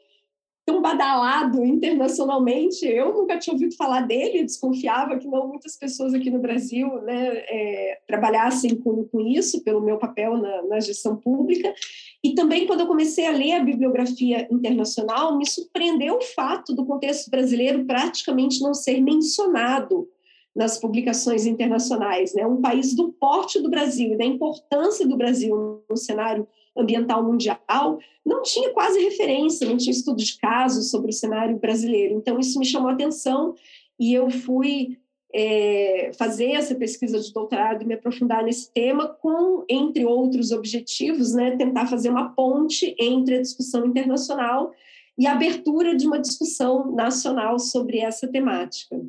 tão 0.71 0.81
badalado 0.81 1.65
internacionalmente. 1.65 2.87
Eu 2.87 3.13
nunca 3.13 3.37
tinha 3.37 3.53
ouvido 3.53 3.75
falar 3.75 4.03
dele, 4.03 4.45
desconfiava 4.45 5.19
que 5.19 5.27
não 5.27 5.49
muitas 5.49 5.77
pessoas 5.77 6.15
aqui 6.15 6.31
no 6.31 6.39
Brasil 6.39 6.89
né, 7.03 7.39
é, 7.49 7.99
trabalhassem 8.07 8.77
com, 8.77 9.05
com 9.05 9.21
isso, 9.21 9.65
pelo 9.65 9.81
meu 9.81 9.99
papel 9.99 10.37
na, 10.37 10.63
na 10.63 10.81
gestão 10.81 11.17
pública. 11.17 11.75
E 12.23 12.35
também, 12.35 12.69
quando 12.69 12.81
eu 12.81 12.87
comecei 12.87 13.27
a 13.27 13.33
ler 13.33 13.55
a 13.55 13.65
bibliografia 13.65 14.47
internacional, 14.49 15.37
me 15.37 15.45
surpreendeu 15.45 16.19
o 16.19 16.23
fato 16.23 16.73
do 16.73 16.87
contexto 16.87 17.29
brasileiro 17.31 17.85
praticamente 17.85 18.63
não 18.63 18.73
ser 18.73 19.01
mencionado 19.01 20.09
nas 20.55 20.79
publicações 20.79 21.47
internacionais. 21.47 22.33
Né? 22.33 22.47
Um 22.47 22.61
país 22.61 22.95
do 22.95 23.13
porte 23.13 23.61
do 23.61 23.69
Brasil 23.69 24.13
e 24.13 24.17
da 24.17 24.25
importância 24.25 25.07
do 25.07 25.17
Brasil 25.17 25.83
no 25.91 25.97
cenário 25.97 26.47
ambiental 26.77 27.23
mundial, 27.23 27.99
não 28.25 28.43
tinha 28.43 28.71
quase 28.73 29.01
referência, 29.01 29.69
não 29.69 29.77
tinha 29.77 29.93
estudo 29.93 30.19
de 30.23 30.39
casos 30.39 30.91
sobre 30.91 31.11
o 31.11 31.15
cenário 31.15 31.59
brasileiro. 31.59 32.15
Então, 32.15 32.39
isso 32.39 32.59
me 32.59 32.67
chamou 32.67 32.89
a 32.91 32.93
atenção 32.93 33.55
e 33.99 34.15
eu 34.15 34.31
fui 34.31 34.99
é, 35.33 36.11
fazer 36.19 36.53
essa 36.53 36.75
pesquisa 36.75 37.19
de 37.21 37.33
doutorado 37.33 37.83
e 37.83 37.87
me 37.87 37.95
aprofundar 37.95 38.43
nesse 38.43 38.73
tema, 38.73 39.09
com, 39.09 39.65
entre 39.69 40.05
outros 40.05 40.51
objetivos, 40.51 41.35
né, 41.35 41.57
tentar 41.57 41.87
fazer 41.87 42.11
uma 42.11 42.35
ponte 42.35 42.95
entre 42.99 43.37
a 43.37 43.41
discussão 43.41 43.87
internacional 43.87 44.73
e 45.17 45.27
a 45.27 45.33
abertura 45.33 45.95
de 45.95 46.07
uma 46.07 46.19
discussão 46.19 46.93
nacional 46.93 47.59
sobre 47.59 47.99
essa 47.99 48.27
temática. 48.27 49.01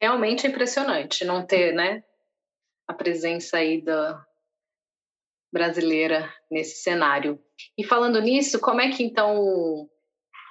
Realmente 0.00 0.46
impressionante 0.46 1.24
não 1.24 1.44
ter, 1.44 1.72
né, 1.72 2.04
a 2.86 2.94
presença 2.94 3.56
aí 3.56 3.80
da, 3.80 4.24
brasileira 5.52 6.32
nesse 6.50 6.82
cenário. 6.82 7.38
E 7.78 7.84
falando 7.84 8.20
nisso, 8.20 8.60
como 8.60 8.80
é 8.80 8.90
que 8.90 9.02
então 9.02 9.88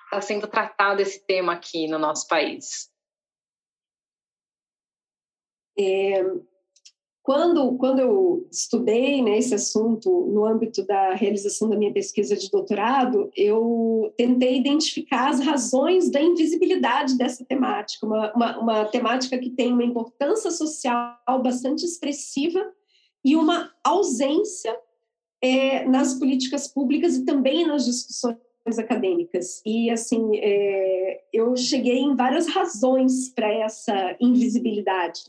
está 0.05 0.21
sendo 0.21 0.47
tratado 0.47 1.01
esse 1.01 1.25
tema 1.25 1.53
aqui 1.53 1.87
no 1.87 1.99
nosso 1.99 2.27
país? 2.27 2.89
É, 5.77 6.23
quando, 7.25 7.75
quando 7.77 7.99
eu 7.99 8.47
estudei 8.51 9.19
né, 9.19 9.39
esse 9.39 9.55
assunto 9.55 10.27
no 10.27 10.45
âmbito 10.45 10.85
da 10.85 11.15
realização 11.15 11.67
da 11.67 11.75
minha 11.75 11.91
pesquisa 11.91 12.35
de 12.35 12.51
doutorado, 12.51 13.31
eu 13.35 14.13
tentei 14.15 14.57
identificar 14.57 15.29
as 15.29 15.39
razões 15.39 16.11
da 16.11 16.21
invisibilidade 16.21 17.17
dessa 17.17 17.43
temática, 17.43 18.05
uma, 18.05 18.31
uma, 18.35 18.59
uma 18.59 18.85
temática 18.85 19.39
que 19.39 19.49
tem 19.49 19.73
uma 19.73 19.83
importância 19.83 20.51
social 20.51 21.17
bastante 21.41 21.83
expressiva 21.83 22.63
e 23.23 23.35
uma 23.35 23.73
ausência 23.83 24.77
é, 25.41 25.85
nas 25.85 26.13
políticas 26.15 26.67
públicas 26.67 27.15
e 27.15 27.25
também 27.25 27.65
nas 27.65 27.85
discussões 27.85 28.37
acadêmicas. 28.79 29.61
E, 29.65 29.89
assim, 29.89 30.37
é, 30.37 31.21
eu 31.31 31.55
cheguei 31.55 31.99
em 31.99 32.15
várias 32.15 32.47
razões 32.47 33.29
para 33.29 33.51
essa 33.51 34.15
invisibilidade. 34.19 35.21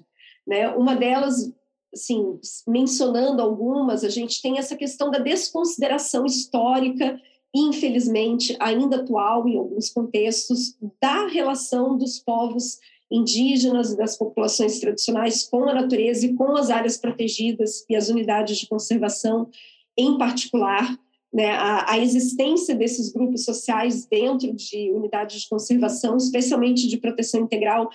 Né? 0.46 0.68
Uma 0.70 0.94
delas, 0.94 1.52
assim, 1.92 2.38
mencionando 2.66 3.42
algumas, 3.42 4.04
a 4.04 4.09
gente 4.09 4.40
tem 4.40 4.59
essa 4.59 4.76
questão 4.76 5.11
da 5.11 5.18
desconsideração 5.18 6.24
histórica, 6.24 7.20
infelizmente, 7.54 8.57
ainda 8.59 8.96
atual 8.96 9.46
em 9.48 9.59
alguns 9.59 9.90
contextos, 9.90 10.76
da 11.00 11.26
relação 11.26 11.96
dos 11.96 12.18
povos 12.18 12.78
indígenas 13.11 13.92
e 13.92 13.96
das 13.96 14.16
populações 14.16 14.80
tradicionais 14.80 15.44
com 15.48 15.64
a 15.68 15.74
natureza 15.74 16.26
e 16.26 16.34
com 16.34 16.57
as 16.57 16.70
áreas 16.70 16.96
protegidas 16.96 17.84
e 17.88 17.94
as 17.94 18.09
unidades 18.09 18.59
de 18.59 18.66
conservação 18.66 19.48
em 19.97 20.18
particular, 20.18 20.99
né, 21.32 21.51
a, 21.51 21.92
a, 21.92 21.99
existência 21.99 22.74
desses 22.74 23.12
grupos 23.12 23.44
sociais 23.44 24.07
dentro 24.07 24.55
de 24.55 24.90
unidades 24.92 25.42
de 25.42 25.49
conservação, 25.49 26.16
especialmente 26.16 26.86
de 26.86 26.97
proteção 26.97 27.42
integral, 27.42 27.90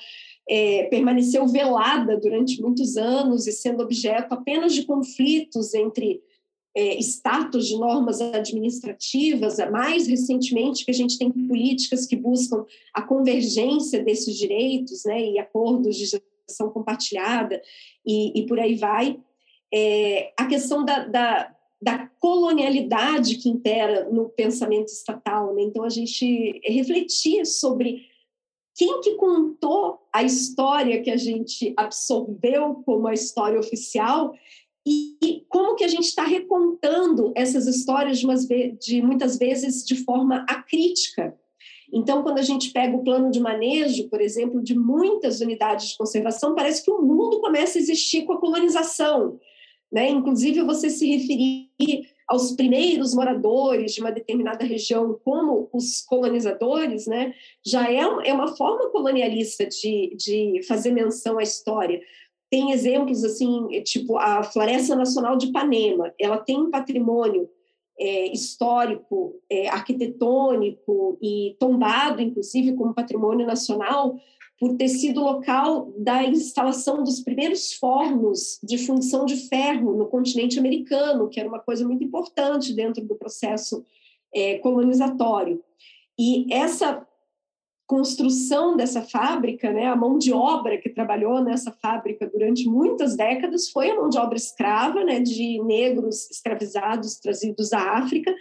é, 0.50 0.84
permaneceu 0.86 1.48
velada 1.48 2.18
durante 2.18 2.62
muitos 2.62 2.98
anos 2.98 3.48
e 3.48 3.52
sendo 3.52 3.84
objeto 3.84 4.34
apenas 4.34 4.74
de 4.74 4.84
conflitos 4.86 5.74
entre 5.74 6.22
é, 6.76 6.98
status 7.00 7.68
de 7.68 7.78
normas 7.78 8.22
administrativas, 8.22 9.58
mais 9.72 10.08
recentemente 10.08 10.86
que 10.86 10.92
a 10.92 10.94
gente 10.94 11.18
tem 11.18 11.32
políticas 11.32 12.06
que 12.06 12.16
buscam 12.16 12.66
a 12.94 13.02
convergência 13.02 14.04
desses 14.04 14.38
direitos, 14.38 15.04
né, 15.06 15.22
e 15.22 15.40
acordos 15.40 15.96
de 15.98 16.06
gestão 16.06 16.70
compartilhada, 16.70 17.62
e, 18.06 18.40
e 18.40 18.46
por 18.46 18.60
aí 18.60 18.76
vai. 18.76 19.20
É, 19.74 20.34
a 20.38 20.46
questão 20.46 20.84
da, 20.84 21.06
da 21.06 21.56
da 21.82 22.08
colonialidade 22.20 23.38
que 23.38 23.50
impera 23.50 24.08
no 24.10 24.30
pensamento 24.30 24.88
estatal. 24.88 25.56
Né? 25.56 25.64
Então, 25.64 25.84
a 25.84 25.90
gente 25.90 26.62
refletir 26.64 27.46
sobre 27.46 28.04
quem 28.76 29.02
que 29.02 29.16
contou 29.16 30.00
a 30.14 30.24
história 30.24 31.02
que 31.02 31.10
a 31.10 31.18
gente 31.18 31.74
absorveu 31.76 32.76
como 32.86 33.08
a 33.08 33.14
história 33.14 33.60
oficial 33.60 34.34
e 34.86 35.46
como 35.48 35.76
que 35.76 35.84
a 35.84 35.88
gente 35.88 36.06
está 36.06 36.24
recontando 36.24 37.32
essas 37.36 37.68
histórias 37.68 38.20
de, 38.20 38.72
de 38.80 39.02
muitas 39.02 39.38
vezes 39.38 39.86
de 39.86 39.96
forma 40.04 40.46
acrítica. 40.50 41.38
Então, 41.94 42.24
quando 42.24 42.40
a 42.40 42.44
gente 42.44 42.72
pega 42.72 42.96
o 42.96 43.04
plano 43.04 43.30
de 43.30 43.40
manejo, 43.40 44.08
por 44.10 44.22
exemplo, 44.22 44.64
de 44.64 44.78
muitas 44.78 45.42
unidades 45.42 45.90
de 45.90 45.98
conservação, 45.98 46.56
parece 46.56 46.84
que 46.84 46.90
o 46.90 47.02
mundo 47.02 47.42
começa 47.42 47.78
a 47.78 47.82
existir 47.82 48.24
com 48.24 48.34
a 48.34 48.40
colonização. 48.40 49.38
Né? 49.92 50.10
Inclusive, 50.10 50.64
você 50.64 50.90
se 50.90 51.06
referir 51.06 51.61
aos 52.32 52.54
primeiros 52.54 53.14
moradores 53.14 53.94
de 53.94 54.00
uma 54.00 54.10
determinada 54.10 54.64
região 54.64 55.20
como 55.22 55.68
os 55.74 56.00
colonizadores, 56.02 57.06
né? 57.06 57.34
já 57.66 57.92
é, 57.92 57.98
é 58.00 58.34
uma 58.34 58.56
forma 58.56 58.90
colonialista 58.90 59.66
de, 59.66 60.16
de 60.16 60.62
fazer 60.66 60.92
menção 60.92 61.38
à 61.38 61.44
história. 61.44 62.02
Tem 62.50 62.72
exemplos 62.72 63.26
assim, 63.26 63.68
tipo 63.84 64.18
a 64.18 64.44
Floresta 64.44 64.96
Nacional 64.96 65.36
de 65.36 65.48
Ipanema, 65.48 66.14
ela 66.18 66.38
tem 66.38 66.58
um 66.58 66.72
patrimônio 66.72 67.50
é, 68.00 68.32
histórico, 68.32 69.36
é, 69.50 69.68
arquitetônico 69.68 71.18
e 71.22 71.58
tombado, 71.60 72.22
inclusive, 72.22 72.78
como 72.78 72.94
patrimônio 72.94 73.46
nacional, 73.46 74.16
por 74.62 74.78
ter 74.78 74.90
sido 74.90 75.22
local 75.22 75.92
da 75.98 76.24
instalação 76.24 77.04
dos 77.04 77.20
primeiros 77.20 77.74
fornos 77.74 78.60
de 78.62 78.78
fundição 78.78 79.26
de 79.26 79.36
ferro 79.50 79.98
no 79.98 80.06
continente 80.06 80.60
americano, 80.60 81.28
que 81.28 81.40
era 81.40 81.50
uma 81.50 81.58
coisa 81.58 81.84
muito 81.84 82.04
importante 82.04 82.72
dentro 82.72 83.04
do 83.04 83.16
processo 83.16 83.84
é, 84.32 84.60
colonizatório. 84.60 85.64
E 86.16 86.46
essa 86.54 87.04
construção 87.88 88.78
dessa 88.78 89.02
fábrica, 89.02 89.72
né, 89.72 89.88
a 89.88 89.96
mão 89.96 90.20
de 90.20 90.32
obra 90.32 90.78
que 90.78 90.90
trabalhou 90.90 91.44
nessa 91.44 91.72
fábrica 91.72 92.30
durante 92.30 92.70
muitas 92.70 93.18
décadas 93.18 93.68
foi 93.68 93.90
a 93.90 93.96
mão 93.96 94.10
de 94.10 94.20
obra 94.20 94.38
escrava, 94.38 95.04
né, 95.04 95.20
de 95.20 95.60
negros 95.64 96.30
escravizados 96.30 97.16
trazidos 97.16 97.72
da 97.72 97.98
África, 97.98 98.32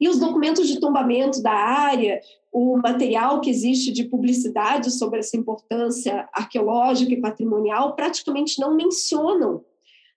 e 0.00 0.08
os 0.08 0.18
documentos 0.18 0.68
de 0.68 0.78
tombamento 0.78 1.42
da 1.42 1.52
área, 1.52 2.20
o 2.52 2.76
material 2.76 3.40
que 3.40 3.50
existe 3.50 3.92
de 3.92 4.04
publicidade 4.04 4.90
sobre 4.90 5.18
essa 5.20 5.36
importância 5.36 6.28
arqueológica 6.32 7.12
e 7.12 7.20
patrimonial 7.20 7.94
praticamente 7.94 8.60
não 8.60 8.74
mencionam 8.74 9.64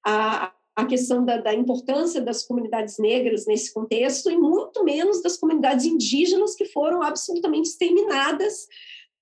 a, 0.05 0.51
a 0.75 0.85
questão 0.85 1.23
da, 1.23 1.37
da, 1.37 1.53
importância 1.53 2.21
das 2.21 2.43
comunidades 2.45 2.97
negras 2.97 3.45
nesse 3.45 3.73
contexto 3.73 4.29
e 4.29 4.37
muito 4.37 4.83
menos 4.83 5.21
das 5.21 5.37
comunidades 5.37 5.85
indígenas 5.85 6.55
que 6.55 6.65
foram 6.65 7.01
absolutamente 7.01 7.69
exterminadas 7.69 8.67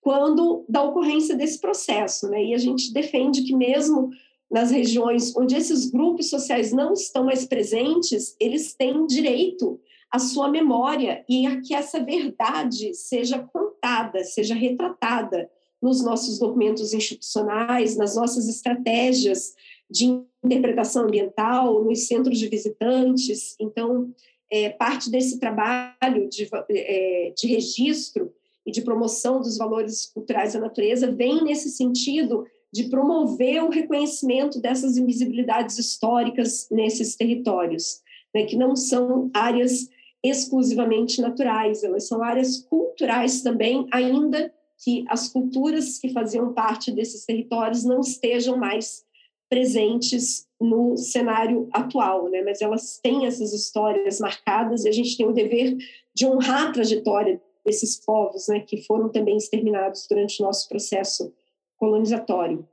quando 0.01 0.63
da 0.69 0.83
ocorrência 0.83 1.35
desse 1.35 1.59
processo, 1.59 2.29
né? 2.29 2.43
E 2.45 2.53
a 2.53 2.57
gente 2.57 2.93
defende 2.93 3.43
que 3.43 3.55
mesmo 3.55 4.09
nas 4.49 4.71
regiões 4.71 5.35
onde 5.35 5.55
esses 5.55 5.89
grupos 5.89 6.29
sociais 6.29 6.71
não 6.71 6.93
estão 6.93 7.25
mais 7.25 7.45
presentes, 7.45 8.35
eles 8.39 8.73
têm 8.73 9.05
direito 9.05 9.79
a 10.11 10.19
sua 10.19 10.49
memória 10.49 11.23
e 11.27 11.45
a 11.45 11.61
que 11.61 11.73
essa 11.73 12.03
verdade 12.03 12.93
seja 12.93 13.39
contada, 13.39 14.23
seja 14.23 14.55
retratada 14.55 15.49
nos 15.81 16.03
nossos 16.03 16.39
documentos 16.39 16.93
institucionais, 16.93 17.95
nas 17.95 18.15
nossas 18.15 18.47
estratégias 18.47 19.53
de 19.89 20.21
interpretação 20.43 21.03
ambiental, 21.03 21.83
nos 21.83 22.07
centros 22.07 22.39
de 22.39 22.47
visitantes. 22.47 23.55
Então, 23.59 24.13
é, 24.49 24.69
parte 24.69 25.09
desse 25.09 25.39
trabalho 25.39 26.29
de, 26.29 26.47
é, 26.69 27.33
de 27.35 27.47
registro 27.47 28.33
e 28.65 28.71
de 28.71 28.81
promoção 28.81 29.39
dos 29.39 29.57
valores 29.57 30.05
culturais 30.05 30.53
da 30.53 30.59
natureza 30.59 31.11
vem 31.11 31.43
nesse 31.43 31.69
sentido 31.69 32.45
de 32.71 32.85
promover 32.89 33.63
o 33.63 33.69
reconhecimento 33.69 34.59
dessas 34.59 34.97
invisibilidades 34.97 35.77
históricas 35.77 36.67
nesses 36.69 37.15
territórios, 37.15 38.01
né, 38.33 38.43
que 38.43 38.57
não 38.57 38.75
são 38.75 39.29
áreas 39.33 39.89
exclusivamente 40.29 41.21
naturais, 41.21 41.83
elas 41.83 42.07
são 42.07 42.23
áreas 42.23 42.65
culturais 42.69 43.41
também, 43.41 43.87
ainda 43.91 44.53
que 44.83 45.03
as 45.07 45.29
culturas 45.29 45.97
que 45.97 46.13
faziam 46.13 46.53
parte 46.53 46.91
desses 46.91 47.25
territórios 47.25 47.83
não 47.83 47.99
estejam 47.99 48.57
mais 48.57 49.05
presentes 49.49 50.45
no 50.59 50.97
cenário 50.97 51.67
atual, 51.71 52.29
né? 52.29 52.41
mas 52.43 52.61
elas 52.61 52.99
têm 53.01 53.25
essas 53.25 53.53
histórias 53.53 54.19
marcadas 54.19 54.85
e 54.85 54.89
a 54.89 54.91
gente 54.91 55.15
tem 55.15 55.25
o 55.25 55.33
dever 55.33 55.77
de 56.13 56.25
honrar 56.25 56.67
a 56.67 56.71
trajetória 56.71 57.41
desses 57.65 57.99
povos 58.03 58.47
né, 58.47 58.59
que 58.61 58.81
foram 58.83 59.09
também 59.09 59.37
exterminados 59.37 60.07
durante 60.09 60.41
o 60.41 60.45
nosso 60.45 60.67
processo 60.67 61.33
colonizatório. 61.77 62.67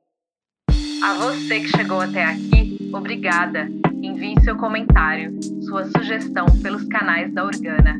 A 1.03 1.15
você 1.19 1.61
que 1.61 1.69
chegou 1.69 2.01
até 2.01 2.25
aqui, 2.25 2.91
obrigada. 2.93 3.69
Envie 4.05 4.39
seu 4.43 4.55
comentário, 4.59 5.33
sua 5.63 5.87
sugestão 5.87 6.45
pelos 6.63 6.85
canais 6.89 7.33
da 7.33 7.43
Organa. 7.43 7.99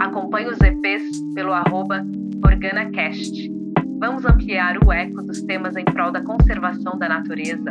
Acompanhe 0.00 0.48
os 0.48 0.60
EPs 0.60 1.20
pelo 1.32 1.52
arroba 1.52 2.04
OrganaCast. 2.44 3.52
Vamos 4.00 4.24
ampliar 4.24 4.84
o 4.84 4.92
eco 4.92 5.22
dos 5.22 5.42
temas 5.42 5.76
em 5.76 5.84
prol 5.84 6.10
da 6.10 6.20
conservação 6.24 6.98
da 6.98 7.08
natureza. 7.08 7.70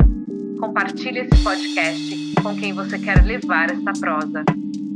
Compartilhe 0.62 1.20
esse 1.20 1.44
podcast 1.44 2.36
com 2.42 2.56
quem 2.56 2.72
você 2.72 2.98
quer 2.98 3.22
levar 3.22 3.70
esta 3.70 3.92
prosa. 4.00 4.46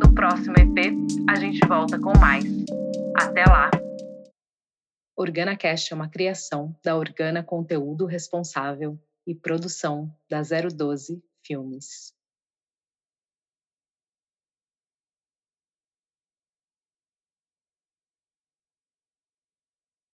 No 0.02 0.16
próximo 0.16 0.56
EP, 0.58 0.96
a 1.30 1.36
gente 1.36 1.60
volta 1.68 2.00
com 2.00 2.18
mais. 2.18 2.46
Até 3.18 3.44
lá! 3.44 3.70
OrganaCast 5.18 5.92
é 5.92 5.96
uma 5.96 6.08
criação 6.08 6.74
da 6.82 6.96
Organa 6.96 7.44
Conteúdo 7.44 8.06
Responsável 8.06 8.98
e 9.28 9.36
produção 9.36 10.10
da 10.30 10.42
012 10.42 11.22
Filmes. 11.46 12.16